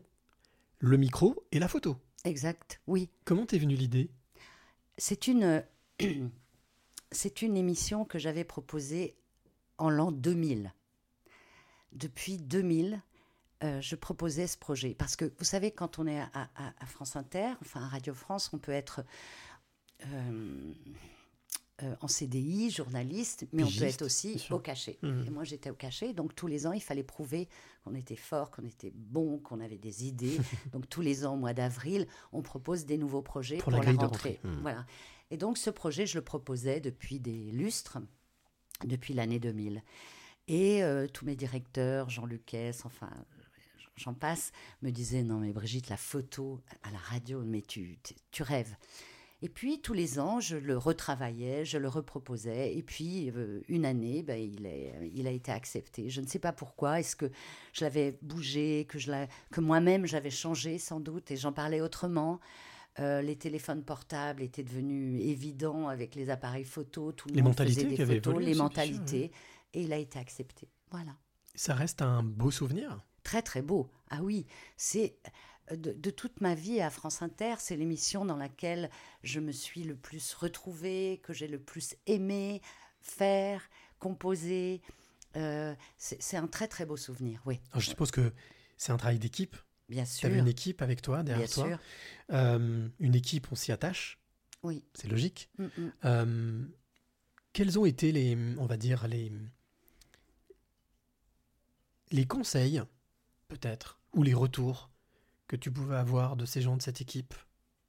le 0.79 0.97
micro 0.97 1.43
et 1.51 1.59
la 1.59 1.67
photo. 1.67 1.97
Exact, 2.25 2.81
oui. 2.87 3.09
Comment 3.25 3.45
t'es 3.45 3.57
venue 3.57 3.75
l'idée? 3.75 4.11
C'est 4.97 5.27
une, 5.27 5.63
c'est 7.11 7.41
une 7.41 7.57
émission 7.57 8.05
que 8.05 8.19
j'avais 8.19 8.43
proposée 8.43 9.15
en 9.77 9.89
l'an 9.89 10.11
2000. 10.11 10.73
Depuis 11.93 12.37
2000, 12.37 13.01
euh, 13.63 13.81
je 13.81 13.95
proposais 13.95 14.47
ce 14.47 14.57
projet. 14.57 14.95
Parce 14.95 15.15
que 15.15 15.25
vous 15.37 15.43
savez, 15.43 15.71
quand 15.71 15.99
on 15.99 16.07
est 16.07 16.19
à, 16.19 16.29
à- 16.33 16.73
à 16.79 16.85
France 16.85 17.15
Inter, 17.15 17.49
enfin 17.61 17.81
à 17.81 17.87
Radio 17.89 18.13
France, 18.13 18.49
on 18.53 18.59
peut 18.59 18.71
être 18.71 19.03
euh, 20.05 20.73
euh, 21.83 21.95
en 22.01 22.07
CDI, 22.07 22.69
journaliste, 22.69 23.47
mais 23.53 23.63
on 23.63 23.71
peut 23.71 23.83
être 23.83 24.03
aussi 24.03 24.45
au 24.51 24.59
cachet. 24.59 24.99
Mhm. 25.01 25.25
Et 25.25 25.29
moi, 25.31 25.43
j'étais 25.43 25.69
au 25.71 25.73
cachet. 25.73 26.13
Donc, 26.13 26.35
tous 26.35 26.45
les 26.47 26.67
ans, 26.67 26.73
il 26.73 26.81
fallait 26.81 27.03
prouver 27.03 27.47
qu'on 27.83 27.95
était 27.95 28.15
fort, 28.15 28.51
qu'on 28.51 28.63
était 28.65 28.91
bon, 28.93 29.39
qu'on 29.39 29.59
avait 29.59 29.79
des 29.79 30.05
idées. 30.05 30.37
donc, 30.73 30.87
tous 30.89 31.01
les 31.01 31.25
ans, 31.25 31.33
au 31.33 31.37
mois 31.37 31.53
d'avril, 31.53 32.07
on 32.33 32.41
propose 32.43 32.85
des 32.85 32.97
nouveaux 32.97 33.23
projets 33.23 33.57
Pour 33.57 33.73
pour, 33.73 33.83
la 33.83 33.91
rentrée. 33.91 34.05
rentrée. 34.05 34.39
Mhm. 34.43 34.59
Voilà. 34.61 34.85
Et 35.31 35.37
donc, 35.37 35.57
ce 35.57 35.69
projet, 35.69 36.05
je 36.05 36.17
le 36.17 36.23
proposais 36.23 36.81
depuis 36.81 37.19
des 37.19 37.51
lustres, 37.51 37.97
depuis 38.85 39.13
l'année 39.13 39.39
2000. 39.39 39.81
Et 40.47 40.83
euh, 40.83 41.07
tous 41.07 41.25
mes 41.25 41.35
directeurs, 41.35 42.09
Jean 42.09 42.25
Lucas, 42.25 42.81
enfin, 42.83 43.09
j'en 43.95 44.13
passe, 44.13 44.51
me 44.81 44.91
disaient 44.91 45.23
Non, 45.23 45.39
mais 45.39 45.51
Brigitte, 45.51 45.89
la 45.89 45.97
photo 45.97 46.61
à 46.83 46.91
la 46.91 46.99
radio, 46.99 47.41
mais 47.43 47.61
tu, 47.61 47.97
tu 48.31 48.43
rêves. 48.43 48.75
Et 49.43 49.49
puis, 49.49 49.81
tous 49.81 49.93
les 49.93 50.19
ans, 50.19 50.39
je 50.39 50.55
le 50.55 50.77
retravaillais, 50.77 51.65
je 51.65 51.77
le 51.79 51.87
reproposais. 51.87 52.75
Et 52.77 52.83
puis, 52.83 53.31
euh, 53.31 53.61
une 53.67 53.85
année, 53.85 54.21
ben, 54.21 54.39
il, 54.39 54.65
est, 54.67 54.93
il 55.13 55.25
a 55.25 55.31
été 55.31 55.51
accepté. 55.51 56.09
Je 56.09 56.21
ne 56.21 56.27
sais 56.27 56.37
pas 56.39 56.53
pourquoi. 56.53 56.99
Est-ce 56.99 57.15
que 57.15 57.31
je 57.73 57.83
l'avais 57.83 58.19
bougé, 58.21 58.85
que, 58.87 58.99
je 58.99 59.11
l'ai- 59.11 59.27
que 59.51 59.59
moi-même 59.59 60.05
j'avais 60.05 60.29
changé 60.29 60.77
sans 60.77 60.99
doute 60.99 61.31
et 61.31 61.37
j'en 61.37 61.53
parlais 61.53 61.81
autrement? 61.81 62.39
Euh, 62.99 63.21
les 63.21 63.37
téléphones 63.37 63.83
portables 63.83 64.43
étaient 64.43 64.63
devenus 64.63 65.23
évidents 65.25 65.87
avec 65.87 66.13
les 66.13 66.29
appareils 66.29 66.65
photo. 66.65 67.11
Tout 67.11 67.29
le 67.29 67.35
Les 67.35 67.41
monde 67.41 67.51
mentalités 67.51 67.81
faisait 67.83 67.95
des 67.97 68.05
photos, 68.15 68.33
évolué 68.33 68.45
les 68.47 68.53
sûr, 68.53 68.63
mentalités. 68.63 69.31
Et 69.73 69.81
il 69.83 69.93
a 69.93 69.97
été 69.97 70.19
accepté. 70.19 70.67
Voilà. 70.91 71.15
Ça 71.55 71.73
reste 71.73 72.01
un 72.01 72.21
beau 72.21 72.51
souvenir? 72.51 73.03
Très 73.23 73.41
très 73.41 73.61
beau. 73.61 73.89
Ah 74.09 74.19
oui, 74.21 74.45
c'est 74.75 75.15
de, 75.75 75.93
de 75.93 76.09
toute 76.09 76.41
ma 76.41 76.55
vie 76.55 76.81
à 76.81 76.89
France 76.89 77.21
Inter, 77.21 77.55
c'est 77.59 77.75
l'émission 77.75 78.25
dans 78.25 78.37
laquelle 78.37 78.89
je 79.23 79.39
me 79.39 79.51
suis 79.51 79.83
le 79.83 79.95
plus 79.95 80.33
retrouvée, 80.33 81.19
que 81.23 81.33
j'ai 81.33 81.47
le 81.47 81.59
plus 81.59 81.95
aimé 82.07 82.61
faire, 82.99 83.61
composer. 83.99 84.81
Euh, 85.37 85.73
c'est 85.97 86.37
un 86.37 86.47
très 86.47 86.67
très 86.67 86.85
beau 86.85 86.97
souvenir, 86.97 87.41
oui. 87.45 87.59
Alors, 87.71 87.81
je 87.81 87.89
suppose 87.89 88.11
que 88.11 88.33
c'est 88.77 88.91
un 88.91 88.97
travail 88.97 89.19
d'équipe. 89.19 89.55
Bien 89.89 90.03
Tu 90.03 90.09
sûr. 90.11 90.29
avais 90.29 90.39
une 90.39 90.47
équipe 90.47 90.81
avec 90.81 91.01
toi, 91.01 91.23
derrière 91.23 91.47
Bien 91.47 91.53
toi. 91.53 91.67
sûr. 91.67 91.79
Euh, 92.31 92.87
une 92.99 93.15
équipe, 93.15 93.47
on 93.51 93.55
s'y 93.55 93.71
attache. 93.71 94.19
Oui. 94.63 94.83
C'est 94.93 95.07
logique. 95.07 95.49
Mm, 95.57 95.63
mm. 95.65 95.91
Euh, 96.05 96.63
quels 97.53 97.79
ont 97.79 97.85
été 97.85 98.11
les, 98.11 98.37
on 98.57 98.65
va 98.65 98.77
dire, 98.77 99.07
les, 99.07 99.31
les 102.11 102.25
conseils, 102.25 102.81
peut-être, 103.47 103.99
ou 104.13 104.23
les 104.23 104.33
retours 104.33 104.90
que 105.51 105.57
tu 105.57 105.69
pouvais 105.69 105.97
avoir 105.97 106.37
de 106.37 106.45
ces 106.45 106.61
gens 106.61 106.77
de 106.77 106.81
cette 106.81 107.01
équipe? 107.01 107.33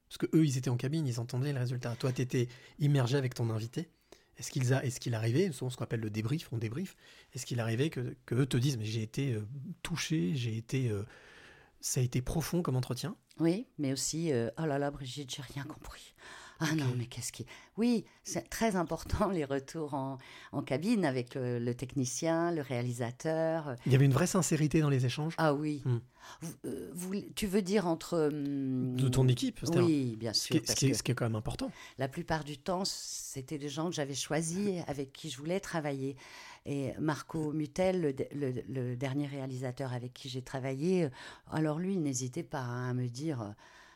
Parce 0.09 0.19
que 0.19 0.27
eux, 0.37 0.45
ils 0.45 0.59
étaient 0.59 0.69
en 0.69 0.77
cabine, 0.77 1.07
ils 1.07 1.21
entendaient 1.21 1.53
le 1.53 1.61
résultat. 1.61 1.95
Toi, 1.95 2.13
tu 2.13 2.21
étais 2.21 2.49
immergé 2.81 3.17
avec 3.17 3.35
ton 3.35 3.51
invité. 3.51 3.89
Est-ce 4.37 4.51
qu'il 4.51 4.65
qu'il 4.99 5.15
arrivait, 5.15 5.53
souvent 5.53 5.71
ce 5.71 5.77
qu'on 5.77 5.85
appelle 5.85 6.01
le 6.01 6.11
débrief, 6.11 6.49
on 6.51 6.59
débrief, 6.59 6.97
est-ce 7.33 7.47
qu'il 7.47 7.61
arrivait 7.61 7.89
que, 7.89 8.17
que 8.27 8.35
eux 8.35 8.47
te 8.47 8.57
disent, 8.57 8.79
mais 8.79 8.85
j'ai 8.85 9.03
été 9.03 9.35
euh, 9.35 9.47
touché, 9.85 10.35
j'ai 10.35 10.57
été, 10.57 10.89
euh, 10.91 11.05
ça 11.81 12.01
a 12.01 12.03
été 12.03 12.21
profond 12.21 12.63
comme 12.63 12.75
entretien? 12.75 13.15
Oui, 13.39 13.69
mais 13.79 13.93
aussi, 13.93 14.33
euh, 14.33 14.51
oh 14.59 14.67
là 14.67 14.81
là, 14.81 14.91
Brigitte, 14.91 15.33
j'ai 15.33 15.43
rien 15.43 15.63
compris. 15.63 16.15
Ah 16.71 16.75
non, 16.77 16.95
mais 16.97 17.07
qu'est-ce 17.07 17.33
qui... 17.33 17.45
Oui, 17.77 18.05
c'est 18.25 18.49
très 18.49 18.77
important 18.77 19.31
les 19.31 19.45
retours 19.45 19.95
en, 19.95 20.19
en 20.53 20.63
cabine 20.63 21.05
avec 21.05 21.35
le, 21.35 21.59
le 21.59 21.75
technicien, 21.75 22.53
le 22.53 22.63
réalisateur. 22.63 23.75
Il 23.87 23.93
y 23.93 23.95
avait 23.95 24.05
une 24.05 24.13
vraie 24.13 24.27
sincérité 24.27 24.81
dans 24.81 24.89
les 24.91 25.05
échanges? 25.07 25.35
Ah 25.39 25.55
oui. 25.55 25.83
Hmm. 25.85 25.99
Vous- 26.41 26.55
euh, 26.67 26.91
vous- 26.95 27.21
tu 27.35 27.47
veux 27.47 27.63
dire 27.63 27.87
entre... 27.89 28.29
hum, 28.33 28.95
de 28.97 29.09
ton 29.09 29.27
équipe. 29.29 29.61
Oui, 29.75 30.17
bien 30.17 30.33
Ce 30.33 30.45
sûr. 30.47 30.61
ce 30.67 30.75
qui 30.75 30.87
est- 30.87 30.91
que 30.93 30.97
ce 30.97 31.03
qui 31.03 31.11
est 31.11 31.15
quand 31.15 31.25
même 31.25 31.35
important. 31.35 31.71
La 31.99 32.09
plupart 32.09 32.45
du 32.45 32.59
temps, 32.59 32.85
c'était 32.85 33.59
des 33.59 33.69
gens 33.69 33.89
que 33.89 33.95
j'avais 33.97 34.15
choisis, 34.15 34.83
avec 34.87 35.13
qui 35.13 35.31
je 35.31 35.39
voulais 35.39 35.59
travailler. 35.61 36.17
Et 36.65 36.93
Marco 37.01 37.53
Mutel, 37.53 38.01
le, 38.01 38.15
le- 38.53 38.63
le 38.69 38.97
dernier 38.97 39.27
réalisateur 39.27 39.93
avec 39.93 40.13
qui 40.15 40.29
j'ai 40.29 40.43
travaillé, 40.43 41.05
euh, 41.05 41.09
alors 41.51 41.81
lui, 41.81 41.95
il 41.95 42.03
n'hésitait 42.03 42.45
pas 42.45 42.61
hein, 42.61 42.91
à 42.91 42.95
me 42.95 43.09
dire... 43.09 43.55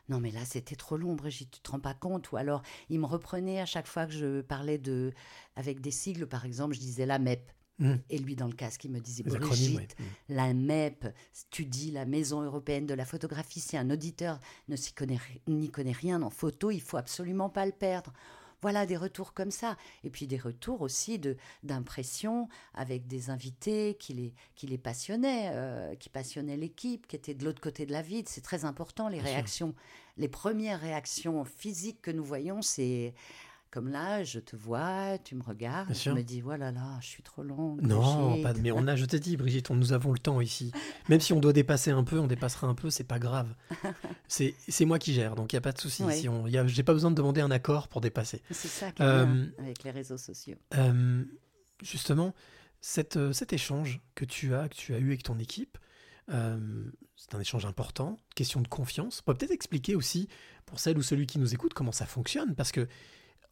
non 0.09 0.21
mais 0.21 0.31
là 0.31 0.45
c'était 0.45 0.77
trop 0.77 0.97
long 0.97 1.15
Brigitte, 1.15 1.51
tu 1.51 1.61
te 1.61 1.71
rends 1.71 1.81
pas 1.81 1.95
compte 1.95 2.31
Ou 2.33 2.37
alors 2.37 2.63
il 2.89 3.01
me 3.01 3.07
reprenait 3.07 3.61
à 3.61 3.67
chaque 3.67 3.87
fois 3.87 4.07
que 4.07 4.13
je 4.13 4.41
parlais 4.41 4.79
de 4.79 5.13
avec 5.57 5.81
des 5.81 5.91
sigles 5.91 6.27
par 6.27 6.45
exemple, 6.45 6.75
je 6.75 6.81
disais 6.81 7.07
la 7.07 7.19
MEP. 7.19 7.53
Mm. 7.79 7.95
Et 8.09 8.19
lui 8.19 8.37
dans 8.37 8.47
le 8.47 8.55
casque 8.55 8.85
il 8.85 8.91
me 8.91 9.01
disait 9.01 9.23
Les 9.23 9.31
Brigitte, 9.31 9.53
acronymes, 9.53 9.77
ouais. 9.77 9.89
Mm. 9.99 10.35
la 10.35 10.55
MEP, 10.55 11.15
tu 11.51 11.67
dis 11.67 11.91
la 11.91 12.07
Maison 12.07 12.41
européenne 12.41 12.87
de 12.87 12.95
la 12.95 13.05
photographie, 13.05 13.61
si 13.61 13.77
un 13.77 13.91
auditeur 13.91 14.41
ne 14.69 14.77
s'y 14.77 14.95
connaît, 14.95 15.19
n'y 15.47 15.71
connaît 15.71 15.93
rien 15.93 16.23
en 16.23 16.31
photo, 16.31 16.71
il 16.71 16.81
faut 16.81 16.97
absolument 16.97 17.51
pas 17.51 17.67
le 17.67 17.73
perdre. 17.73 18.13
Voilà 18.63 18.87
des 18.87 18.97
retours 18.97 19.33
comme 19.35 19.51
ça. 19.51 19.77
Et 20.05 20.11
puis 20.11 20.27
des 20.27 20.39
retours 20.39 20.81
aussi 20.83 21.19
de 21.19 21.37
d'impression 21.63 22.49
avec 22.75 23.07
des 23.07 23.31
invités 23.31 23.97
qui 24.01 24.15
les, 24.15 24.35
qui 24.55 24.67
les 24.67 24.79
passionnaient, 24.79 25.51
euh, 25.53 25.95
qui 25.97 26.09
passionnaient 26.09 26.57
l'équipe, 26.57 27.07
qui 27.07 27.17
étaient 27.17 27.35
de 27.35 27.45
l'autre 27.45 27.61
côté 27.61 27.87
de 27.87 27.93
la 27.93 28.03
ville. 28.03 28.25
C'est 28.29 28.41
très 28.41 28.65
important, 28.65 29.09
les 29.09 29.19
Bien 29.19 29.27
sûr. 29.27 29.35
réactions. 29.35 29.75
Les 30.17 30.29
premières 30.29 30.81
réactions 30.81 31.45
physiques 31.45 32.01
que 32.01 32.11
nous 32.11 32.25
voyons, 32.25 32.63
c'est 32.63 33.13
comme 33.71 33.89
là, 33.89 34.25
je 34.25 34.39
te 34.39 34.57
vois, 34.57 35.19
tu 35.19 35.35
me 35.35 35.43
regardes, 35.43 35.87
Bien 35.89 35.95
je 35.95 36.01
sûr. 36.01 36.15
me 36.15 36.23
dis, 36.23 36.41
voilà 36.41 36.73
là, 36.73 36.99
je 37.01 37.07
suis 37.09 37.23
trop 37.23 37.43
longue. 37.43 37.83
Non, 37.83 38.41
pas 38.43 38.53
de- 38.55 38.61
mais 38.61 38.71
on 38.73 38.87
a, 38.87 38.97
je 38.97 39.05
t'ai 39.05 39.21
dit, 39.21 39.37
Brigitte, 39.37 39.71
on, 39.71 39.75
nous 39.77 39.93
avons 39.93 40.13
le 40.13 40.19
temps 40.19 40.41
ici. 40.41 40.73
Même 41.09 41.21
si 41.21 41.33
on 41.33 41.41
doit 41.41 41.53
dépasser 41.53 41.91
un 41.91 42.05
peu, 42.05 42.19
on 42.19 42.27
dépassera 42.27 42.67
un 42.67 42.75
peu, 42.75 42.89
c'est 42.91 43.05
pas 43.05 43.19
grave. 43.19 43.55
C'est 44.29 44.85
moi 44.85 44.99
qui 44.99 45.13
gère, 45.13 45.35
donc 45.37 45.53
il 45.53 45.57
n'y 45.57 45.59
a 45.59 45.63
pas 45.63 45.73
de 45.73 45.81
souci. 45.81 46.03
Oui. 46.05 46.15
Si 46.15 46.29
J'ai 46.75 46.83
pas 46.83 46.93
besoin 46.93 47.11
de 47.11 47.17
demander 47.17 47.41
un 47.41 47.51
accord 47.51 47.89
pour 47.89 48.01
dépasser. 48.01 48.43
C'est 48.51 48.69
ça 48.69 48.91
qui 48.93 49.03
Euh, 49.03 49.47
avec 49.59 49.85
les 49.85 49.91
réseaux 49.91 50.19
sociaux. 50.19 50.57
Euh, 50.75 51.25
justement, 51.83 52.35
cette, 52.81 53.17
euh, 53.17 53.33
cet 53.33 53.53
échange 53.53 54.01
que 54.15 54.25
tu 54.25 54.55
as, 54.55 54.69
que 54.69 54.75
tu 54.75 54.95
as 54.95 54.99
eu 54.99 55.07
avec 55.09 55.23
ton 55.23 55.39
équipe, 55.39 55.79
euh, 56.31 56.59
c'est 57.17 57.35
un 57.35 57.41
échange 57.41 57.67
important, 57.67 58.17
question 58.35 58.61
de 58.61 58.69
confiance. 58.69 59.21
On 59.21 59.31
peut 59.33 59.39
peut-être 59.39 59.53
expliquer 59.53 59.95
aussi, 59.95 60.29
pour 60.67 60.81
celle 60.81 60.99
ou 60.99 61.03
celui 61.03 61.27
qui 61.27 61.39
nous 61.39 61.55
écoute, 61.55 61.73
comment 61.75 61.93
ça 61.93 62.07
fonctionne, 62.07 62.55
parce 62.55 62.73
que 62.73 62.89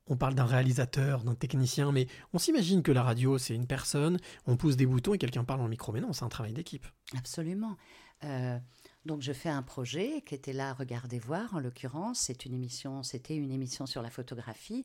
on 0.06 0.16
parle 0.16 0.34
d'un 0.34 0.44
réalisateur, 0.44 1.24
d'un 1.24 1.34
technicien, 1.34 1.92
mais 1.92 2.06
on 2.32 2.38
s'imagine 2.38 2.82
que 2.82 2.92
la 2.92 3.02
radio, 3.02 3.38
c'est 3.38 3.54
une 3.54 3.66
personne, 3.66 4.18
on 4.46 4.56
pousse 4.56 4.76
des 4.76 4.86
boutons 4.86 5.14
et 5.14 5.18
quelqu'un 5.18 5.44
parle 5.44 5.60
dans 5.60 5.64
le 5.64 5.70
micro. 5.70 5.92
Mais 5.92 6.00
non, 6.00 6.12
c'est 6.12 6.24
un 6.24 6.28
travail 6.28 6.52
d'équipe. 6.52 6.86
Absolument. 7.16 7.76
Euh, 8.22 8.58
donc 9.06 9.22
je 9.22 9.32
fais 9.32 9.48
un 9.50 9.62
projet 9.62 10.22
qui 10.26 10.34
était 10.34 10.52
là, 10.52 10.72
regardez 10.74 11.18
voir, 11.18 11.54
en 11.54 11.58
l'occurrence, 11.58 12.20
c'est 12.20 12.44
une 12.46 12.54
émission, 12.54 13.02
c'était 13.02 13.36
une 13.36 13.50
émission 13.50 13.86
sur 13.86 14.02
la 14.02 14.10
photographie, 14.10 14.84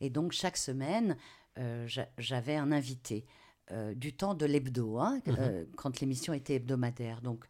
et 0.00 0.10
donc 0.10 0.32
chaque 0.32 0.56
semaine, 0.56 1.16
euh, 1.58 1.86
j'a- 1.86 2.08
j'avais 2.18 2.56
un 2.56 2.72
invité 2.72 3.24
euh, 3.70 3.94
du 3.94 4.12
temps 4.12 4.34
de 4.34 4.44
l'hebdo, 4.44 4.98
hein, 4.98 5.20
Mhm. 5.26 5.66
quand 5.76 6.00
l'émission 6.00 6.34
était 6.34 6.56
hebdomadaire. 6.56 7.22
Donc 7.22 7.46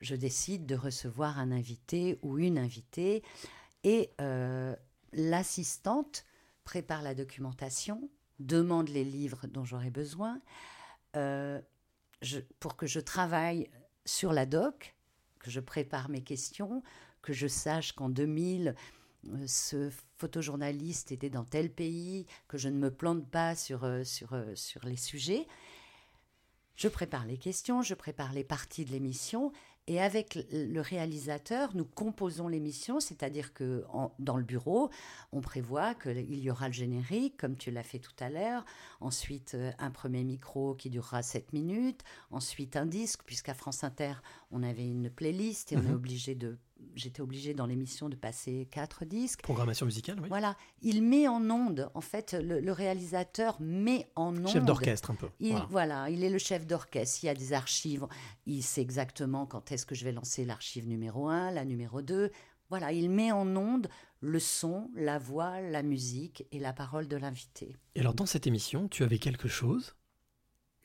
je 0.00 0.14
décide 0.14 0.64
de 0.64 0.74
recevoir 0.74 1.38
un 1.38 1.50
invité 1.52 2.18
ou 2.22 2.38
une 2.38 2.56
invitée, 2.56 3.22
et 3.84 4.10
l'assistante 5.12 6.24
prépare 6.68 7.00
la 7.00 7.14
documentation, 7.14 8.10
demande 8.40 8.90
les 8.90 9.02
livres 9.02 9.46
dont 9.46 9.64
j'aurai 9.64 9.90
besoin. 9.90 10.38
euh, 11.16 11.62
pour 12.60 12.76
que 12.76 12.86
je 12.86 13.00
travaille 13.00 13.70
sur 14.04 14.34
la 14.34 14.44
doc, 14.44 14.94
que 15.38 15.50
je 15.50 15.60
prépare 15.60 16.10
mes 16.10 16.20
questions, 16.20 16.82
que 17.22 17.32
je 17.32 17.46
sache 17.46 17.92
qu'en 17.92 18.10
2000, 18.10 18.74
euh, 19.28 19.46
ce 19.46 19.90
photojournaliste 20.18 21.10
était 21.10 21.30
dans 21.30 21.44
tel 21.44 21.72
pays, 21.72 22.26
que 22.48 22.58
je 22.58 22.68
ne 22.68 22.76
me 22.76 22.90
plante 22.90 23.26
pas 23.30 23.56
sur, 23.56 23.84
euh, 23.84 24.04
sur, 24.04 24.36
sur 24.54 24.84
les 24.84 24.98
sujets. 24.98 25.46
Je 26.76 26.88
prépare 26.88 27.24
les 27.24 27.38
questions, 27.38 27.80
je 27.80 27.94
prépare 27.94 28.34
les 28.34 28.44
parties 28.44 28.84
de 28.84 28.90
l'émission 28.90 29.52
et 29.88 30.00
avec 30.00 30.38
le 30.52 30.80
réalisateur, 30.80 31.74
nous 31.74 31.84
composons 31.86 32.46
l'émission, 32.46 33.00
c'est-à-dire 33.00 33.52
que 33.54 33.84
en- 33.92 34.12
dans 34.18 34.36
le 34.36 34.44
bureau, 34.44 34.90
on 35.32 35.40
prévoit 35.40 35.94
qu'il 35.94 36.38
y 36.38 36.50
aura 36.50 36.68
le 36.68 36.74
générique, 36.74 37.36
comme 37.38 37.56
tu 37.56 37.70
l'as 37.70 37.82
fait 37.82 37.98
tout 37.98 38.12
à 38.20 38.28
l'heure, 38.28 38.64
ensuite 39.00 39.54
euh, 39.54 39.72
un 39.78 39.90
premier 39.90 40.24
micro 40.24 40.74
qui 40.74 40.90
durera 40.90 41.22
7 41.22 41.52
minutes, 41.52 42.02
ensuite 42.30 42.76
un 42.76 42.86
disque, 42.86 43.22
puisqu'à 43.24 43.54
France 43.54 43.82
Inter, 43.82 44.12
on 44.50 44.62
avait 44.62 44.86
une 44.86 45.10
playlist 45.10 45.72
et 45.72 45.76
on 45.76 45.80
Mhm. 45.80 45.90
est 45.90 45.94
obligé 45.94 46.34
de, 46.34 46.58
j'étais 46.94 47.20
obligée 47.20 47.54
dans 47.54 47.66
l'émission 47.66 48.08
de 48.08 48.16
passer 48.16 48.68
quatre 48.70 49.04
disques. 49.04 49.42
Programmation 49.42 49.86
musicale, 49.86 50.18
oui. 50.20 50.28
Voilà, 50.28 50.56
il 50.82 51.02
met 51.02 51.28
en 51.28 51.48
onde, 51.50 51.90
en 51.94 52.00
fait, 52.00 52.32
le, 52.34 52.60
le 52.60 52.72
réalisateur 52.72 53.56
met 53.60 54.10
en 54.16 54.36
onde. 54.36 54.48
Chef 54.48 54.64
d'orchestre, 54.64 55.10
un 55.10 55.14
peu. 55.14 55.28
Il, 55.40 55.50
Voilà. 55.52 55.66
voilà. 55.70 56.10
il 56.10 56.24
est 56.24 56.30
le 56.30 56.38
chef 56.38 56.66
d'orchestre. 56.66 57.22
Il 57.22 57.26
y 57.26 57.30
a 57.30 57.34
des 57.34 57.52
archives. 57.52 58.06
Il 58.46 58.62
sait 58.62 58.80
exactement 58.82 59.46
quand 59.46 59.72
est-ce 59.72 59.86
que 59.86 59.94
je 59.94 60.04
vais 60.04 60.12
lancer 60.12 60.44
l'archive 60.44 60.88
numéro 60.88 61.28
1, 61.28 61.50
la 61.52 61.64
numéro 61.64 62.02
2. 62.02 62.30
Voilà, 62.70 62.92
il 62.92 63.08
met 63.10 63.32
en 63.32 63.56
onde 63.56 63.88
le 64.20 64.40
son, 64.40 64.90
la 64.94 65.18
voix, 65.18 65.60
la 65.60 65.82
musique 65.82 66.44
et 66.52 66.58
la 66.58 66.72
parole 66.72 67.08
de 67.08 67.16
l'invité. 67.16 67.76
Et 67.94 68.00
alors, 68.00 68.14
dans 68.14 68.26
cette 68.26 68.46
émission, 68.46 68.88
tu 68.88 69.04
avais 69.04 69.18
quelque 69.18 69.48
chose, 69.48 69.94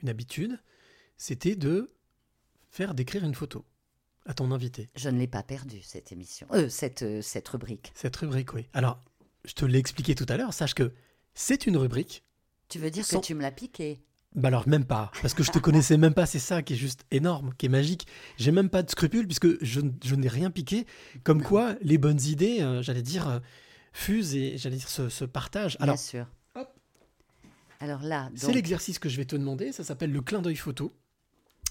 une 0.02 0.10
habitude, 0.10 0.60
c'était 1.18 1.56
de 1.56 1.90
faire 2.70 2.94
décrire 2.94 3.24
une 3.26 3.36
photo 3.36 3.66
à 4.26 4.34
ton 4.34 4.52
invité. 4.52 4.90
Je 4.96 5.10
ne 5.10 5.18
l'ai 5.20 5.28
pas 5.28 5.44
perdu, 5.44 5.82
cette 5.82 6.12
émission. 6.12 6.48
Euh, 6.54 6.70
cette, 6.70 7.04
euh, 7.04 7.22
cette 7.22 7.48
rubrique. 7.50 7.92
Cette 7.96 8.16
rubrique, 8.16 8.54
oui. 8.54 8.68
Alors, 8.74 9.00
je 9.46 9.54
te 9.54 9.66
l'ai 9.66 9.80
expliqué 9.80 10.16
tout 10.16 10.26
à 10.30 10.38
l'heure, 10.38 10.54
sache 10.54 10.74
que 10.74 10.92
c'est 11.34 11.68
une 11.68 11.78
rubrique. 11.78 12.24
Tu 12.70 12.80
veux 12.80 12.90
dire 12.92 13.06
Sans- 13.06 13.20
que 13.20 13.26
tu 13.26 13.36
me 13.36 13.42
l'as 13.42 13.52
piqué? 13.52 14.02
Bah 14.36 14.48
alors, 14.48 14.68
même 14.68 14.86
pas, 14.86 15.12
parce 15.22 15.36
que 15.36 15.44
je 15.44 15.52
te 15.52 15.60
connaissais 15.60 15.96
même 15.98 16.14
pas, 16.16 16.26
c'est 16.26 16.40
ça 16.40 16.64
qui 16.64 16.74
est 16.74 16.78
juste 16.78 17.06
énorme, 17.12 17.54
qui 17.58 17.68
est 17.68 17.70
magique. 17.70 18.08
J'ai 18.38 18.52
même 18.52 18.70
pas 18.70 18.82
de 18.82 18.90
scrupules, 18.90 19.28
puisque 19.28 19.64
je, 19.64 19.82
je 20.04 20.16
n'ai 20.16 20.28
rien 20.28 20.50
piqué. 20.50 20.88
Comme 21.24 21.44
quoi, 21.44 21.76
les 21.82 22.00
bonnes 22.00 22.22
idées, 22.22 22.62
euh, 22.62 22.82
j'allais 22.82 23.04
dire, 23.04 23.42
fusent 23.92 24.34
et 24.34 24.58
j'allais 24.58 24.78
dire 24.78 24.90
se, 24.90 25.08
se 25.10 25.24
partagent. 25.26 25.78
Alors, 25.80 25.96
Bien 25.96 26.02
sûr. 26.02 26.26
Alors 27.80 28.02
là, 28.02 28.30
C'est 28.36 28.46
donc, 28.48 28.56
l'exercice 28.56 28.98
que 28.98 29.10
je 29.10 29.18
vais 29.18 29.26
te 29.26 29.36
demander, 29.36 29.72
ça 29.74 29.84
s'appelle 29.84 30.12
le 30.12 30.22
clin 30.22 30.42
d'œil 30.42 30.56
photo. 30.56 30.94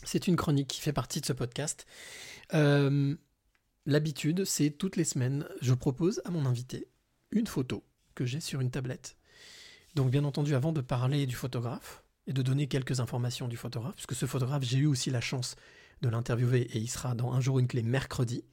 C'est 0.04 0.26
une 0.26 0.36
chronique 0.36 0.68
qui 0.68 0.80
fait 0.80 0.92
partie 0.92 1.20
de 1.20 1.26
ce 1.26 1.32
podcast. 1.32 1.86
Euh, 2.54 3.14
L'habitude, 3.84 4.44
c'est 4.44 4.70
toutes 4.70 4.94
les 4.94 5.04
semaines, 5.04 5.44
je 5.60 5.74
propose 5.74 6.22
à 6.24 6.30
mon 6.30 6.46
invité 6.46 6.86
une 7.32 7.48
photo 7.48 7.82
que 8.14 8.24
j'ai 8.24 8.38
sur 8.38 8.60
une 8.60 8.70
tablette. 8.70 9.16
Donc 9.96 10.10
bien 10.10 10.22
entendu, 10.22 10.54
avant 10.54 10.72
de 10.72 10.80
parler 10.80 11.26
du 11.26 11.34
photographe 11.34 12.04
et 12.28 12.32
de 12.32 12.42
donner 12.42 12.68
quelques 12.68 13.00
informations 13.00 13.48
du 13.48 13.56
photographe, 13.56 13.96
puisque 13.96 14.14
ce 14.14 14.26
photographe, 14.26 14.62
j'ai 14.62 14.78
eu 14.78 14.86
aussi 14.86 15.10
la 15.10 15.20
chance 15.20 15.56
de 16.00 16.08
l'interviewer 16.08 16.60
et 16.60 16.78
il 16.78 16.88
sera 16.88 17.16
dans 17.16 17.32
un 17.32 17.40
jour 17.40 17.58
une 17.58 17.66
clé 17.66 17.82
mercredi, 17.82 18.44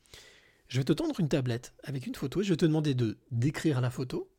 je 0.68 0.80
vais 0.80 0.84
te 0.84 0.94
tendre 0.94 1.20
une 1.20 1.30
tablette 1.30 1.74
avec 1.84 2.08
une 2.08 2.16
photo 2.16 2.42
et 2.42 2.44
je 2.44 2.50
vais 2.50 2.58
te 2.58 2.66
demander 2.66 2.96
de 2.96 3.20
décrire 3.30 3.82
la 3.82 3.92
photo, 3.92 4.32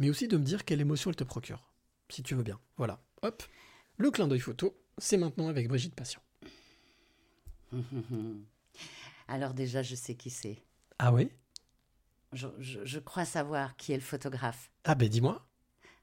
mais 0.00 0.10
aussi 0.10 0.26
de 0.26 0.36
me 0.36 0.44
dire 0.44 0.64
quelle 0.64 0.80
émotion 0.80 1.10
elle 1.10 1.16
te 1.16 1.24
procure 1.24 1.70
si 2.08 2.24
tu 2.24 2.34
veux 2.34 2.42
bien. 2.42 2.58
Voilà, 2.76 3.00
hop. 3.22 3.44
Le 3.96 4.10
clin 4.10 4.26
d'œil 4.26 4.40
photo, 4.40 4.76
c'est 4.98 5.16
maintenant 5.16 5.48
avec 5.48 5.68
Brigitte 5.68 5.94
Patient. 5.94 6.20
alors 9.28 9.54
déjà, 9.54 9.82
je 9.82 9.94
sais 9.94 10.14
qui 10.14 10.30
c'est. 10.30 10.62
Ah 10.98 11.12
oui? 11.12 11.30
Je, 12.32 12.48
je- 12.58 12.84
je 12.84 12.98
crois 12.98 13.24
savoir 13.24 13.76
qui 13.76 13.92
est 13.92 13.96
le 13.96 14.02
photographe. 14.02 14.70
Ah 14.84 14.94
ben 14.94 15.08
dis-moi. 15.08 15.46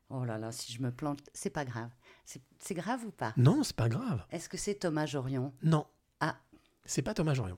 Oh 0.10 0.26
là 0.26 0.38
là, 0.38 0.52
si 0.52 0.72
je 0.72 0.82
me 0.82 0.92
plante, 0.92 1.22
c'est 1.34 1.50
pas 1.50 1.66
grave. 1.66 1.90
C'est 2.26 2.74
grave 2.76 3.04
ou 3.06 3.12
pas? 3.12 3.34
Non, 3.38 3.64
c'est 3.64 3.76
pas 3.76 3.90
grave. 3.90 4.24
Est-ce 4.30 4.48
que 4.48 4.58
c'est 4.58 4.76
Thomas 4.76 5.06
Jorion? 5.06 5.54
Non. 5.64 5.86
Ah. 6.20 6.38
C'est 6.86 7.02
pas 7.02 7.14
Thomas 7.14 7.34
Jorion. 7.34 7.58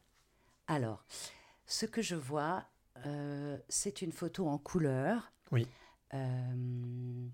Alors, 0.68 1.05
ce 1.66 1.86
que 1.86 2.01
je 2.01 2.16
vois, 2.16 2.66
euh, 3.05 3.57
c'est 3.70 4.01
une 4.01 4.11
photo 4.11 4.47
en 4.47 4.57
couleur. 4.57 5.32
Oui. 5.51 5.68
Euh, 6.13 7.28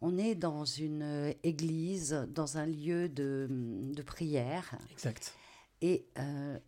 on 0.00 0.16
est 0.18 0.34
dans 0.34 0.64
une 0.64 1.34
église, 1.42 2.12
dans 2.30 2.56
un 2.56 2.66
lieu 2.66 3.08
de, 3.08 3.46
de 3.50 4.02
prière. 4.02 4.78
Exact. 4.92 5.34
Et 5.82 6.06
euh, 6.18 6.58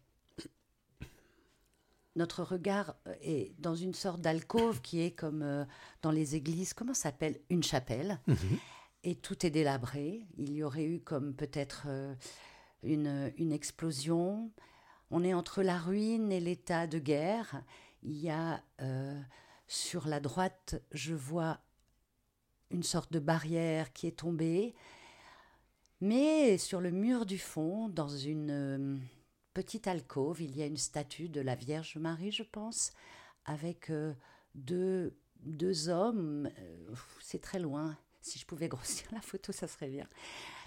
notre 2.16 2.42
regard 2.42 2.94
est 3.22 3.54
dans 3.58 3.74
une 3.74 3.94
sorte 3.94 4.20
d'alcôve 4.20 4.80
qui 4.80 5.00
est 5.00 5.12
comme 5.12 5.42
euh, 5.42 5.64
dans 6.02 6.10
les 6.10 6.36
églises, 6.36 6.74
comment 6.74 6.94
ça 6.94 7.04
s'appelle? 7.04 7.40
Une 7.50 7.62
chapelle. 7.62 8.20
Mhm. 8.26 8.58
Et 9.04 9.16
tout 9.16 9.44
est 9.46 9.50
délabré. 9.50 10.26
Il 10.36 10.52
y 10.52 10.62
aurait 10.62 10.84
eu 10.84 11.00
comme 11.00 11.34
peut-être 11.34 11.84
euh, 11.86 12.14
une, 12.82 13.32
une 13.36 13.52
explosion. 13.52 14.50
on 15.10 15.24
est 15.24 15.34
entre 15.34 15.62
la 15.62 15.78
ruine 15.78 16.30
et 16.32 16.40
l'état 16.40 16.86
de 16.86 16.98
guerre. 16.98 17.62
Il 18.02 18.16
y 18.16 18.30
a 18.30 18.62
euh, 18.80 19.20
sur 19.66 20.06
la 20.06 20.20
droite, 20.20 20.82
je 20.92 21.14
vois 21.14 21.60
une 22.70 22.82
sorte 22.82 23.12
de 23.12 23.18
barrière 23.18 23.92
qui 23.92 24.06
est 24.06 24.18
tombée. 24.18 24.74
Mais 26.02 26.58
sur 26.58 26.80
le 26.80 26.90
mur 26.90 27.26
du 27.26 27.38
fond, 27.38 27.88
dans 27.88 28.08
une 28.08 28.50
euh, 28.50 28.96
petite 29.54 29.86
alcôve, 29.86 30.42
il 30.42 30.56
y 30.56 30.62
a 30.62 30.66
une 30.66 30.76
statue 30.76 31.28
de 31.28 31.40
la 31.40 31.54
Vierge 31.54 31.96
Marie, 31.96 32.32
je 32.32 32.42
pense, 32.42 32.90
avec 33.44 33.88
euh, 33.88 34.12
deux, 34.56 35.16
deux 35.44 35.88
hommes. 35.88 36.50
Euh, 36.58 36.88
C'est 37.20 37.40
très 37.40 37.60
loin. 37.60 37.96
Si 38.20 38.40
je 38.40 38.46
pouvais 38.46 38.68
grossir 38.68 39.06
la 39.12 39.20
photo, 39.20 39.52
ça 39.52 39.68
serait 39.68 39.88
bien. 39.90 40.08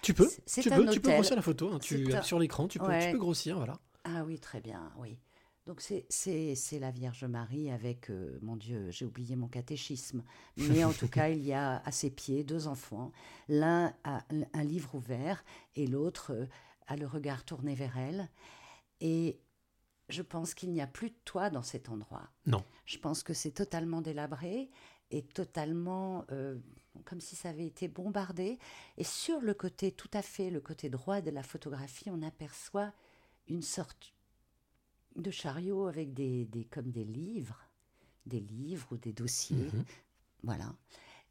Tu 0.01 0.13
peux, 0.13 0.25
C'est- 0.45 0.61
tu 0.61 0.69
peux, 0.69 0.87
tu 0.87 1.01
peux 1.01 1.11
grossir 1.11 1.35
la 1.35 1.41
photo. 1.41 1.69
hein, 1.73 1.79
tu 1.79 2.15
un- 2.15 2.21
sur 2.21 2.39
l'écran, 2.39 2.69
tu 2.69 2.79
peux, 2.79 2.85
tu 2.97 3.11
peux 3.11 3.17
grossir, 3.19 3.57
voilà. 3.57 3.77
Ah 4.05 4.23
oui, 4.23 4.39
très 4.39 4.61
bien, 4.61 4.93
oui. 4.99 5.19
Donc 5.65 5.81
c'est- 5.81 6.79
la 6.79 6.91
Vierge 6.91 7.23
Marie 7.25 7.71
avec, 7.71 8.11
euh, 8.11 8.37
mon 8.41 8.55
Dieu, 8.55 8.89
j'ai 8.91 9.05
oublié 9.05 9.35
mon 9.35 9.47
catéchisme. 9.47 10.23
Mais 10.57 10.83
en 10.83 10.93
tout 10.93 11.07
cas, 11.07 11.29
il 11.29 11.43
y 11.43 11.53
a 11.53 11.81
à 11.83 11.91
ses 11.91 12.11
pieds 12.11 12.43
deux 12.43 12.67
enfants. 12.67 13.11
L'un 13.47 13.93
a 14.03 14.23
un 14.53 14.63
livre 14.63 14.93
ouvert 14.95 15.43
et 15.75 15.87
l'autre 15.87 16.33
euh, 16.33 16.45
a 16.87 16.95
le 16.95 17.07
regard 17.07 17.43
tourné 17.45 17.73
vers 17.73 17.97
elle. 17.97 18.29
Et 19.01 19.39
je 20.09 20.21
pense 20.21 20.53
qu'il 20.53 20.71
n'y 20.71 20.81
a 20.81 20.87
plus 20.87 21.09
de 21.09 21.15
toit 21.25 21.49
dans 21.49 21.63
cet 21.63 21.89
endroit. 21.89 22.29
Non. 22.45 22.63
Je 22.85 22.99
pense 22.99 23.23
que 23.23 23.33
c'est 23.33 23.51
totalement 23.51 24.01
délabré 24.01 24.69
et 25.09 25.23
totalement 25.23 26.25
euh, 26.31 26.59
comme 27.05 27.19
si 27.21 27.35
ça 27.35 27.49
avait 27.49 27.65
été 27.65 27.87
bombardé. 27.87 28.59
Et 28.97 29.03
sur 29.03 29.41
le 29.41 29.55
côté, 29.55 29.91
tout 29.91 30.11
à 30.13 30.21
fait, 30.21 30.51
le 30.51 30.61
côté 30.61 30.89
droit 30.89 31.21
de 31.21 31.31
la 31.31 31.41
photographie, 31.43 32.09
on 32.11 32.21
aperçoit 32.21 32.93
une 33.47 33.61
sorte 33.63 34.14
de 35.15 35.31
chariot 35.31 35.87
avec 35.87 36.13
des, 36.13 36.45
des- 36.45 36.65
comme 36.65 36.91
des 36.91 37.03
livres, 37.05 37.59
des 38.25 38.39
livres 38.39 38.87
ou 38.91 38.97
des 38.97 39.13
dossiers. 39.13 39.69
Mhm. 39.73 39.85
Voilà. 40.43 40.75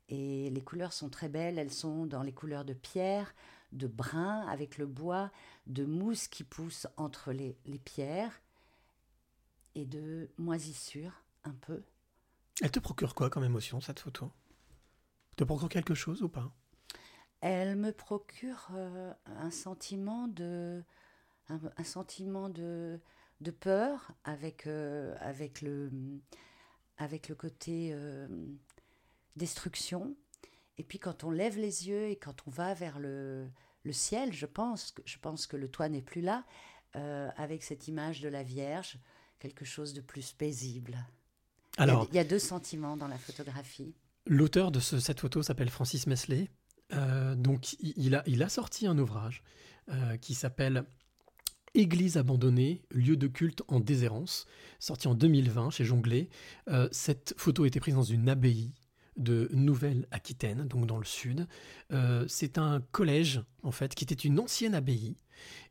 Et 0.08 0.50
les 0.50 0.60
couleurs 0.62 0.92
sont 0.92 1.08
très 1.08 1.28
belles. 1.28 1.58
Elles 1.58 1.72
sont 1.72 2.06
dans 2.06 2.22
les 2.22 2.32
couleurs 2.32 2.64
de 2.64 2.74
pierre, 2.74 3.34
de 3.72 3.86
brun 3.86 4.46
avec 4.48 4.78
le 4.78 4.86
bois, 4.86 5.30
de 5.66 5.84
mousse 5.84 6.28
qui 6.28 6.44
pousse 6.44 6.86
entre 6.96 7.32
les, 7.32 7.56
les 7.66 7.78
pierres 7.78 8.40
et 9.74 9.84
de 9.84 10.28
moisissure 10.38 11.22
un 11.44 11.54
peu. 11.54 11.82
Elle 12.60 12.70
te 12.70 12.78
procure 12.78 13.14
quoi 13.14 13.30
comme 13.30 13.44
émotion, 13.44 13.80
cette 13.80 13.98
photo? 14.00 14.30
Te 15.36 15.42
procure 15.44 15.68
quelque 15.68 15.94
chose 15.94 16.22
ou 16.22 16.28
pas? 16.28 16.52
Elle 17.40 17.76
me 17.76 17.90
procure 17.92 18.68
euh, 18.74 19.12
un 19.26 19.50
sentiment 19.50 20.28
de, 20.28 20.82
un, 21.48 21.60
un 21.76 21.84
sentiment 21.84 22.48
de, 22.48 23.00
de 23.44 23.52
peur 23.52 24.10
avec, 24.24 24.66
euh, 24.66 25.14
avec, 25.20 25.62
le, 25.62 25.90
avec 26.96 27.28
le 27.28 27.36
côté 27.36 27.90
euh, 27.92 28.26
destruction. 29.36 30.16
Et 30.78 30.82
puis 30.82 30.98
quand 30.98 31.24
on 31.24 31.30
lève 31.30 31.56
les 31.58 31.88
yeux 31.88 32.08
et 32.08 32.16
quand 32.16 32.46
on 32.46 32.50
va 32.50 32.74
vers 32.74 32.98
le, 32.98 33.48
le 33.84 33.92
ciel, 33.92 34.32
je 34.32 34.46
pense, 34.46 34.90
que, 34.92 35.02
je 35.04 35.18
pense 35.18 35.46
que 35.46 35.56
le 35.56 35.68
toit 35.70 35.88
n'est 35.88 36.02
plus 36.02 36.20
là, 36.20 36.44
euh, 36.96 37.30
avec 37.36 37.62
cette 37.62 37.86
image 37.88 38.20
de 38.20 38.28
la 38.28 38.42
Vierge, 38.42 38.98
quelque 39.38 39.64
chose 39.64 39.92
de 39.94 40.00
plus 40.00 40.32
paisible. 40.32 40.96
Il 41.76 41.80
y 41.80 41.80
a- 41.80 41.82
Alors, 41.84 42.06
il 42.10 42.14
y 42.16 42.18
a 42.18 42.24
deux 42.24 42.38
sentiments 42.38 42.96
dans 42.96 43.08
la 43.08 43.18
photographie. 43.18 43.94
L'auteur 44.26 44.70
de 44.72 44.80
ce- 44.80 45.00
cette 45.00 45.20
photo 45.20 45.42
s'appelle 45.42 45.70
Francis 45.70 46.06
Mesley. 46.06 46.48
Euh, 46.92 47.34
donc, 47.34 47.74
il, 47.74 47.92
il 47.96 48.14
a, 48.14 48.22
il 48.26 48.42
a 48.42 48.48
sorti 48.48 48.86
un 48.86 48.96
ouvrage 48.98 49.42
euh, 49.90 50.16
qui 50.16 50.34
s'appelle 50.34 50.84
Église 51.74 52.16
abandonnée, 52.16 52.82
lieu 52.90 53.16
de 53.16 53.26
culte 53.26 53.62
en 53.68 53.80
déshérence, 53.80 54.46
sorti 54.78 55.08
en 55.08 55.14
2020 55.14 55.70
chez 55.70 55.84
Jonglé. 55.84 56.28
Euh, 56.68 56.88
cette 56.92 57.34
photo 57.36 57.64
a 57.64 57.66
été 57.66 57.80
prise 57.80 57.94
dans 57.94 58.02
une 58.02 58.28
abbaye 58.28 58.72
de 59.16 59.48
Nouvelle-Aquitaine, 59.52 60.66
donc 60.68 60.86
dans 60.86 60.98
le 60.98 61.04
sud. 61.04 61.46
Euh, 61.92 62.24
c'est 62.28 62.58
un 62.58 62.80
collège, 62.92 63.42
en 63.62 63.72
fait, 63.72 63.94
qui 63.94 64.04
était 64.04 64.14
une 64.14 64.38
ancienne 64.38 64.74
abbaye. 64.74 65.16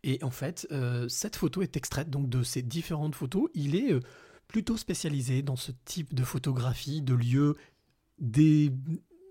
Et 0.04 0.22
en 0.24 0.32
fait, 0.32 0.68
euh, 0.72 1.08
cette 1.08 1.38
photo 1.38 1.62
est 1.62 1.78
extraite 1.78 2.10
donc 2.10 2.30
de 2.30 2.44
ces 2.44 2.62
différentes 2.62 3.16
photos. 3.16 3.50
Il 3.54 3.76
est 3.76 3.98
plutôt 4.48 4.78
spécialisé 4.78 5.42
dans 5.42 5.56
ce 5.56 5.72
type 5.86 6.14
de 6.14 6.24
photographie 6.24 7.02
de 7.02 7.14
lieux 7.14 7.56
des 8.20 8.72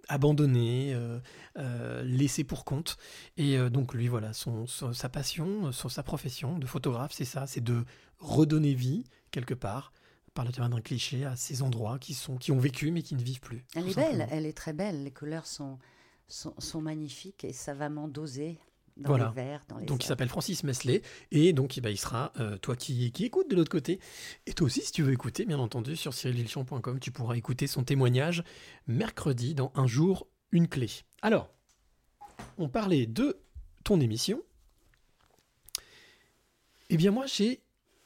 abandonnés, 0.09 0.93
euh, 0.95 1.19
euh, 1.59 2.03
laissés 2.03 2.45
pour 2.45 2.65
compte. 2.65 2.97
Et 3.37 3.57
euh, 3.59 3.71
donc 3.71 3.95
lui, 3.95 4.09
voilà, 4.09 4.33
son, 4.33 4.67
son- 4.67 4.93
sa 4.93 5.09
passion, 5.09 5.73
son- 5.73 5.89
sa 5.89 6.03
profession 6.03 6.59
de 6.59 6.67
photographe, 6.67 7.13
c'est 7.13 7.25
ça, 7.25 7.47
c'est 7.47 7.63
de 7.63 7.85
redonner 8.19 8.75
vie 8.75 9.05
quelque 9.31 9.55
part 9.55 9.93
par 10.35 10.45
le 10.45 10.53
terme 10.53 10.71
d'un 10.71 10.81
cliché 10.81 11.25
à 11.25 11.37
ces 11.37 11.63
endroits 11.63 11.99
qui 11.99 12.15
sont 12.15 12.37
qui 12.37 12.53
ont 12.53 12.59
vécu 12.59 12.91
mais 12.91 13.03
qui 13.03 13.15
ne 13.15 13.23
vivent 13.23 13.41
plus. 13.41 13.65
Elle 13.75 13.89
est 13.89 13.95
belle, 13.97 14.29
elle 14.31 14.47
est 14.47 14.57
très 14.57 14.73
belle. 14.73 15.05
Les 15.05 15.11
couleurs 15.11 15.47
sont, 15.47 15.79
sont, 16.29 16.55
sont 16.59 16.81
magnifiques 16.81 17.45
et 17.45 17.53
savamment 17.53 18.09
dosées 18.09 18.59
dans 18.97 19.09
Voilà. 19.11 19.29
les 19.29 19.43
verts, 19.43 19.65
dans 19.69 19.79
les 19.79 19.87
Donc 19.87 20.05
il 20.05 20.07
s'appelle 20.07 20.29
Francis 20.29 20.65
Mesley 20.65 21.03
et 21.31 21.53
donc 21.53 21.77
eh 21.79 21.81
ben, 21.81 21.91
il 21.91 21.97
sera 21.99 22.33
euh, 22.39 22.59
toi 22.59 22.77
qui, 22.77 23.11
qui 23.13 23.25
écoutes 23.25 23.49
de 23.51 23.57
l'autre 23.57 23.71
côté 23.71 24.01
et 24.47 24.53
toi 24.53 24.67
aussi 24.67 24.83
si 24.83 24.93
tu 24.93 25.03
veux 25.03 25.13
écouter 25.13 25.45
bien 25.47 25.59
entendu 25.59 25.97
sur 25.97 26.13
cyrililchon.com 26.15 27.01
tu 27.01 27.11
pourras 27.11 27.35
écouter 27.37 27.67
son 27.67 27.85
témoignage 27.85 28.45
mercredi 28.87 29.55
dans 29.55 29.73
un 29.75 29.87
jour 29.87 30.27
une 30.53 30.69
clé. 30.69 30.91
Alors 31.23 31.51
on 32.59 32.69
parlait 32.69 33.07
de 33.07 33.41
ton 33.85 34.01
émission. 34.01 34.43
Eh 36.91 36.97
bien 36.97 37.11
moi 37.11 37.27
j'ai 37.27 37.63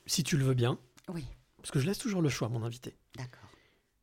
si 0.06 0.22
tu 0.22 0.36
le 0.36 0.44
veux 0.44 0.54
bien 0.54 0.78
Oui, 1.12 1.24
parce 1.56 1.70
que 1.70 1.80
je 1.80 1.86
laisse 1.86 1.98
toujours 1.98 2.22
le 2.22 2.28
choix 2.28 2.46
à 2.48 2.50
mon 2.50 2.62
invité. 2.62 2.96
d'accord. 3.16 3.48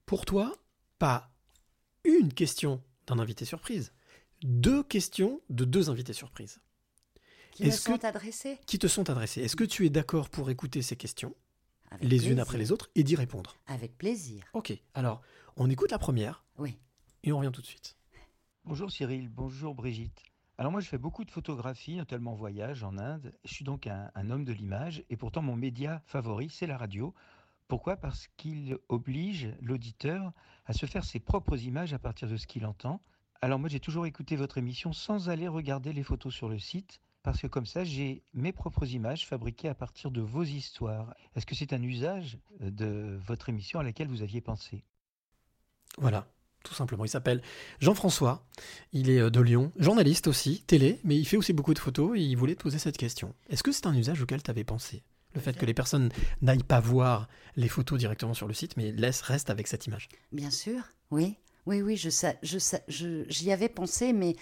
Pour 0.06 0.26
toi 0.26 0.54
pas 1.00 1.32
une 2.04 2.34
question 2.34 2.84
d'un 3.08 3.20
invité 3.20 3.46
surprise, 3.46 3.94
deux 4.44 4.84
questions 4.84 5.42
de 5.50 5.64
deux 5.64 5.90
invités 5.90 6.12
surprises 6.14 6.60
Qui 7.54 7.64
me 7.66 7.70
que- 7.70 7.76
sont 7.76 8.04
adressées 8.06 8.60
qui 8.66 8.80
te 8.80 8.88
sont 8.88 9.10
adressées? 9.10 9.42
Est-ce 9.42 9.56
que 9.56 9.64
tu 9.64 9.86
es 9.86 9.90
d'accord 9.90 10.30
pour 10.30 10.50
écouter 10.50 10.82
ces 10.82 10.96
questions 10.96 11.36
Avec 11.92 12.02
les 12.04 12.10
plaisir. 12.10 12.32
unes 12.32 12.40
après 12.40 12.58
les 12.58 12.72
autres 12.72 12.90
et 12.96 13.04
d'y 13.04 13.16
répondre? 13.16 13.56
Avec 13.68 13.98
plaisir, 13.98 14.44
Ok, 14.54 14.74
alors 14.94 15.22
on 15.56 15.70
écoute 15.70 15.92
la 15.92 16.00
première 16.00 16.44
oui. 16.58 16.78
et 17.24 17.32
on 17.32 17.38
revient 17.38 17.52
tout 17.54 17.62
de 17.62 17.68
suite. 17.68 17.96
Bonjour 18.66 18.92
Cyril, 18.92 19.30
bonjour 19.30 19.76
Brigitte. 19.76 20.24
Alors 20.58 20.72
moi 20.72 20.82
je 20.82 20.88
fais 20.88 20.98
beaucoup 20.98 21.26
de 21.26 21.32
photographies, 21.32 21.96
notamment 21.98 22.34
voyage 22.34 22.84
en 22.84 22.98
Inde. 22.98 23.34
Je 23.44 23.54
suis 23.54 23.66
donc 23.66 23.88
un, 23.88 24.10
un 24.16 24.30
homme 24.30 24.46
de 24.46 24.54
l'image 24.54 25.04
et 25.10 25.18
pourtant 25.18 25.42
mon 25.42 25.56
média 25.56 26.02
favori 26.06 26.50
c'est 26.50 26.68
la 26.68 26.78
radio. 26.78 27.14
Pourquoi? 27.68 27.98
Parce 27.98 28.28
qu'il 28.38 28.78
oblige 28.90 29.50
l'auditeur 29.62 30.32
à 30.66 30.74
se 30.74 30.86
faire 30.86 31.04
ses 31.04 31.20
propres 31.20 31.58
images 31.64 31.94
à 31.94 32.00
partir 32.00 32.28
de 32.28 32.38
ce 32.38 32.46
qu'il 32.48 32.66
entend. 32.66 33.02
Alors 33.42 33.60
moi 33.60 33.68
j'ai 33.70 33.80
toujours 33.80 34.06
écouté 34.06 34.36
votre 34.36 34.58
émission 34.58 34.94
sans 34.94 35.30
aller 35.30 35.48
regarder 35.48 35.92
les 35.92 36.04
photos 36.04 36.34
sur 36.34 36.50
le 36.50 36.60
site 36.60 37.00
parce 37.24 37.40
que 37.42 37.48
comme 37.48 37.66
ça 37.66 37.84
j'ai 37.84 38.24
mes 38.34 38.52
propres 38.52 38.86
images 38.86 39.26
fabriquées 39.26 39.70
à 39.70 39.74
partir 39.74 40.12
de 40.12 40.22
vos 40.22 40.44
histoires. 40.44 41.16
Est-ce 41.36 41.46
que 41.46 41.56
c'est 41.56 41.74
un 41.74 41.82
usage 41.82 42.38
euh, 42.62 42.70
de 42.70 43.20
votre 43.26 43.50
émission 43.50 43.80
à 43.80 43.84
laquelle 43.84 44.08
vous 44.08 44.22
aviez 44.22 44.42
pensé? 44.42 44.84
Voilà, 45.98 46.28
tout 46.64 46.74
simplement. 46.74 47.06
Il 47.06 47.10
s'appelle 47.10 47.42
Jean-François, 47.80 48.46
il 48.92 49.10
est 49.10 49.20
euh, 49.20 49.30
de 49.30 49.40
Lyon, 49.42 49.72
journaliste 49.78 50.28
aussi, 50.28 50.64
télé, 50.68 51.00
mais 51.04 51.18
il 51.18 51.26
fait 51.26 51.38
aussi 51.38 51.54
beaucoup 51.54 51.74
de 51.74 51.80
photos 51.80 52.18
et 52.18 52.22
il 52.22 52.36
voulait 52.36 52.56
te 52.56 52.64
poser 52.64 52.80
cette 52.80 52.98
question. 52.98 53.34
Est-ce 53.50 53.64
que 53.64 53.72
c'est 53.72 53.88
un 53.88 53.96
usage 53.96 54.22
auquel 54.22 54.44
tu 54.44 54.52
avais 54.52 54.64
pensé? 54.64 55.04
Le 55.34 55.42
fait 55.42 55.58
que 55.58 55.66
les 55.66 55.74
personnes 55.74 56.10
n'aillent 56.42 56.62
pas 56.64 56.80
voir 56.80 57.28
les 57.56 57.68
photos 57.68 57.98
directement 57.98 58.36
sur 58.36 58.48
le 58.48 58.54
site, 58.54 58.78
mais 58.78 58.92
laissent, 58.92 59.22
restent 59.22 59.50
avec 59.50 59.68
cette 59.68 59.88
image. 59.88 60.08
Bien 60.32 60.52
sûr, 60.52 60.84
oui. 61.10 61.38
Oui, 61.66 61.82
oui, 61.82 61.96
je 61.96 62.10
sais, 62.10 62.38
je 62.44 62.60
sais, 62.60 62.84
je- 62.88 63.24
j'y 63.30 63.52
avais 63.52 63.70
pensé, 63.70 64.14
mais 64.14 64.36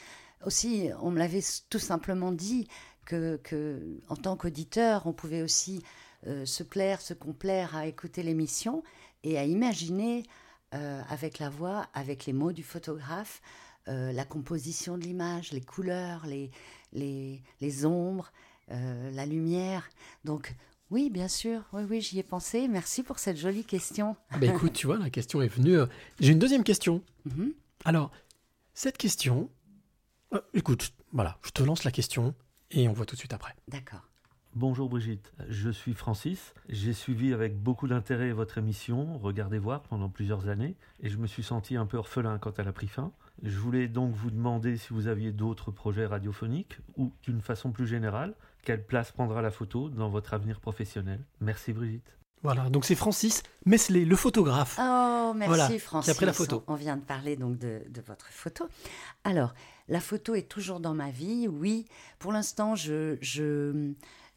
aussi, 0.45 0.89
on 1.01 1.11
me 1.11 1.19
l'avait 1.19 1.43
tout 1.69 1.79
simplement 1.79 2.31
dit 2.31 2.67
que, 3.05 3.37
que 3.43 3.99
en 4.09 4.15
tant 4.15 4.35
qu'auditeur, 4.35 5.05
on 5.05 5.13
pouvait 5.13 5.41
aussi 5.41 5.83
euh, 6.27 6.45
se 6.45 6.63
plaire, 6.63 7.01
se 7.01 7.13
complaire 7.13 7.75
à 7.75 7.87
écouter 7.87 8.21
l'émission 8.23 8.83
et 9.23 9.37
à 9.37 9.45
imaginer 9.45 10.23
euh, 10.73 11.01
avec 11.09 11.39
la 11.39 11.49
voix, 11.49 11.87
avec 11.93 12.25
les 12.25 12.33
mots 12.33 12.51
du 12.51 12.63
photographe, 12.63 13.41
euh, 13.87 14.11
la 14.11 14.23
composition 14.23 14.97
de 14.97 15.03
l'image, 15.03 15.51
les 15.51 15.61
couleurs, 15.61 16.25
les, 16.27 16.51
les, 16.93 17.41
les 17.59 17.85
ombres, 17.85 18.31
la 18.69 19.25
lumière. 19.25 19.89
Donc, 20.23 20.55
oui, 20.91 21.09
bien 21.09 21.27
sûr, 21.27 21.63
oui, 21.73 21.83
oui, 21.89 21.99
j'y 21.99 22.19
ai 22.19 22.23
pensé. 22.23 22.69
Merci 22.69 23.03
pour 23.03 23.19
cette 23.19 23.35
jolie 23.35 23.65
question. 23.65 24.15
Ah 24.29 24.37
bah 24.37 24.47
écoute, 24.47 24.71
tu 24.71 24.87
vois, 24.87 24.97
la 24.97 25.09
question 25.09 25.41
est 25.41 25.49
venue. 25.49 25.77
J'ai 26.21 26.31
une 26.31 26.39
deuxième 26.39 26.63
question. 26.63 27.01
Mhm. 27.25 27.51
Alors, 27.83 28.11
cette 28.73 28.97
question. 28.97 29.49
Euh, 30.33 30.39
écoute, 30.53 30.93
voilà, 31.11 31.37
je 31.43 31.51
te 31.51 31.63
lance 31.63 31.83
la 31.83 31.91
question 31.91 32.33
et 32.71 32.87
on 32.87 32.93
voit 32.93 33.05
tout 33.05 33.15
de 33.15 33.19
suite 33.19 33.33
après. 33.33 33.55
D'accord. 33.67 34.07
Bonjour 34.53 34.89
Brigitte, 34.89 35.31
je 35.47 35.69
suis 35.69 35.93
Francis. 35.93 36.53
J'ai 36.67 36.91
suivi 36.91 37.33
avec 37.33 37.57
beaucoup 37.57 37.87
d'intérêt 37.87 38.33
votre 38.33 38.57
émission 38.57 39.17
Regardez 39.17 39.59
voir 39.59 39.81
pendant 39.83 40.09
plusieurs 40.09 40.49
années 40.49 40.75
et 41.01 41.09
je 41.09 41.17
me 41.17 41.25
suis 41.25 41.43
senti 41.43 41.77
un 41.77 41.85
peu 41.85 41.95
orphelin 41.97 42.37
quand 42.37 42.59
elle 42.59 42.67
a 42.67 42.73
pris 42.73 42.89
fin. 42.89 43.13
Je 43.43 43.57
voulais 43.57 43.87
donc 43.87 44.13
vous 44.13 44.29
demander 44.29 44.75
si 44.75 44.89
vous 44.93 45.07
aviez 45.07 45.31
d'autres 45.31 45.71
projets 45.71 46.05
radiophoniques 46.05 46.79
ou 46.97 47.13
d'une 47.23 47.41
façon 47.41 47.71
plus 47.71 47.87
générale, 47.87 48.33
quelle 48.63 48.85
place 48.85 49.13
prendra 49.13 49.41
la 49.41 49.51
photo 49.51 49.89
dans 49.89 50.09
votre 50.09 50.33
avenir 50.33 50.59
professionnel. 50.59 51.21
Merci 51.39 51.71
Brigitte. 51.71 52.17
Voilà, 52.43 52.69
donc 52.69 52.85
c'est 52.85 52.95
Francis 52.95 53.43
Mesley, 53.65 54.03
le 54.05 54.15
photographe. 54.15 54.77
Oh, 54.81 55.33
merci 55.35 55.47
Voilà, 55.47 55.67
qui 55.67 55.79
Francis. 55.79 56.11
a 56.11 56.15
pris 56.15 56.25
la 56.25 56.33
photo. 56.33 56.63
On 56.67 56.75
vient 56.75 56.97
de 56.97 57.03
parler 57.03 57.35
donc 57.35 57.59
de, 57.59 57.81
de 57.87 58.01
votre 58.01 58.25
photo. 58.27 58.67
Alors, 59.23 59.53
la 59.89 59.99
photo 59.99 60.33
est 60.33 60.47
toujours 60.49 60.79
dans 60.79 60.95
ma 60.95 61.11
vie, 61.11 61.47
oui. 61.47 61.85
Pour 62.17 62.31
l'instant, 62.31 62.75
je, 62.75 63.17
je, 63.21 63.91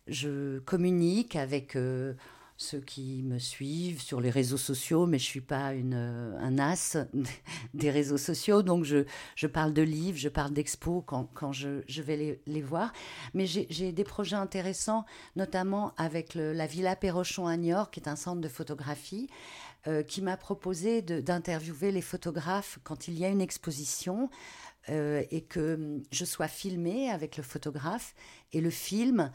je 0.06 0.58
communique 0.60 1.34
avec 1.36 1.76
euh, 1.76 2.12
ceux 2.56 2.80
qui 2.80 3.22
me 3.22 3.38
suivent 3.38 4.00
sur 4.00 4.20
les 4.20 4.30
réseaux 4.30 4.56
sociaux, 4.56 5.06
mais 5.06 5.18
je 5.18 5.24
suis 5.24 5.40
pas 5.40 5.74
une, 5.74 5.94
euh, 5.94 6.38
un 6.38 6.58
as 6.58 6.96
des 7.74 7.90
réseaux 7.90 8.18
sociaux, 8.18 8.62
donc 8.62 8.84
je, 8.84 9.04
je 9.34 9.46
parle 9.46 9.72
de 9.72 9.82
livres, 9.82 10.18
je 10.18 10.28
parle 10.28 10.52
d'expos 10.52 11.02
quand, 11.06 11.28
quand 11.34 11.52
je, 11.52 11.82
je 11.88 12.02
vais 12.02 12.16
les, 12.16 12.40
les 12.46 12.62
voir. 12.62 12.92
Mais 13.34 13.46
j'ai 13.46 13.92
des 13.92 14.04
projets 14.04 14.36
intéressants, 14.36 15.04
notamment 15.36 15.92
avec 15.96 16.34
la 16.34 16.66
Villa 16.66 16.96
Perrochon 16.96 17.46
à 17.46 17.56
Niort, 17.56 17.90
qui 17.90 18.00
est 18.00 18.08
un 18.08 18.16
centre 18.16 18.40
de 18.40 18.48
photographie, 18.48 19.28
euh, 19.86 20.02
qui 20.02 20.22
m'a 20.22 20.38
proposé 20.38 21.02
d'interviewer 21.02 21.90
les 21.90 22.00
photographes 22.00 22.78
quand 22.84 23.06
il 23.06 23.18
y 23.18 23.24
a 23.24 23.28
une 23.28 23.42
exposition 23.42 24.30
euh, 24.88 25.22
et 25.30 25.42
que 25.42 26.00
je 26.10 26.24
sois 26.24 26.48
filmée 26.48 27.10
avec 27.10 27.36
le 27.36 27.42
photographe 27.42 28.14
et 28.52 28.62
le 28.62 28.70
film 28.70 29.30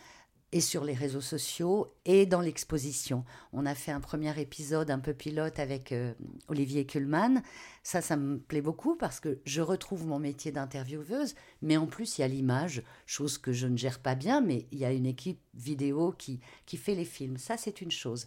est 0.51 0.61
sur 0.61 0.83
les 0.83 0.93
réseaux 0.93 1.21
sociaux 1.21 1.93
et 2.05 2.25
dans 2.25 2.41
l'exposition. 2.41 3.23
On 3.53 3.65
a 3.65 3.75
fait 3.75 3.91
un 3.91 3.99
premier 3.99 4.39
épisode 4.39 4.89
un 4.89 4.99
peu 4.99 5.13
pilote 5.13 5.59
avec 5.59 5.91
euh, 5.91 6.13
Olivier 6.47 6.85
Kuhlmann. 6.85 7.43
Ça, 7.83 8.01
ça 8.01 8.17
me 8.17 8.39
plaît 8.39 8.61
beaucoup 8.61 8.95
parce 8.95 9.19
que 9.19 9.39
je 9.45 9.61
retrouve 9.61 10.07
mon 10.07 10.19
métier 10.19 10.51
d'intervieweuse, 10.51 11.35
mais 11.61 11.77
en 11.77 11.85
plus, 11.85 12.17
il 12.17 12.21
y 12.21 12.23
a 12.23 12.27
l'image, 12.27 12.83
chose 13.05 13.37
que 13.37 13.53
je 13.53 13.67
ne 13.67 13.77
gère 13.77 13.99
pas 13.99 14.15
bien, 14.15 14.41
mais 14.41 14.67
il 14.71 14.79
y 14.79 14.85
a 14.85 14.91
une 14.91 15.05
équipe 15.05 15.41
vidéo 15.53 16.13
qui, 16.17 16.39
qui 16.65 16.77
fait 16.77 16.95
les 16.95 17.05
films. 17.05 17.37
Ça, 17.37 17.57
c'est 17.57 17.81
une 17.81 17.91
chose. 17.91 18.25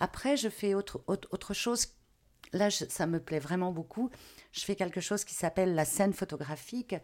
Après, 0.00 0.36
je 0.36 0.48
fais 0.48 0.74
autre, 0.74 1.02
autre, 1.06 1.28
autre 1.30 1.54
chose. 1.54 1.88
Là, 2.52 2.70
ça 2.70 3.06
me 3.06 3.20
plaît 3.20 3.38
vraiment 3.38 3.72
beaucoup. 3.72 4.10
Je 4.52 4.60
fais 4.64 4.76
quelque 4.76 5.00
chose 5.00 5.24
qui 5.24 5.34
s'appelle 5.34 5.74
la 5.74 5.84
scène 5.84 6.12
photographique, 6.12 6.94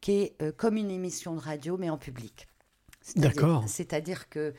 qui 0.00 0.12
est 0.12 0.42
euh, 0.42 0.52
comme 0.52 0.76
une 0.76 0.90
émission 0.90 1.34
de 1.34 1.40
radio, 1.40 1.76
mais 1.76 1.90
en 1.90 1.98
public. 1.98 2.48
C'est-à-dire- 3.14 3.30
D'accord. 3.34 3.64
C'est-à-dire 3.68 4.28
que 4.28 4.54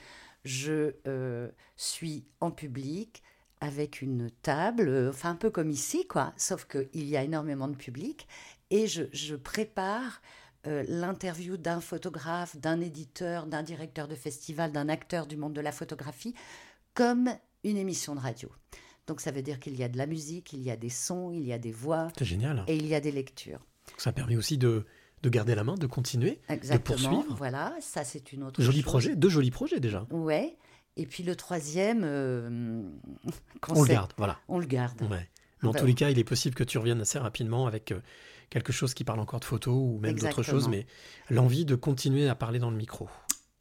je 0.45 0.93
euh, 1.07 1.49
suis 1.75 2.25
en 2.39 2.51
public 2.51 3.23
avec 3.61 4.01
une 4.01 4.29
table, 4.41 4.87
euh, 4.87 5.09
enfin 5.09 5.31
un 5.31 5.35
peu 5.35 5.49
comme 5.49 5.69
ici, 5.69 6.07
quoi, 6.07 6.33
sauf 6.37 6.65
qu'il 6.65 7.05
y 7.07 7.17
a 7.17 7.23
énormément 7.23 7.67
de 7.67 7.75
public, 7.75 8.27
et 8.69 8.87
je, 8.87 9.03
je 9.11 9.35
prépare 9.35 10.21
euh, 10.67 10.83
l'interview 10.87 11.57
d'un 11.57 11.81
photographe, 11.81 12.55
d'un 12.57 12.79
éditeur, 12.81 13.47
d'un 13.47 13.63
directeur 13.63 14.07
de 14.07 14.15
festival, 14.15 14.71
d'un 14.71 14.87
acteur 14.89 15.27
du 15.27 15.35
monde 15.37 15.53
de 15.53 15.61
la 15.61 15.71
photographie, 15.71 16.33
comme 16.93 17.29
une 17.63 17.77
émission 17.77 18.15
de 18.15 18.19
radio. 18.19 18.49
Donc 19.07 19.19
ça 19.21 19.31
veut 19.31 19.41
dire 19.41 19.59
qu'il 19.59 19.75
y 19.75 19.83
a 19.83 19.89
de 19.89 19.97
la 19.97 20.05
musique, 20.05 20.53
il 20.53 20.61
y 20.61 20.71
a 20.71 20.75
des 20.77 20.89
sons, 20.89 21.31
il 21.31 21.43
y 21.43 21.51
a 21.51 21.57
des 21.57 21.71
voix, 21.71 22.07
C'est 22.17 22.25
génial. 22.25 22.63
et 22.67 22.75
il 22.77 22.85
y 22.87 22.95
a 22.95 23.01
des 23.01 23.11
lectures. 23.11 23.59
Ça 23.97 24.11
permet 24.13 24.35
aussi 24.37 24.57
de, 24.57 24.85
de 25.23 25.29
garder 25.29 25.55
la 25.55 25.63
main, 25.63 25.75
de 25.75 25.87
continuer, 25.87 26.39
de 26.49 26.77
poursuivre. 26.77 27.35
Voilà, 27.37 27.75
ça 27.81 28.03
c'est 28.03 28.31
une 28.33 28.43
autre 28.43 28.61
Joli 28.61 28.77
chose. 28.77 28.85
projet, 28.85 29.15
deux 29.15 29.29
jolis 29.29 29.51
projets 29.51 29.79
déjà. 29.79 30.05
Ouais. 30.11 30.57
Et 30.97 31.05
puis 31.05 31.23
le 31.23 31.35
troisième, 31.35 32.01
euh, 32.03 32.81
On 33.69 33.83
le 33.83 33.87
garde, 33.87 34.13
voilà. 34.17 34.39
On 34.47 34.59
le 34.59 34.65
garde. 34.65 35.01
Ouais. 35.03 35.29
Mais 35.61 35.69
en 35.69 35.71
Ben, 35.71 35.79
tous 35.79 35.85
les 35.85 35.93
cas, 35.93 36.09
il 36.09 36.19
est 36.19 36.23
possible 36.23 36.55
que 36.55 36.63
tu 36.63 36.77
reviennes 36.77 37.01
assez 37.01 37.19
rapidement 37.19 37.67
avec 37.67 37.91
euh, 37.91 37.99
quelque 38.49 38.71
chose 38.73 38.93
qui 38.93 39.03
parle 39.03 39.19
encore 39.19 39.39
de 39.39 39.45
photos 39.45 39.75
ou 39.75 39.99
même 39.99 40.17
d'autres 40.17 40.43
choses, 40.43 40.67
mais 40.69 40.85
l'envie 41.29 41.65
de 41.65 41.75
continuer 41.75 42.27
à 42.29 42.35
parler 42.35 42.59
dans 42.59 42.71
le 42.71 42.77
micro. 42.77 43.09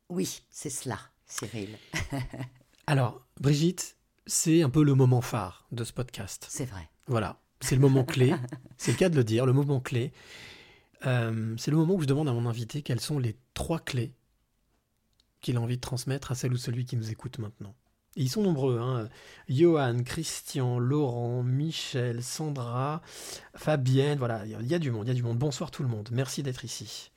Oui, 0.09 0.43
c'est 0.51 0.71
cela, 0.71 0.99
Cyril. 1.27 1.71
Alors, 2.87 3.21
Brigitte, 3.41 3.97
c'est 4.27 4.63
un 4.63 4.71
peu 4.71 4.83
le 4.83 4.95
moment 4.95 5.21
phare 5.21 5.67
de 5.73 5.85
ce 5.85 5.93
podcast. 5.93 6.47
C'est 6.49 6.65
vrai. 6.65 6.89
Voilà, 7.07 7.39
c'est 7.61 7.75
le 7.75 7.81
moment 7.81 8.05
clé, 8.05 8.35
c'est 8.79 8.93
le 8.93 8.97
cas 8.97 9.09
de 9.09 9.17
le 9.17 9.25
dire, 9.25 9.45
le 9.45 9.53
moment 9.53 9.81
clé. 9.81 10.13
Euh, 11.07 11.55
c'est 11.59 11.71
le 11.71 11.77
moment 11.77 11.95
où 11.95 12.01
je 12.01 12.07
demande 12.07 12.29
à 12.29 12.33
mon 12.33 12.47
invité 12.47 12.83
quelles 12.83 13.01
sont 13.01 13.19
les 13.19 13.37
trois 13.55 13.79
clés 13.79 14.15
qu'il 15.41 15.57
a 15.57 15.61
envie 15.61 15.77
de 15.77 15.81
transmettre 15.81 16.33
à 16.33 16.35
celle 16.35 16.53
ou 16.53 16.57
celui 16.57 16.85
qui 16.85 16.97
nous 16.97 17.11
écoute 17.11 17.39
maintenant. 17.39 17.75
Et 18.17 18.23
ils 18.23 18.29
sont 18.29 18.43
nombreux, 18.43 18.81
hein. 18.81 19.09
Johan, 19.49 20.03
Christian, 20.03 20.81
Laurent, 20.81 21.45
Michel, 21.45 22.25
Sandra, 22.25 23.01
Fabienne, 23.55 24.19
voilà, 24.19 24.45
il 24.45 24.67
y 24.67 24.75
a 24.75 24.79
du 24.81 24.91
monde, 24.91 25.07
il 25.07 25.09
y 25.09 25.13
a 25.13 25.15
du 25.15 25.23
monde. 25.23 25.39
Bonsoir 25.39 25.71
tout 25.71 25.85
le 25.85 25.89
monde, 25.89 26.09
merci 26.11 26.43
d'être 26.43 26.65
ici. 26.65 27.13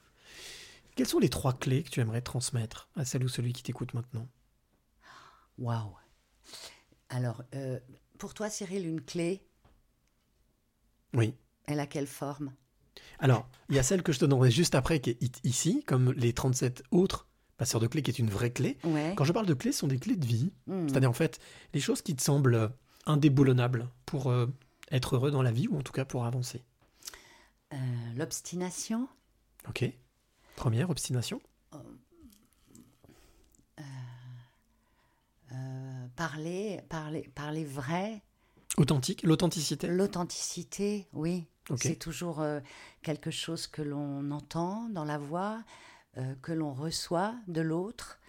Quelles 0.95 1.07
sont 1.07 1.17
les 1.19 1.29
trois 1.29 1.53
clés 1.53 1.81
que 1.81 1.89
tu 1.89 2.01
aimerais 2.01 2.21
transmettre 2.21 2.89
à 2.95 3.05
celle 3.05 3.23
ou 3.23 3.29
celui 3.29 3.53
qui 3.53 3.63
t'écoute 3.63 3.95
maintenant? 3.95 4.27
Waouh. 5.57 5.95
Alors, 7.09 7.43
euh, 7.55 7.79
pour 8.19 8.35
toi, 8.35 8.49
Cyril, 8.51 8.85
une 8.85 9.01
clé, 9.01 9.41
Oui. 11.13 11.33
elle 11.65 11.79
a 11.79 11.87
quelle 11.87 12.07
forme? 12.07 12.53
Alors, 13.19 13.47
il 13.69 13.75
y 13.75 13.79
a 13.79 13.83
celle 13.83 14.03
que 14.03 14.11
je 14.11 14.19
te 14.19 14.25
donnerai 14.25 14.51
juste 14.51 14.75
après, 14.75 14.99
qui 14.99 15.11
est 15.11 15.45
ici, 15.45 15.83
comme 15.85 16.11
les 16.13 16.33
37 16.33 16.83
autres 16.91 17.27
passeurs 17.57 17.79
de 17.79 17.87
clés, 17.87 18.01
qui 18.01 18.09
est 18.11 18.19
une 18.19 18.29
vraie 18.29 18.51
clé. 18.51 18.77
Ouais. 18.83 19.13
Quand 19.15 19.23
je 19.23 19.31
parle 19.31 19.45
de 19.45 19.53
clés, 19.53 19.71
ce 19.71 19.79
sont 19.79 19.87
des 19.87 19.99
clés 19.99 20.15
de 20.15 20.25
vie. 20.25 20.51
Hmm. 20.67 20.87
C'est-à-dire, 20.87 21.09
en 21.09 21.13
fait, 21.13 21.39
les 21.73 21.79
choses 21.79 22.01
qui 22.01 22.15
te 22.15 22.21
semblent 22.21 22.55
euh, 22.55 22.67
indéboulonnables 23.05 23.87
pour 24.05 24.31
euh, 24.31 24.47
être 24.91 25.15
heureux 25.15 25.31
dans 25.31 25.41
la 25.43 25.51
vie, 25.51 25.67
ou 25.67 25.77
en 25.77 25.81
tout 25.81 25.93
cas 25.93 26.05
pour 26.05 26.25
avancer. 26.25 26.63
Euh, 27.73 27.77
L'obstination, 28.17 29.07
Ok 29.69 29.85
Première, 30.55 30.89
obstination. 30.89 31.41
euh, 35.51 36.07
parler, 36.15 36.81
parler, 36.89 37.29
parler 37.35 37.63
vrai, 37.63 38.21
Authentique, 38.77 39.23
l'authenticité. 39.23 39.87
L'authenticité, 39.87 41.07
oui. 41.13 41.45
C'est 41.77 41.95
toujours 41.95 42.41
euh, 42.41 42.59
quelque 43.01 43.31
chose 43.31 43.67
que 43.67 43.81
l'on 43.81 44.31
entend 44.31 44.89
dans 44.89 45.05
la 45.05 45.17
voix, 45.17 45.63
euh, 46.17 46.35
que 46.41 46.51
l'on 46.51 46.73
reçoit 46.73 47.35
de 47.47 47.61
l'autre. 47.61 48.19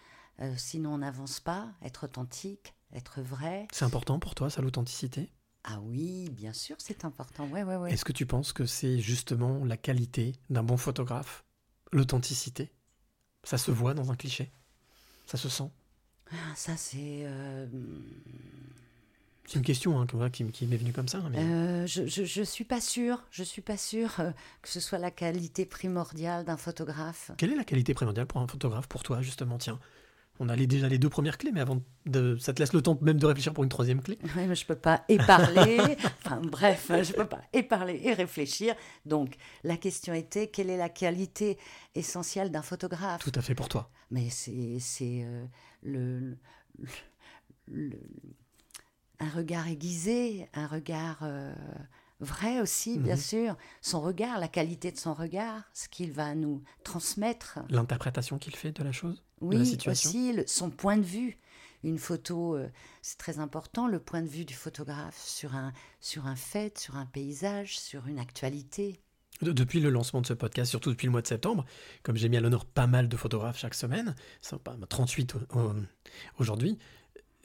Euh, 0.40 0.55
sinon, 0.57 0.95
on 0.95 0.99
n'avance 0.99 1.40
pas. 1.40 1.70
Être 1.82 2.05
authentique, 2.05 2.74
être 2.93 3.20
vrai. 3.20 3.68
C'est 3.72 3.84
important 3.84 4.18
pour 4.18 4.34
toi, 4.34 4.51
ça, 4.51 4.62
l'authenticité? 4.62 5.30
Ah 5.64 5.78
oui, 5.80 6.28
bien 6.30 6.53
sûr, 6.53 6.76
c'est 6.78 7.05
important. 7.05 7.47
Ouais, 7.49 7.62
ouais, 7.62 7.76
ouais. 7.76 7.93
Est-ce 7.93 8.05
que 8.05 8.12
tu 8.12 8.26
penses 8.26 8.53
que 8.53 8.66
c'est 8.66 8.99
justement 8.99 9.64
la 9.64 9.76
qualité 9.76 10.34
d'un 10.51 10.62
bon 10.62 10.76
photographe 10.76 11.45
L'authenticité? 11.93 12.72
Ça 13.45 13.59
se 13.59 13.70
voit 13.70 13.95
dans 13.95 14.11
un 14.11 14.16
cliché? 14.16 14.51
Ça 15.26 15.36
se 15.36 15.49
sent? 15.49 15.70
Ah, 16.30 16.55
ça, 16.57 16.76
c'est. 16.76 17.26
C'est 19.47 19.59
une 19.59 19.64
question 19.64 20.01
hein, 20.01 20.07
qui, 20.30 20.45
qui 20.47 20.66
m'est 20.66 20.76
venue 20.76 20.93
comme 20.93 21.09
ça. 21.09 21.18
hein, 21.18 21.28
mais- 21.30 21.38
euh, 21.43 21.86
je, 21.86 22.07
je, 22.07 22.24
je 22.24 22.43
suis 22.43 22.64
pas 22.64 22.80
sûre. 22.80 23.22
Je 23.30 23.43
suis 23.43 23.62
pas 23.62 23.76
sûre 23.76 24.14
euh, 24.20 24.30
que 24.62 24.68
ce 24.68 24.80
soit 24.80 24.99
la 24.99 25.11
qualité 25.11 25.66
primordiale 25.66 26.45
d'un 26.45 26.57
photographe. 26.57 27.32
Quelle 27.36 27.53
est 27.53 27.57
la 27.57 27.64
qualité 27.64 27.93
primordiale 27.95 28.26
pour 28.26 28.40
un 28.40 28.47
photographe, 28.47 28.86
pour 28.86 29.03
toi, 29.03 29.20
justement? 29.20 29.59
Tiens, 29.59 29.78
on 30.40 30.49
a 30.49 30.57
les- 30.57 30.66
déjà 30.66 30.88
les 30.88 30.99
deux 30.99 31.11
premières 31.11 31.38
clés, 31.38 31.51
mais 31.53 31.61
avant 31.61 31.82
de. 32.07 32.36
Ça 32.38 32.53
te 32.55 32.61
laisse 32.61 32.72
le 32.72 32.82
temps 32.82 32.97
même 33.03 33.18
de 33.18 33.26
réfléchir 33.26 33.53
pour 33.53 33.64
une 33.64 33.68
troisième 33.70 34.01
clé 34.01 34.16
Oui, 34.36 34.47
mais 34.47 34.55
je 34.55 34.64
peux 34.64 34.76
pas 34.76 35.05
et 35.09 35.18
parler. 35.18 35.78
enfin, 36.24 36.40
bref, 36.40 36.90
je 37.03 37.12
peux 37.12 37.26
pas 37.26 37.43
et 37.53 37.62
parler 37.64 38.01
et 38.05 38.14
réfléchir. 38.14 38.74
Donc, 39.07 39.34
la 39.64 39.76
question 39.76 40.14
était 40.14 40.47
quelle 40.47 40.70
est 40.70 40.76
la 40.78 40.88
qualité 40.88 41.59
essentielle 41.95 42.51
d'un 42.53 42.62
photographe? 42.62 43.22
Tout 43.22 43.32
à 43.34 43.43
fait 43.43 43.55
pour 43.57 43.68
toi. 43.68 43.90
Mais 44.11 44.30
c'est 44.30 44.78
c'est, 44.78 45.22
euh, 45.24 45.45
le, 45.82 46.38
le- 46.78 46.88
le- 47.66 48.01
un 49.23 49.29
regard 49.31 49.68
aiguisé, 49.68 50.49
un 50.55 50.66
regard 50.66 51.18
euh, 51.23 51.55
vrai 52.20 52.61
aussi, 52.61 52.99
bien 52.99 53.14
Mhm. 53.14 53.20
sûr. 53.20 53.57
Son 53.81 54.01
regard, 54.01 54.39
la 54.39 54.49
qualité 54.49 54.91
de 54.93 54.99
son 54.99 55.14
regard, 55.14 55.62
ce 55.73 55.89
qu'il 55.89 56.12
va 56.12 56.35
nous 56.35 56.62
transmettre. 56.85 57.61
L'interprétation 57.70 58.39
qu'il 58.39 58.55
fait 58.57 58.73
de 58.73 58.83
la 58.83 58.93
chose 58.93 59.23
De 59.41 59.53
la 59.55 59.61
Oui, 59.61 59.66
situation 59.66 60.09
aussi 60.11 60.33
le- 60.33 60.45
son 60.47 60.70
point 60.70 60.97
de 60.97 61.03
vue. 61.05 61.39
Une 61.85 61.99
photo, 61.99 62.55
euh, 62.57 62.68
c'est 63.01 63.18
très 63.18 63.41
important, 63.41 63.89
le 63.89 63.99
point 63.99 64.23
de 64.23 64.29
vue 64.29 64.45
du 64.45 64.55
photographe 64.55 65.18
sur 65.20 65.57
un, 65.57 65.73
sur 66.01 66.27
un 66.27 66.37
fait, 66.37 66.79
sur 66.79 66.97
un 66.97 67.07
paysage, 67.07 67.77
sur 67.79 68.07
une 68.07 68.20
actualité. 68.20 69.01
De- 69.41 69.51
Depuis 69.51 69.81
le 69.81 69.91
lancement 69.91 70.20
de 70.20 70.27
ce 70.27 70.35
podcast, 70.35 70.70
surtout 70.70 70.91
depuis 70.91 71.07
le 71.07 71.11
mois 71.11 71.23
de 71.23 71.27
septembre, 71.27 71.64
comme 72.05 72.16
j'ai 72.16 72.29
mis 72.29 72.37
à 72.37 72.41
l'honneur 72.41 72.64
pas 72.66 72.87
mal 72.87 73.09
de 73.09 73.16
photographes 73.16 73.59
chaque 73.59 73.75
semaine, 73.75 74.14
ça, 74.41 74.59
pas- 74.59 74.77
38 74.89 75.35
au- 75.35 75.59
au- 75.59 75.75
aujourd'hui, 76.39 76.79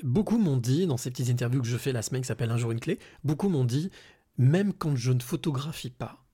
beaucoup 0.03 0.37
m'ont 0.37 0.57
dit, 0.57 0.87
dans 0.87 0.97
ces 0.97 1.11
petites 1.11 1.29
interviews 1.29 1.61
que 1.61 1.67
je 1.67 1.77
fais 1.77 1.91
la 1.91 2.01
semaine 2.01 2.21
qui 2.21 2.27
s'appelle 2.27 2.51
Un 2.51 2.57
jour 2.57 2.71
une 2.71 2.79
clé, 2.79 2.99
beaucoup 3.23 3.49
m'ont 3.49 3.65
dit, 3.65 3.89
même 4.37 4.73
quand 4.73 4.95
je 4.95 5.11
ne 5.11 5.19
photographie 5.19 5.89
pas, 5.89 6.25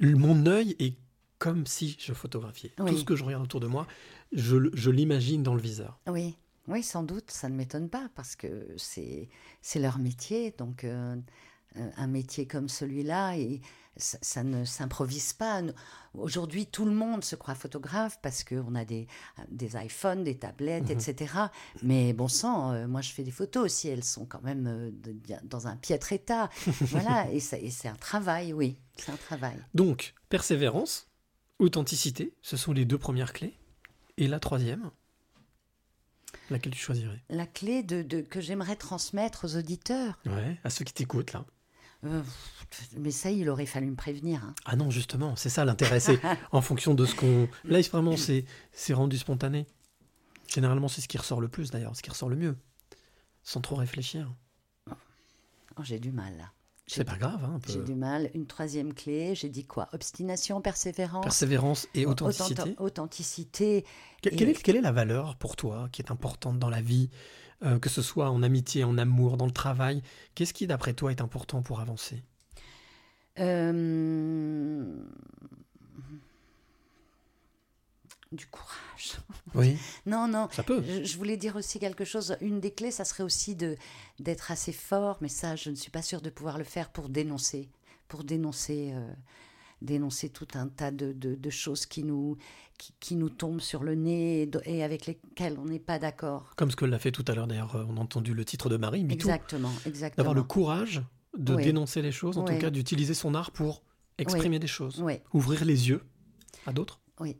mon 0.00 0.46
œil 0.46 0.76
est 0.78 0.96
comme 1.38 1.66
si 1.66 1.96
je 1.98 2.12
photographiais. 2.12 2.72
Oui. 2.78 2.90
Tout 2.90 2.98
ce 2.98 3.04
que 3.04 3.16
je 3.16 3.24
regarde 3.24 3.42
autour 3.42 3.60
de 3.60 3.66
moi, 3.66 3.86
je, 4.32 4.90
l'imagine 4.90 5.42
dans 5.42 5.54
le 5.54 5.60
viseur. 5.60 5.98
Oui, 6.06 6.36
oui, 6.68 6.82
sans 6.82 7.02
doute, 7.02 7.30
ça 7.30 7.48
ne 7.48 7.56
m'étonne 7.56 7.88
pas 7.88 8.08
parce 8.14 8.36
que 8.36 8.68
c'est 8.76 9.28
c'est 9.62 9.80
leur 9.80 9.98
métier. 9.98 10.54
Donc, 10.58 10.84
euh, 10.84 11.16
euh, 11.76 11.90
un 11.96 12.06
métier 12.06 12.46
comme 12.46 12.68
celui-là, 12.68 13.36
et 13.38 13.60
ça, 14.00 14.18
ça 14.22 14.42
ne 14.42 14.64
s'improvise 14.64 15.32
pas. 15.32 15.62
Aujourd'hui, 16.14 16.66
tout 16.66 16.84
le 16.84 16.90
monde 16.92 17.22
se 17.22 17.36
croit 17.36 17.54
photographe 17.54 18.18
parce 18.22 18.42
qu'on 18.42 18.74
a 18.74 18.84
des, 18.84 19.06
des 19.50 19.76
iPhones, 19.76 20.24
des 20.24 20.36
tablettes, 20.38 20.90
Mhm. 20.90 20.98
etc. 20.98 21.34
Mais 21.82 22.12
bon 22.12 22.26
sang, 22.28 22.72
euh, 22.72 22.88
moi 22.88 23.00
je 23.00 23.12
fais 23.12 23.22
des 23.22 23.30
photos 23.30 23.64
aussi, 23.66 23.88
elles 23.88 24.02
sont 24.04 24.26
quand 24.26 24.42
même 24.42 24.66
euh, 24.66 24.90
de- 24.92 25.16
dans 25.44 25.68
un 25.68 25.76
piètre 25.76 26.12
état. 26.12 26.50
voilà, 26.80 27.30
et, 27.30 27.38
c'est 27.40 27.88
un 27.88 27.94
travail, 27.94 28.52
oui, 28.52 28.76
c'est 28.96 29.12
un 29.12 29.16
travail. 29.16 29.56
Donc, 29.74 30.14
persévérance, 30.28 31.06
authenticité, 31.60 32.34
ce 32.42 32.56
sont 32.56 32.72
les 32.72 32.84
deux 32.84 32.98
premières 32.98 33.32
clés. 33.32 33.56
Et 34.16 34.26
la 34.26 34.40
troisième, 34.40 34.90
laquelle 36.50 36.72
tu 36.72 36.78
choisirais? 36.80 37.22
La 37.28 37.46
clé 37.46 37.82
de, 37.82 38.02
de- 38.02 38.20
que 38.20 38.40
j'aimerais 38.40 38.76
transmettre 38.76 39.44
aux 39.44 39.56
auditeurs. 39.56 40.18
Ouais, 40.26 40.58
à 40.64 40.70
ceux 40.70 40.84
qui 40.84 40.92
t'écoutent 40.92 41.32
là. 41.32 41.44
Euh, 42.04 42.22
mais 42.96 43.10
ça, 43.10 43.30
il 43.30 43.48
aurait 43.48 43.66
fallu 43.66 43.90
me 43.90 43.96
prévenir. 43.96 44.42
hein. 44.44 44.54
Ah 44.64 44.76
non, 44.76 44.90
justement, 44.90 45.36
c'est 45.36 45.48
ça 45.50 45.64
l'intérêt. 45.64 46.00
c'est 46.00 46.18
en 46.52 46.60
fonction 46.60 46.94
de 46.94 47.04
ce 47.04 47.14
qu'on. 47.14 47.48
Là, 47.64 47.80
vraiment, 47.82 48.16
c'est 48.16 48.44
c'est 48.72 48.94
rendu 48.94 49.18
spontané. 49.18 49.66
Généralement, 50.48 50.88
c'est 50.88 51.00
ce 51.00 51.08
qui 51.08 51.18
ressort 51.18 51.40
le 51.40 51.48
plus 51.48 51.70
d'ailleurs, 51.70 51.94
ce 51.94 52.02
qui 52.02 52.10
ressort 52.10 52.28
le 52.28 52.36
mieux. 52.36 52.56
Sans 53.42 53.60
trop 53.60 53.76
réfléchir. 53.76 54.32
Oh, 54.88 55.82
j'ai 55.82 55.98
du 55.98 56.10
mal 56.12 56.36
là. 56.36 56.52
C'est 56.96 57.04
pas 57.04 57.16
grave, 57.16 57.44
hein, 57.44 57.58
peu. 57.64 57.72
J'ai 57.72 57.82
du 57.82 57.94
mal. 57.94 58.30
Une 58.34 58.46
troisième 58.46 58.92
clé, 58.94 59.34
j'ai 59.34 59.48
dit 59.48 59.64
quoi? 59.64 59.88
Obstination, 59.92 60.60
persévérance. 60.60 61.22
Persévérance 61.24 61.88
et 61.94 62.04
Authent- 62.06 62.26
authenticité. 62.28 62.74
Authenticité. 62.78 63.84
Que- 64.22 64.28
et- 64.30 64.36
Quelle 64.36 64.48
est, 64.50 64.62
quelle 64.62 64.76
est 64.76 64.80
la 64.80 64.92
valeur 64.92 65.36
pour 65.36 65.56
toi 65.56 65.88
qui 65.92 66.02
est 66.02 66.10
importante 66.10 66.58
dans 66.58 66.70
la 66.70 66.80
vie, 66.80 67.10
euh, 67.62 67.78
que 67.78 67.88
ce 67.88 68.02
soit 68.02 68.30
en 68.30 68.42
amitié, 68.42 68.84
en 68.84 68.98
amour, 68.98 69.36
dans 69.36 69.46
le 69.46 69.52
travail? 69.52 70.02
Qu'est-ce 70.34 70.52
qui, 70.52 70.66
d'après 70.66 70.92
toi, 70.94 71.10
est 71.12 71.20
important 71.20 71.62
pour 71.62 71.80
avancer? 71.80 72.22
Euh, 73.38 74.84
Du 78.32 78.46
courage. 78.46 79.18
Oui. 79.56 79.76
non, 80.06 80.28
non. 80.28 80.48
Ça 80.52 80.62
peut. 80.62 80.84
Je, 80.86 81.02
je 81.02 81.16
voulais 81.16 81.36
dire 81.36 81.56
aussi 81.56 81.80
quelque 81.80 82.04
chose. 82.04 82.36
Une 82.40 82.60
des 82.60 82.70
clés, 82.70 82.92
ça 82.92 83.04
serait 83.04 83.24
aussi 83.24 83.56
de 83.56 83.76
d'être 84.20 84.52
assez 84.52 84.70
fort, 84.72 85.18
mais 85.20 85.28
ça, 85.28 85.56
je 85.56 85.68
ne 85.70 85.74
suis 85.74 85.90
pas 85.90 86.02
sûre 86.02 86.20
de 86.20 86.30
pouvoir 86.30 86.56
le 86.56 86.62
faire 86.62 86.90
pour 86.92 87.08
dénoncer, 87.08 87.68
pour 88.06 88.22
dénoncer, 88.22 88.92
euh, 88.94 89.12
dénoncer 89.82 90.28
tout 90.28 90.46
un 90.54 90.68
tas 90.68 90.92
de, 90.92 91.12
de- 91.12 91.34
de 91.34 91.50
choses 91.50 91.86
qui 91.86 92.04
nous 92.04 92.36
qui, 92.78 92.94
qui 93.00 93.16
nous 93.16 93.30
tombent 93.30 93.60
sur 93.60 93.82
le 93.82 93.96
nez 93.96 94.48
et, 94.64 94.84
avec 94.84 95.06
lesquelles 95.06 95.58
on 95.58 95.64
n'est 95.64 95.80
pas 95.80 95.98
d'accord. 95.98 96.52
Comme 96.56 96.70
ce 96.70 96.76
que 96.76 96.84
l'a 96.84 97.00
fait 97.00 97.10
tout 97.10 97.24
à 97.26 97.34
l'heure, 97.34 97.48
d'ailleurs, 97.48 97.74
euh, 97.74 97.84
on 97.88 97.96
a 97.96 98.00
entendu 98.00 98.32
le 98.32 98.44
titre 98.44 98.68
de 98.68 98.76
Marie. 98.76 99.04
Exactement, 99.10 99.72
exactement. 99.86 100.16
D'avoir 100.18 100.34
le 100.34 100.44
courage 100.44 101.02
de 101.36 101.54
Oui. 101.56 101.64
dénoncer 101.64 102.00
les 102.00 102.12
choses, 102.12 102.38
en 102.38 102.46
Oui. 102.46 102.54
tout 102.54 102.60
cas 102.60 102.70
d'utiliser 102.70 103.14
son 103.14 103.34
art 103.34 103.50
pour 103.50 103.82
exprimer 104.18 104.56
Oui. 104.56 104.60
des 104.60 104.66
choses. 104.68 105.02
Ouvrir 105.32 105.64
les 105.64 105.88
yeux 105.88 106.02
à 106.64 106.72
d'autres. 106.72 107.00
Oui, 107.18 107.36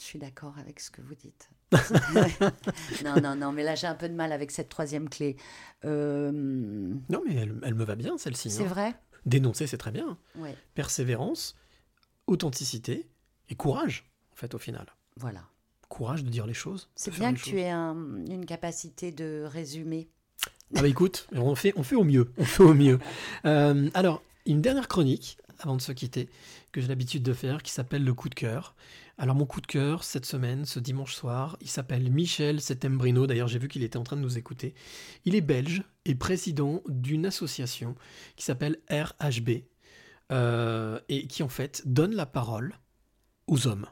je 0.00 0.04
suis 0.04 0.18
d'accord 0.18 0.54
avec 0.58 0.80
ce 0.80 0.90
que 0.90 1.00
vous 1.02 1.14
dites. 1.14 1.48
non, 3.04 3.20
non, 3.20 3.36
non, 3.36 3.52
mais 3.52 3.62
là 3.62 3.74
j'ai 3.74 3.86
un 3.86 3.94
peu 3.94 4.08
de 4.08 4.14
mal 4.14 4.32
avec 4.32 4.50
cette 4.50 4.68
troisième 4.68 5.08
clé. 5.08 5.36
Euh, 5.84 6.30
Non, 6.32 7.22
mais 7.26 7.34
elle, 7.34 7.54
elle 7.62 7.74
me 7.74 7.84
va 7.84 7.94
bien, 7.94 8.18
celle-ci. 8.18 8.50
C'est 8.50 8.64
hein. 8.64 8.68
vrai 8.68 8.94
Dénoncer, 9.26 9.66
c'est 9.66 9.78
très 9.78 9.90
bien. 9.92 10.18
Ouais. 10.36 10.56
Persévérance, 10.74 11.56
authenticité 12.26 13.08
et 13.48 13.54
courage, 13.54 14.10
en 14.32 14.36
fait, 14.36 14.54
au 14.54 14.58
final. 14.58 14.86
Voilà. 15.16 15.42
Courage 15.88 16.24
de 16.24 16.28
dire 16.30 16.46
les 16.46 16.54
choses. 16.54 16.90
C'est 16.96 17.12
bien 17.12 17.32
que 17.32 17.40
tu 17.40 17.58
aies 17.60 17.70
un- 17.70 18.24
une 18.28 18.44
capacité 18.46 19.12
de 19.12 19.44
résumer. 19.46 20.08
Ah 20.76 20.82
bah 20.82 20.88
écoute, 20.88 21.28
on 21.32 21.54
fait, 21.54 21.72
on 21.76 21.84
fait 21.84 21.94
au 21.94 22.04
mieux. 22.04 22.32
On 22.36 22.44
fait 22.44 22.64
au 22.64 22.74
mieux. 22.74 22.98
Euh, 23.44 23.88
alors, 23.94 24.22
une 24.44 24.60
dernière 24.60 24.88
chronique, 24.88 25.38
avant 25.60 25.76
de 25.76 25.80
se 25.80 25.92
quitter, 25.92 26.28
que 26.74 26.80
j'ai 26.80 26.88
l'habitude 26.88 27.22
de 27.22 27.32
faire, 27.32 27.62
qui 27.62 27.70
s'appelle 27.70 28.02
le 28.02 28.12
coup 28.14 28.28
de 28.28 28.34
cœur. 28.34 28.74
Alors 29.16 29.36
mon 29.36 29.46
coup 29.46 29.60
de 29.60 29.66
cœur, 29.66 30.02
cette 30.02 30.26
semaine, 30.26 30.64
ce 30.64 30.80
dimanche 30.80 31.14
soir, 31.14 31.56
il 31.60 31.68
s'appelle 31.68 32.10
Michel 32.10 32.60
Setembrino. 32.60 33.28
D'ailleurs, 33.28 33.46
j'ai 33.46 33.60
vu 33.60 33.68
qu'il 33.68 33.84
était 33.84 33.96
en 33.96 34.02
train 34.02 34.16
de 34.16 34.22
nous 34.22 34.38
écouter. 34.38 34.74
Il 35.24 35.36
est 35.36 35.40
belge 35.40 35.84
et 36.04 36.16
président 36.16 36.82
d'une 36.88 37.26
association 37.26 37.94
qui 38.34 38.44
s'appelle 38.44 38.80
RHB 38.90 39.50
euh, 40.32 40.98
et 41.08 41.28
qui 41.28 41.44
en 41.44 41.48
fait 41.48 41.82
donne 41.86 42.16
la 42.16 42.26
parole 42.26 42.74
aux 43.46 43.68
hommes. 43.68 43.86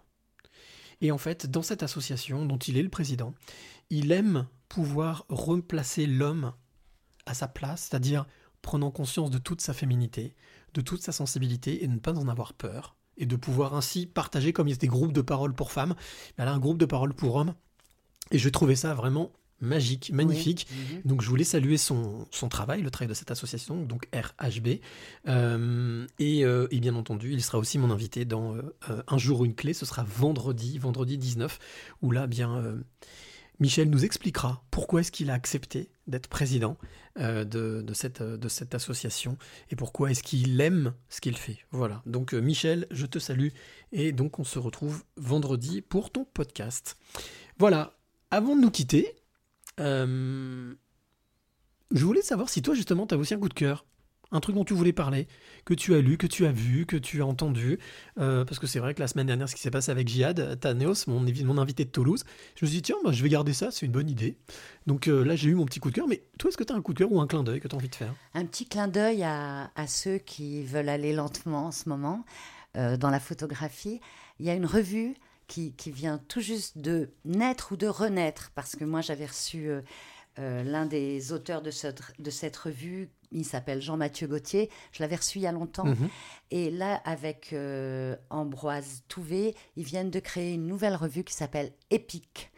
Et 1.01 1.13
en 1.13 1.19
fait, 1.19 1.47
dans 1.49 1.63
cette 1.63 1.85
association 1.85 2.45
dont 2.47 2.59
il 2.59 2.77
est 2.77 2.83
le 2.83 2.89
président, 2.89 3.33
il 3.91 4.11
aime 4.11 4.49
pouvoir 4.69 5.25
replacer 5.29 6.07
l'homme 6.07 6.53
à 7.27 7.35
sa 7.35 7.47
place, 7.47 7.89
c'est-à-dire 7.89 8.27
prenant 8.61 8.91
conscience 8.91 9.31
de 9.31 9.39
toute 9.39 9.61
sa 9.61 9.73
féminité, 9.73 10.35
de 10.75 10.81
toute 10.81 11.03
sa 11.03 11.13
sensibilité 11.13 11.85
et 11.85 11.87
de 11.87 11.93
ne 11.93 11.99
pas 11.99 12.19
en 12.19 12.29
avoir 12.29 12.53
peur, 12.53 12.97
et 13.17 13.27
de 13.27 13.37
pouvoir 13.37 13.75
ainsi 13.75 14.07
partager, 14.07 14.53
comme 14.53 14.69
il 14.69 14.73
y 14.73 14.75
a 14.75 14.77
des 14.77 14.87
groupes 14.87 15.13
de 15.13 15.21
parole 15.21 15.55
pour 15.55 15.73
femmes, 15.73 15.95
elle 16.37 16.49
a 16.49 16.53
un 16.53 16.59
groupe 16.59 16.79
de 16.79 16.87
parole 16.87 17.15
pour 17.15 17.37
hommes, 17.37 17.55
et 18.31 18.39
je 18.39 18.49
trouvais 18.49 18.77
ça 18.77 18.95
vraiment 18.95 19.33
magique, 19.63 20.11
magnifique. 20.13 20.67
Mhm. 20.71 21.03
Donc 21.05 21.23
je 21.23 21.29
voulais 21.29 21.45
saluer 21.45 21.79
son, 21.79 22.27
son 22.31 22.49
travail, 22.49 22.83
le 22.83 22.91
travail 22.91 23.09
de 23.09 23.15
cette 23.15 23.31
association, 23.31 23.83
donc 23.83 24.09
RHB. 24.13 24.81
Euh, 25.29 26.07
et, 26.19 26.45
euh, 26.45 26.67
et 26.71 26.81
bien 26.81 26.95
entendu, 26.97 27.33
il 27.33 27.43
sera 27.43 27.59
aussi 27.59 27.79
mon 27.79 27.91
invité 27.91 28.25
dans 28.25 28.57
euh, 28.57 29.03
Un 29.09 29.19
jour 29.19 29.45
une 29.45 29.55
clé, 29.55 29.73
ce 29.73 29.87
sera 29.87 30.03
vendredi, 30.03 30.79
vendredi 30.79 31.17
19, 31.17 31.59
où 32.03 32.11
là, 32.11 32.27
bien, 32.27 32.77
Michel 33.63 33.89
nous 33.91 34.05
expliquera 34.05 34.65
pourquoi 34.73 35.01
est-ce 35.03 35.13
qu'il 35.13 35.31
a 35.31 35.35
accepté 35.35 35.93
d'être 36.09 36.27
président 36.27 36.77
euh, 37.21 37.45
de, 37.45 37.81
de 37.81 37.95
cette, 37.95 38.75
association 38.75 39.39
et 39.71 39.77
pourquoi 39.77 40.11
est-ce 40.11 40.25
qu'il 40.25 40.61
aime 40.61 40.95
ce 41.09 41.21
qu'il 41.21 41.37
fait. 41.39 41.59
Voilà, 41.71 42.03
donc 42.05 42.35
euh, 42.35 42.41
Michel, 42.41 42.89
je 42.91 43.07
te 43.07 43.21
salue 43.21 43.51
et 43.93 44.11
donc 44.11 44.41
on 44.41 44.45
se 44.45 44.59
retrouve 44.59 45.05
vendredi 45.17 45.81
pour 45.81 46.11
ton 46.11 46.25
podcast. 46.25 46.97
Voilà, 47.57 47.97
avant 48.33 48.57
de 48.57 48.63
nous 48.63 48.73
quitter, 48.73 49.15
euh, 49.79 50.75
je 51.93 52.05
voulais 52.05 52.23
savoir 52.23 52.49
si 52.49 52.63
toi 52.63 52.75
justement 52.75 53.07
tu 53.07 53.15
as 53.15 53.19
aussi 53.19 53.35
un 53.35 53.39
coup 53.39 53.49
de 53.49 53.55
cœur, 53.55 53.87
un 54.33 54.41
truc 54.41 54.57
dont 54.57 54.65
tu 54.65 54.75
voulais 54.75 54.93
parler, 54.93 55.29
que 55.65 55.75
tu 55.75 55.95
as 55.95 56.01
lu, 56.01 56.17
que 56.17 56.27
tu 56.27 56.47
as 56.47 56.53
vu, 56.53 56.87
que 56.87 56.97
tu 56.97 57.23
as 57.23 57.27
entendu, 57.27 57.79
euh, 58.19 58.45
parce 58.45 58.59
que 58.59 58.67
c'est 58.67 58.79
vrai 58.79 58.95
que 58.95 59.01
la 59.01 59.07
semaine 59.07 59.27
dernière 59.27 59.49
ce 59.49 59.55
qui 59.55 59.61
s'est 59.61 59.71
passé 59.71 59.91
avec 59.91 60.09
Jihad, 60.09 60.59
Taneos, 60.59 61.05
mon, 61.07 61.59
invité 61.59 61.85
de 61.85 61.91
Toulouse, 61.91 62.25
je 62.57 62.65
me 62.65 62.71
suis 62.71 62.79
dit 62.79 62.83
tiens, 62.83 62.97
bah, 63.05 63.13
je 63.13 63.23
vais 63.23 63.29
garder 63.29 63.53
ça, 63.53 63.71
c'est 63.71 63.87
une 63.87 63.93
bonne 63.93 64.09
idée. 64.09 64.37
Donc 64.87 65.07
euh, 65.07 65.23
là 65.23 65.37
j'ai 65.37 65.51
eu 65.51 65.55
mon 65.55 65.67
petit 65.67 65.79
coup 65.79 65.91
de 65.91 65.95
cœur, 65.95 66.09
mais 66.09 66.23
toi 66.39 66.49
est-ce 66.49 66.57
que 66.57 66.65
tu 66.65 66.73
as 66.73 66.77
un 66.77 66.83
coup 66.83 66.95
de 66.95 66.99
cœur 66.99 67.13
ou 67.13 67.21
un 67.21 67.27
clin 67.27 67.45
d'œil 67.45 67.61
que 67.61 67.69
tu 67.69 67.75
as 67.75 67.79
envie 67.79 67.91
de 67.91 67.95
faire? 67.95 68.15
Un 68.35 68.47
petit 68.47 68.67
clin 68.67 68.89
d'œil 68.89 69.23
à, 69.23 69.69
ceux 69.87 70.19
qui 70.19 70.65
veulent 70.65 70.89
aller 70.89 71.13
lentement 71.13 71.67
en 71.67 71.73
ce 71.73 71.89
moment 71.89 72.25
euh, 72.77 72.97
dans 72.97 73.11
la 73.11 73.21
photographie. 73.21 74.01
Il 74.41 74.47
y 74.47 74.51
a 74.51 74.55
une 74.55 74.67
revue 74.67 75.15
qui, 75.47 75.75
vient 75.89 76.19
tout 76.29 76.41
juste 76.41 76.79
de 76.79 77.11
naître 77.27 77.73
ou 77.73 77.77
de 77.77 77.87
renaître, 77.87 78.51
parce 78.55 78.75
que 78.75 78.87
moi 78.87 79.03
j'avais 79.03 79.27
reçu 79.27 79.69
euh, 80.39 80.63
l'un 80.63 80.87
des 80.87 81.33
auteurs 81.33 81.61
de 81.63 81.71
cette, 81.71 82.01
de 82.19 82.31
cette 82.31 82.57
revue, 82.57 83.11
il 83.33 83.45
s'appelle 83.45 83.83
Jean-Mathieu 83.83 84.27
Gauthier, 84.27 84.71
je 84.93 85.03
l'avais 85.03 85.17
reçu 85.17 85.39
il 85.39 85.43
y 85.43 85.47
a 85.47 85.53
longtemps. 85.53 85.85
Mhm. 85.85 86.09
Et 86.51 86.71
là, 86.71 87.03
avec 87.05 87.53
euh, 87.53 88.17
Ambroise 88.31 89.03
Touvé, 89.09 89.55
ils 89.77 89.85
viennent 89.85 90.11
de 90.11 90.21
créer 90.21 90.55
une 90.55 90.67
nouvelle 90.67 90.97
revue 90.97 91.25
qui 91.25 91.35
s'appelle 91.35 91.73
Epic, 91.91 92.51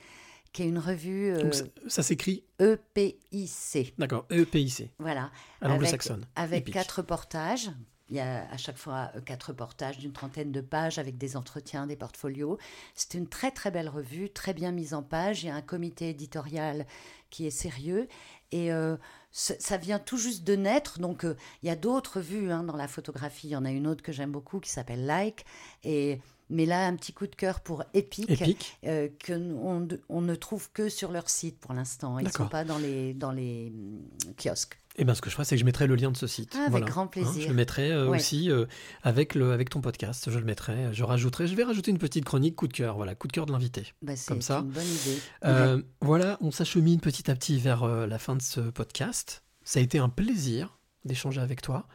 qui 0.52 0.62
est 0.62 0.68
une 0.68 0.78
revue 0.78 1.32
euh, 1.32 1.42
Donc 1.42 1.54
ça, 1.54 1.64
ça 1.88 2.02
s'écrit 2.02 2.44
EPIC. 2.60 3.94
D'accord, 3.98 4.26
EPIC. 4.30 4.92
Voilà. 5.00 5.30
À 5.60 5.68
l'anglo-saxonne. 5.68 6.24
Avec, 6.36 6.70
quatre 6.70 6.98
reportages. 6.98 7.70
Il 8.10 8.16
y 8.16 8.20
a 8.20 8.46
à 8.50 8.56
chaque 8.58 8.76
fois 8.76 9.10
quatre 9.24 9.44
reportages 9.44 9.98
d'une 9.98 10.12
trentaine 10.12 10.52
de 10.52 10.60
pages 10.60 10.98
avec 10.98 11.16
des 11.16 11.36
entretiens, 11.36 11.86
des 11.86 11.96
portfolios. 11.96 12.58
C'est 12.94 13.14
une 13.14 13.26
très 13.26 13.50
très 13.50 13.70
belle 13.70 13.88
revue, 13.88 14.30
très 14.30 14.52
bien 14.52 14.72
mise 14.72 14.92
en 14.92 15.02
page. 15.02 15.42
Il 15.42 15.46
y 15.46 15.50
a 15.50 15.54
un 15.54 15.62
comité 15.62 16.10
éditorial 16.10 16.86
qui 17.34 17.46
est 17.46 17.50
sérieux. 17.50 18.06
Et 18.52 18.72
euh, 18.72 18.96
ça 19.32 19.76
vient 19.76 19.98
tout 19.98 20.16
juste 20.16 20.44
de 20.44 20.54
naître. 20.54 21.00
Donc 21.00 21.24
euh, 21.24 21.34
il 21.62 21.66
y 21.66 21.70
a 21.70 21.74
d'autres 21.76 22.20
vues 22.20 22.52
hein, 22.52 22.62
dans 22.62 22.76
la 22.76 22.86
photographie. 22.86 23.48
Il 23.48 23.50
y 23.50 23.56
en 23.56 23.64
a 23.64 23.72
une 23.72 23.88
autre 23.88 24.04
que 24.04 24.12
j'aime 24.12 24.30
beaucoup 24.30 24.60
qui 24.60 24.70
s'appelle 24.70 25.04
Like. 25.04 25.44
Et, 25.82 26.20
mais 26.48 26.64
là, 26.64 26.86
un 26.86 26.94
petit 26.94 27.12
coup 27.12 27.26
de 27.26 27.34
cœur 27.34 27.60
pour 27.60 27.82
Epic, 27.92 28.30
Epic. 28.30 28.78
euh, 28.84 29.08
que 29.18 29.32
on, 29.32 29.88
on 30.08 30.20
ne 30.20 30.34
trouve 30.36 30.70
que 30.70 30.88
sur 30.88 31.10
leur 31.10 31.28
site 31.28 31.58
pour 31.58 31.74
l'instant. 31.74 32.20
Ils 32.20 32.26
ne 32.26 32.30
sont 32.30 32.46
pas 32.46 32.62
dans 32.62 32.78
les, 32.78 33.14
dans 33.14 33.32
les 33.32 33.72
hum, 33.74 34.34
kiosques. 34.36 34.78
Eh 34.96 35.04
bien, 35.04 35.14
ce 35.14 35.20
que 35.20 35.28
je 35.28 35.34
ferai, 35.34 35.44
c'est 35.44 35.56
que 35.56 35.60
je 35.60 35.64
mettrai 35.64 35.86
le 35.88 35.96
lien 35.96 36.10
de 36.12 36.16
ce 36.16 36.26
site. 36.28 36.54
Ah, 36.56 36.66
avec 36.66 36.84
grand 36.84 37.08
plaisir. 37.08 37.42
je 37.42 37.48
le 37.48 37.54
mettrai 37.54 37.90
euh, 37.90 38.08
Ouais. 38.08 38.18
aussi 38.18 38.50
euh, 38.50 38.66
avec, 39.02 39.34
le, 39.34 39.52
avec 39.52 39.68
ton 39.70 39.80
podcast. 39.80 40.30
Je 40.30 40.38
le 40.38 40.44
mettrai. 40.44 40.92
Je 40.94 41.02
rajouterai. 41.02 41.48
Je 41.48 41.54
vais 41.56 41.64
rajouter 41.64 41.90
une 41.90 41.98
petite 41.98 42.24
chronique 42.24 42.54
coup 42.54 42.68
de 42.68 42.72
cœur. 42.72 42.96
Voilà, 42.96 43.14
coup 43.16 43.26
de 43.26 43.32
cœur 43.32 43.46
de 43.46 43.52
l'invité. 43.52 43.92
Bah, 44.02 44.12
Comme 44.28 44.40
ça. 44.42 44.58
une 44.60 44.70
bonne 44.70 44.84
idée. 44.84 45.18
Euh, 45.44 45.82
Voilà, 46.00 46.38
on 46.40 46.50
s'achemine 46.52 47.00
petit 47.00 47.28
à 47.30 47.34
petit 47.34 47.58
vers 47.58 47.86
la 48.06 48.18
fin 48.20 48.36
de 48.36 48.42
ce 48.42 48.60
podcast. 48.60 49.42
Ça 49.64 49.80
a 49.80 49.82
été 49.82 49.98
un 49.98 50.08
plaisir 50.08 50.78
d'échanger 51.04 51.40
avec 51.40 51.60
toi. 51.60 51.88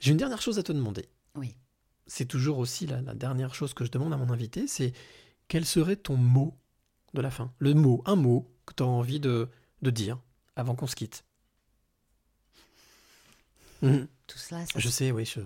J'ai 0.00 0.10
une 0.10 0.18
dernière 0.18 0.42
chose 0.42 0.58
à 0.58 0.62
te 0.62 0.72
demander. 0.72 1.08
Oui. 1.36 1.56
c'est 2.06 2.24
toujours 2.26 2.58
aussi 2.58 2.86
la, 2.86 3.00
la 3.02 3.14
dernière 3.14 3.54
chose 3.54 3.74
que 3.74 3.84
je 3.84 3.90
demande 3.90 4.12
à 4.12 4.16
mon 4.16 4.30
invité, 4.30 4.66
c'est 4.66 4.92
quel 5.48 5.64
serait 5.66 5.96
ton 5.96 6.16
mot 6.16 6.56
de 7.14 7.20
la 7.20 7.30
fin? 7.30 7.52
Le 7.58 7.74
mot, 7.74 8.02
un 8.06 8.16
mot 8.16 8.50
que 8.66 8.72
tu 8.74 8.82
as 8.82 8.86
envie 8.86 9.20
de, 9.20 9.48
de 9.82 9.90
dire 9.90 10.18
avant 10.54 10.74
qu'on 10.74 10.86
se 10.86 10.96
quitte? 10.96 11.24
Mhm. 13.82 14.08
Tout 14.26 14.38
cela, 14.38 14.64
ça 14.66 14.78
Je 14.78 14.88
sais, 14.88 15.10
oui, 15.12 15.24
je- 15.24 15.40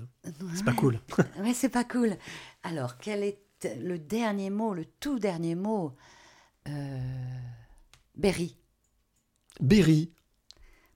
c'est 0.54 0.64
pas 0.64 0.72
cool. 0.72 1.00
ouais, 1.40 1.54
c'est 1.54 1.68
pas 1.68 1.84
cool. 1.84 2.16
Alors, 2.62 2.96
quel 2.98 3.22
est 3.22 3.40
le 3.80 3.98
dernier 3.98 4.50
mot, 4.50 4.72
le 4.74 4.84
tout 4.84 5.18
dernier 5.18 5.54
mot 5.54 5.94
euh... 6.68 7.00
Berry? 8.16 8.56
Berry, 9.60 10.12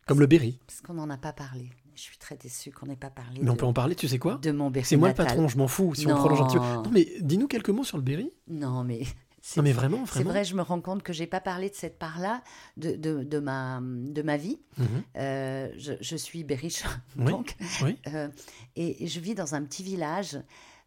comme 0.06 0.20
le 0.20 0.26
Berry. 0.26 0.58
Parce 0.66 0.80
qu'on 0.80 0.94
n'en 0.94 1.10
a 1.10 1.18
pas 1.18 1.32
parlé. 1.32 1.70
Je 1.94 2.00
suis 2.00 2.18
très 2.18 2.36
déçue 2.36 2.70
qu'on 2.72 2.86
n'ait 2.86 2.96
pas 2.96 3.10
parlé. 3.10 3.40
Mais 3.40 3.50
on 3.50 3.56
peut 3.56 3.66
en 3.66 3.72
parler, 3.72 3.94
tu 3.94 4.08
sais 4.08 4.18
quoi? 4.18 4.36
De 4.36 4.50
mon 4.50 4.70
Berry. 4.70 4.86
C'est 4.86 4.96
moi 4.96 5.08
le 5.08 5.14
patron, 5.14 5.46
je 5.48 5.56
m'en 5.58 5.68
fous 5.68 5.94
si 5.94 6.06
on 6.06 6.14
prolonge 6.16 6.40
un 6.40 6.46
petit 6.46 6.56
peu. 6.56 6.62
Non, 6.62 6.90
mais 6.90 7.06
dis-nous 7.20 7.46
quelques 7.46 7.70
mots 7.70 7.84
sur 7.84 7.96
le 7.98 8.02
Berry. 8.02 8.30
Non, 8.48 8.82
mais. 8.82 9.02
C'est- 9.46 9.60
Non, 9.60 9.64
mais 9.64 9.72
vraiment, 9.72 10.06
C'est 10.06 10.14
vraiment. 10.14 10.30
vrai, 10.30 10.44
je 10.44 10.54
me 10.56 10.62
rends 10.62 10.80
compte 10.80 11.02
que 11.02 11.12
j'ai 11.12 11.26
pas 11.26 11.40
parlé 11.40 11.68
de 11.68 11.74
cette 11.74 11.98
part-là 11.98 12.42
de, 12.78 12.96
de, 12.96 13.22
de 13.24 13.38
ma, 13.40 13.78
de 13.82 14.22
ma 14.22 14.38
vie. 14.38 14.58
Mhm. 14.78 14.86
Euh, 15.16 15.68
je, 15.76 15.92
je 16.00 16.16
suis 16.16 16.44
berriche, 16.44 16.82
Oui, 17.18 17.30
donc. 17.30 17.54
oui. 17.82 17.98
Euh, 18.06 18.28
et, 18.74 19.04
et 19.04 19.06
je 19.06 19.20
vis 19.20 19.34
dans 19.34 19.54
un 19.54 19.62
petit 19.62 19.82
village 19.82 20.38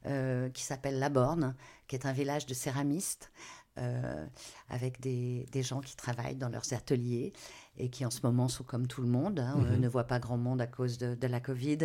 euh, 0.08 0.50
qui 0.50 0.64
s'appelle 0.64 0.98
La 0.98 1.10
Borne, 1.10 1.56
qui 1.88 1.96
est 1.96 2.06
un 2.08 2.14
village 2.14 2.48
de 2.48 2.54
céramistes. 2.56 3.32
Euh, 3.78 4.26
avec 4.70 5.00
des, 5.00 5.46
des 5.52 5.64
gens 5.64 5.82
qui 5.82 5.96
travaillent 5.96 6.36
dans 6.36 6.50
leurs 6.50 6.74
ateliers 6.74 7.34
et 7.78 7.90
qui 7.90 8.06
en 8.06 8.10
ce 8.10 8.22
moment 8.24 8.48
sont 8.48 8.64
comme 8.64 8.88
tout 8.88 9.02
le 9.02 9.08
monde, 9.08 9.40
hein, 9.40 9.56
euh, 9.60 9.76
Mhm. 9.76 9.82
ne 9.82 9.88
voient 9.88 10.06
pas 10.08 10.20
grand 10.20 10.38
monde 10.38 10.62
à 10.62 10.68
cause 10.68 10.98
de, 10.98 11.14
de 11.16 11.28
la 11.28 11.40
Covid. 11.40 11.78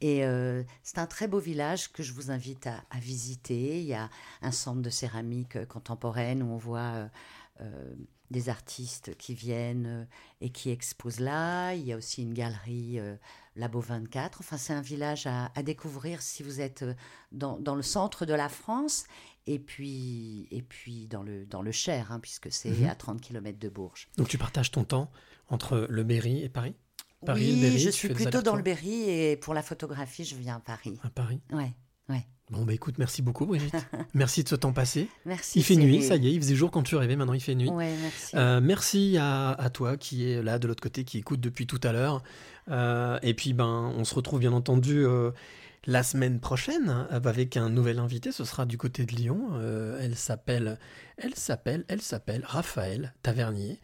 Et 0.00 0.24
euh, 0.24 0.62
c'est 0.82 0.98
un 0.98 1.06
très 1.06 1.28
beau 1.28 1.38
village 1.38 1.92
que 1.92 2.02
je 2.02 2.12
vous 2.12 2.30
invite 2.30 2.66
à, 2.66 2.82
à 2.90 2.98
visiter. 2.98 3.80
Il 3.80 3.86
y 3.86 3.94
a 3.94 4.08
un 4.42 4.52
centre 4.52 4.80
de 4.82 4.90
céramique 4.90 5.56
euh, 5.56 5.66
contemporaine 5.66 6.42
où 6.42 6.46
on 6.46 6.56
voit 6.56 6.78
euh, 6.80 7.08
euh, 7.60 7.94
des 8.30 8.48
artistes 8.48 9.14
qui 9.18 9.34
viennent 9.34 9.86
euh, 9.86 10.04
et 10.40 10.48
qui 10.50 10.70
exposent 10.70 11.20
là. 11.20 11.74
Il 11.74 11.84
y 11.84 11.92
a 11.92 11.96
aussi 11.96 12.22
une 12.22 12.32
galerie 12.32 12.98
euh, 12.98 13.14
Labo 13.54 13.80
24. 13.80 14.40
Enfin, 14.40 14.56
c'est 14.56 14.72
un 14.72 14.80
village 14.80 15.26
à, 15.26 15.52
à 15.54 15.62
découvrir 15.62 16.22
si 16.22 16.42
vous 16.42 16.60
êtes 16.62 16.82
euh, 16.82 16.94
dans, 17.32 17.58
dans 17.58 17.74
le 17.76 17.82
centre 17.82 18.24
de 18.24 18.32
la 18.34 18.48
France 18.48 19.04
et 19.46 19.58
puis, 19.58 20.48
et 20.50 20.62
puis 20.62 21.06
dans, 21.06 21.22
le, 21.22 21.44
dans 21.46 21.62
le 21.62 21.72
Cher, 21.72 22.10
hein, 22.12 22.20
puisque 22.20 22.50
c'est 22.50 22.70
Mhm. 22.70 22.88
à 22.88 22.94
30 22.94 23.20
km 23.20 23.58
de 23.58 23.68
Bourges. 23.68 24.08
Donc 24.16 24.28
tu 24.28 24.38
partages 24.38 24.70
ton 24.70 24.84
temps 24.84 25.10
entre 25.48 25.86
le 25.90 26.02
Berry 26.04 26.42
et 26.42 26.48
Paris? 26.48 26.74
Paris 27.26 27.52
oui, 27.54 27.60
Berry, 27.60 27.78
je 27.78 27.90
suis 27.90 28.08
plutôt 28.08 28.42
dans 28.42 28.56
le 28.56 28.62
Berry 28.62 29.08
et 29.10 29.36
pour 29.36 29.54
la 29.54 29.62
photographie, 29.62 30.24
je 30.24 30.34
viens 30.36 30.56
à 30.56 30.60
Paris. 30.60 30.98
À 31.02 31.10
Paris? 31.10 31.40
Ouais, 31.52 31.72
ouais. 32.10 32.26
Bon, 32.50 32.66
bah 32.66 32.74
écoute, 32.74 32.98
merci 32.98 33.22
beaucoup, 33.22 33.46
Brigitte. 33.46 33.74
merci 34.14 34.44
de 34.44 34.48
ce 34.50 34.54
temps 34.54 34.74
passé. 34.74 35.08
Merci, 35.24 35.60
Il 35.60 35.64
fait 35.64 35.76
nuit, 35.76 36.02
ça 36.02 36.16
y 36.16 36.28
est, 36.28 36.32
il 36.34 36.40
faisait 36.42 36.54
jour 36.54 36.70
quand 36.70 36.82
tu 36.82 36.94
arrivé, 36.96 37.16
maintenant 37.16 37.32
il 37.32 37.40
fait 37.40 37.54
nuit. 37.54 37.70
Ouais, 37.70 37.94
merci. 38.02 38.36
Euh, 38.36 38.60
merci 38.60 39.16
à, 39.18 39.52
à 39.52 39.70
toi 39.70 39.96
qui 39.96 40.28
est 40.30 40.42
là 40.42 40.58
de 40.58 40.66
l'autre 40.68 40.82
côté, 40.82 41.04
qui 41.04 41.16
écoute 41.16 41.40
depuis 41.40 41.66
tout 41.66 41.80
à 41.82 41.92
l'heure. 41.92 42.22
Euh, 42.70 43.18
et 43.22 43.32
puis, 43.32 43.54
ben, 43.54 43.90
on 43.96 44.04
se 44.04 44.14
retrouve 44.14 44.40
bien 44.40 44.52
entendu 44.52 45.06
euh, 45.06 45.30
la 45.86 46.02
semaine 46.02 46.40
prochaine 46.40 47.06
euh, 47.10 47.20
avec 47.24 47.56
un 47.56 47.70
nouvel 47.70 47.98
invité. 47.98 48.32
Ce 48.32 48.44
sera 48.44 48.66
du 48.66 48.78
côté 48.78 49.04
de 49.04 49.12
Lyon. 49.12 49.50
Euh, 49.54 49.98
elle 50.00 50.16
s'appelle, 50.16 50.78
elle 51.16 51.34
s'appelle, 51.34 51.84
elle 51.88 52.02
s'appelle 52.02 52.44
Raphaël 52.46 53.14
Tavernier. 53.22 53.80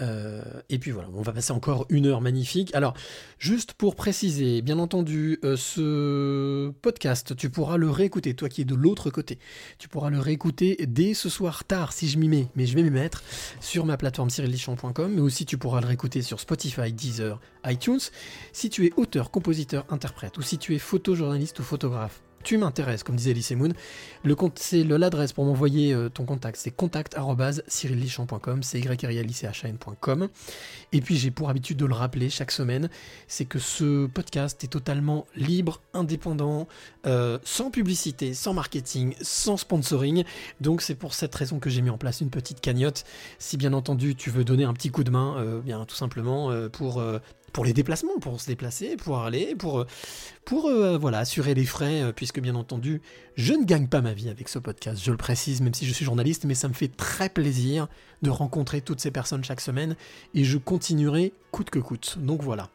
Euh, 0.00 0.42
et 0.68 0.78
puis 0.78 0.90
voilà, 0.90 1.08
on 1.14 1.22
va 1.22 1.32
passer 1.32 1.52
encore 1.52 1.86
une 1.90 2.06
heure 2.06 2.20
magnifique. 2.20 2.74
Alors, 2.74 2.94
juste 3.38 3.74
pour 3.74 3.94
préciser, 3.94 4.62
bien 4.62 4.78
entendu, 4.78 5.38
euh, 5.44 5.56
ce 5.56 6.70
podcast, 6.80 7.36
tu 7.36 7.50
pourras 7.50 7.76
le 7.76 7.90
réécouter, 7.90 8.34
toi 8.34 8.48
qui 8.48 8.62
es 8.62 8.64
de 8.64 8.74
l'autre 8.74 9.10
côté. 9.10 9.38
Tu 9.78 9.88
pourras 9.88 10.10
le 10.10 10.18
réécouter 10.18 10.76
dès 10.88 11.14
ce 11.14 11.28
soir 11.28 11.64
tard, 11.64 11.92
si 11.92 12.08
je 12.08 12.18
m'y 12.18 12.28
mets, 12.28 12.48
mais 12.56 12.66
je 12.66 12.74
vais 12.74 12.82
m'y 12.82 12.90
mettre, 12.90 13.22
sur 13.60 13.84
ma 13.84 13.96
plateforme 13.96 14.30
cyrillichon.com, 14.30 15.12
mais 15.14 15.20
aussi 15.20 15.44
tu 15.44 15.58
pourras 15.58 15.80
le 15.80 15.86
réécouter 15.86 16.22
sur 16.22 16.40
Spotify, 16.40 16.92
Deezer, 16.92 17.40
iTunes. 17.66 18.00
Si 18.52 18.70
tu 18.70 18.86
es 18.86 18.92
auteur, 18.96 19.30
compositeur, 19.30 19.84
interprète, 19.90 20.38
ou 20.38 20.42
si 20.42 20.58
tu 20.58 20.74
es 20.74 20.78
photojournaliste 20.78 21.60
ou 21.60 21.62
photographe, 21.62 22.22
tu 22.42 22.58
m'intéresses, 22.58 23.02
comme 23.02 23.16
disait 23.16 23.32
Lise 23.32 23.52
Moon. 23.52 23.72
Le 24.24 24.34
compte, 24.34 24.58
c'est 24.58 24.84
l'adresse 24.84 25.32
pour 25.32 25.44
m'envoyer 25.44 25.92
euh, 25.92 26.08
ton 26.08 26.24
contact, 26.24 26.56
c'est 26.58 26.70
contact@cyrillichamp.com, 26.70 28.62
c'est 28.62 28.80
y 28.80 28.86
Et 30.92 31.00
puis 31.00 31.16
j'ai 31.16 31.30
pour 31.30 31.50
habitude 31.50 31.76
de 31.76 31.86
le 31.86 31.94
rappeler 31.94 32.30
chaque 32.30 32.50
semaine, 32.50 32.90
c'est 33.26 33.44
que 33.44 33.58
ce 33.58 34.06
podcast 34.06 34.62
est 34.64 34.68
totalement 34.68 35.26
libre, 35.34 35.80
indépendant, 35.94 36.68
euh, 37.06 37.38
sans 37.44 37.70
publicité, 37.70 38.34
sans 38.34 38.54
marketing, 38.54 39.14
sans 39.20 39.56
sponsoring. 39.56 40.24
Donc 40.60 40.82
c'est 40.82 40.94
pour 40.94 41.14
cette 41.14 41.34
raison 41.34 41.58
que 41.58 41.70
j'ai 41.70 41.82
mis 41.82 41.90
en 41.90 41.98
place 41.98 42.20
une 42.20 42.30
petite 42.30 42.60
cagnotte. 42.60 43.04
Si 43.38 43.56
bien 43.56 43.72
entendu 43.72 44.14
tu 44.14 44.30
veux 44.30 44.44
donner 44.44 44.64
un 44.64 44.74
petit 44.74 44.90
coup 44.90 45.04
de 45.04 45.10
main, 45.10 45.36
euh, 45.38 45.60
bien 45.60 45.84
tout 45.84 45.96
simplement 45.96 46.52
pour 46.70 47.02
pour 47.52 47.64
les 47.64 47.72
déplacements, 47.72 48.18
pour 48.20 48.40
se 48.40 48.46
déplacer, 48.46 48.96
pour 48.96 49.18
aller, 49.18 49.54
pour, 49.54 49.80
euh, 49.80 49.86
pour 50.44 50.66
euh, 50.66 50.96
voilà, 50.98 51.18
assurer 51.18 51.54
les 51.54 51.64
frais, 51.64 52.02
euh, 52.02 52.12
puisque 52.12 52.40
bien 52.40 52.54
entendu, 52.54 53.02
je 53.36 53.52
ne 53.52 53.64
gagne 53.64 53.88
pas 53.88 54.00
ma 54.00 54.14
vie 54.14 54.28
avec 54.28 54.48
ce 54.48 54.58
podcast, 54.58 55.02
je 55.02 55.10
le 55.10 55.16
précise, 55.16 55.60
même 55.60 55.74
si 55.74 55.86
je 55.86 55.92
suis 55.92 56.04
journaliste, 56.04 56.44
mais 56.44 56.54
ça 56.54 56.68
me 56.68 56.72
fait 56.72 56.88
très 56.88 57.28
plaisir 57.28 57.88
de 58.22 58.30
rencontrer 58.30 58.80
toutes 58.80 59.00
ces 59.00 59.10
personnes 59.10 59.44
chaque 59.44 59.60
semaine, 59.60 59.96
et 60.34 60.44
je 60.44 60.58
continuerai 60.58 61.32
coûte 61.50 61.70
que 61.70 61.78
coûte. 61.78 62.18
Donc 62.18 62.42
voilà. 62.42 62.70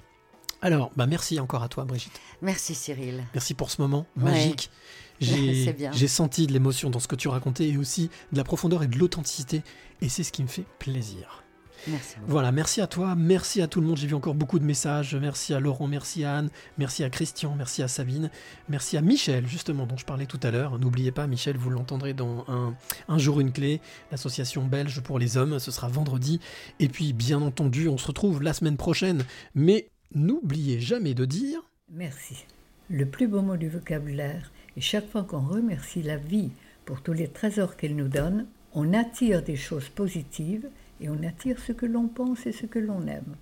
Alors, 0.62 0.92
bah 0.96 1.06
merci 1.06 1.40
encore 1.40 1.62
à 1.62 1.70
toi, 1.70 1.86
Brigitte. 1.86 2.20
Merci 2.42 2.74
Cyril. 2.74 3.24
Merci 3.34 3.54
pour 3.54 3.70
ce 3.70 3.82
moment 3.82 4.08
magique. 4.16 4.72
J'ai 5.20 6.08
senti 6.08 6.48
de 6.48 6.54
l'émotion 6.54 6.90
dans 6.90 7.00
ce 7.00 7.08
que 7.08 7.16
tu 7.16 7.28
racontais 7.28 7.68
et 7.68 7.78
aussi 7.78 8.10
de 8.32 8.38
la 8.38 8.44
profondeur 8.44 8.84
et 8.84 8.88
de 8.88 8.98
l'authenticité. 8.98 9.64
Et 10.02 10.10
c'est 10.10 10.24
ce 10.24 10.32
qui 10.32 10.44
me 10.44 10.48
fait 10.48 10.66
plaisir. 10.80 11.44
Merci. 11.88 12.16
Voilà, 12.26 12.52
merci 12.52 12.82
à 12.82 12.88
toi, 12.88 13.16
merci 13.16 13.62
à 13.62 13.68
tout 13.68 13.82
le 13.82 13.88
monde. 13.88 13.98
J'ai 13.98 14.08
vu 14.08 14.14
encore 14.14 14.36
beaucoup 14.36 14.60
de 14.60 14.66
messages. 14.66 15.16
Merci 15.16 15.54
à 15.54 15.60
Laurent, 15.60 15.88
merci 15.88 16.24
à 16.24 16.38
Anne, 16.38 16.50
merci 16.78 17.04
à 17.04 17.10
Christian, 17.10 17.56
merci 17.56 17.82
à 17.84 17.88
Sabine, 17.88 18.30
merci 18.70 18.98
à 18.98 19.02
Michel, 19.02 19.48
justement, 19.48 19.86
dont 19.86 19.98
je 19.98 20.06
parlais 20.06 20.26
tout 20.26 20.40
à 20.44 20.52
l'heure. 20.52 20.80
N'oubliez 20.80 21.12
pas, 21.12 21.28
Michel, 21.28 21.58
vous 21.58 21.70
l'entendrez 21.70 22.14
dans 22.14 22.46
un, 22.48 22.76
un 23.08 23.18
jour 23.18 23.40
une 23.40 23.52
clé, 23.52 23.82
l'association 24.12 24.66
belge 24.66 25.02
pour 25.02 25.20
les 25.20 25.38
hommes. 25.38 25.60
Ce 25.60 25.72
sera 25.72 25.88
vendredi. 25.88 26.40
Et 26.80 26.90
puis, 26.90 27.14
bien 27.14 27.42
entendu, 27.42 27.88
on 27.88 27.98
se 27.98 28.08
retrouve 28.08 28.44
la 28.44 28.54
semaine 28.54 28.78
prochaine. 28.78 29.24
Mais 29.56 29.90
n'oubliez 30.14 30.80
jamais 30.80 31.14
de 31.14 31.26
dire. 31.26 31.60
Merci. 31.92 32.46
Le 32.90 33.06
plus 33.06 33.28
beau 33.28 33.42
mot 33.42 33.58
du 33.58 33.70
vocabulaire, 33.70 34.52
et 34.78 34.82
chaque 34.82 35.10
fois 35.10 35.24
qu'on 35.24 35.42
remercie 35.42 36.04
la 36.04 36.18
vie 36.18 36.52
pour 36.86 37.02
tous 37.02 37.14
les 37.14 37.28
trésors 37.28 37.76
qu'elle 37.76 37.96
nous 37.96 38.08
donne, 38.08 38.46
on 38.74 38.94
attire 38.94 39.42
des 39.42 39.56
choses 39.56 39.90
positives 39.90 40.70
et 41.02 41.10
on 41.10 41.24
attire 41.24 41.60
ce 41.60 41.72
que 41.72 41.86
l'on 41.86 42.08
pense 42.08 42.46
et 42.46 42.52
ce 42.52 42.66
que 42.66 42.80
l'on 42.80 43.08
aime. 43.08 43.36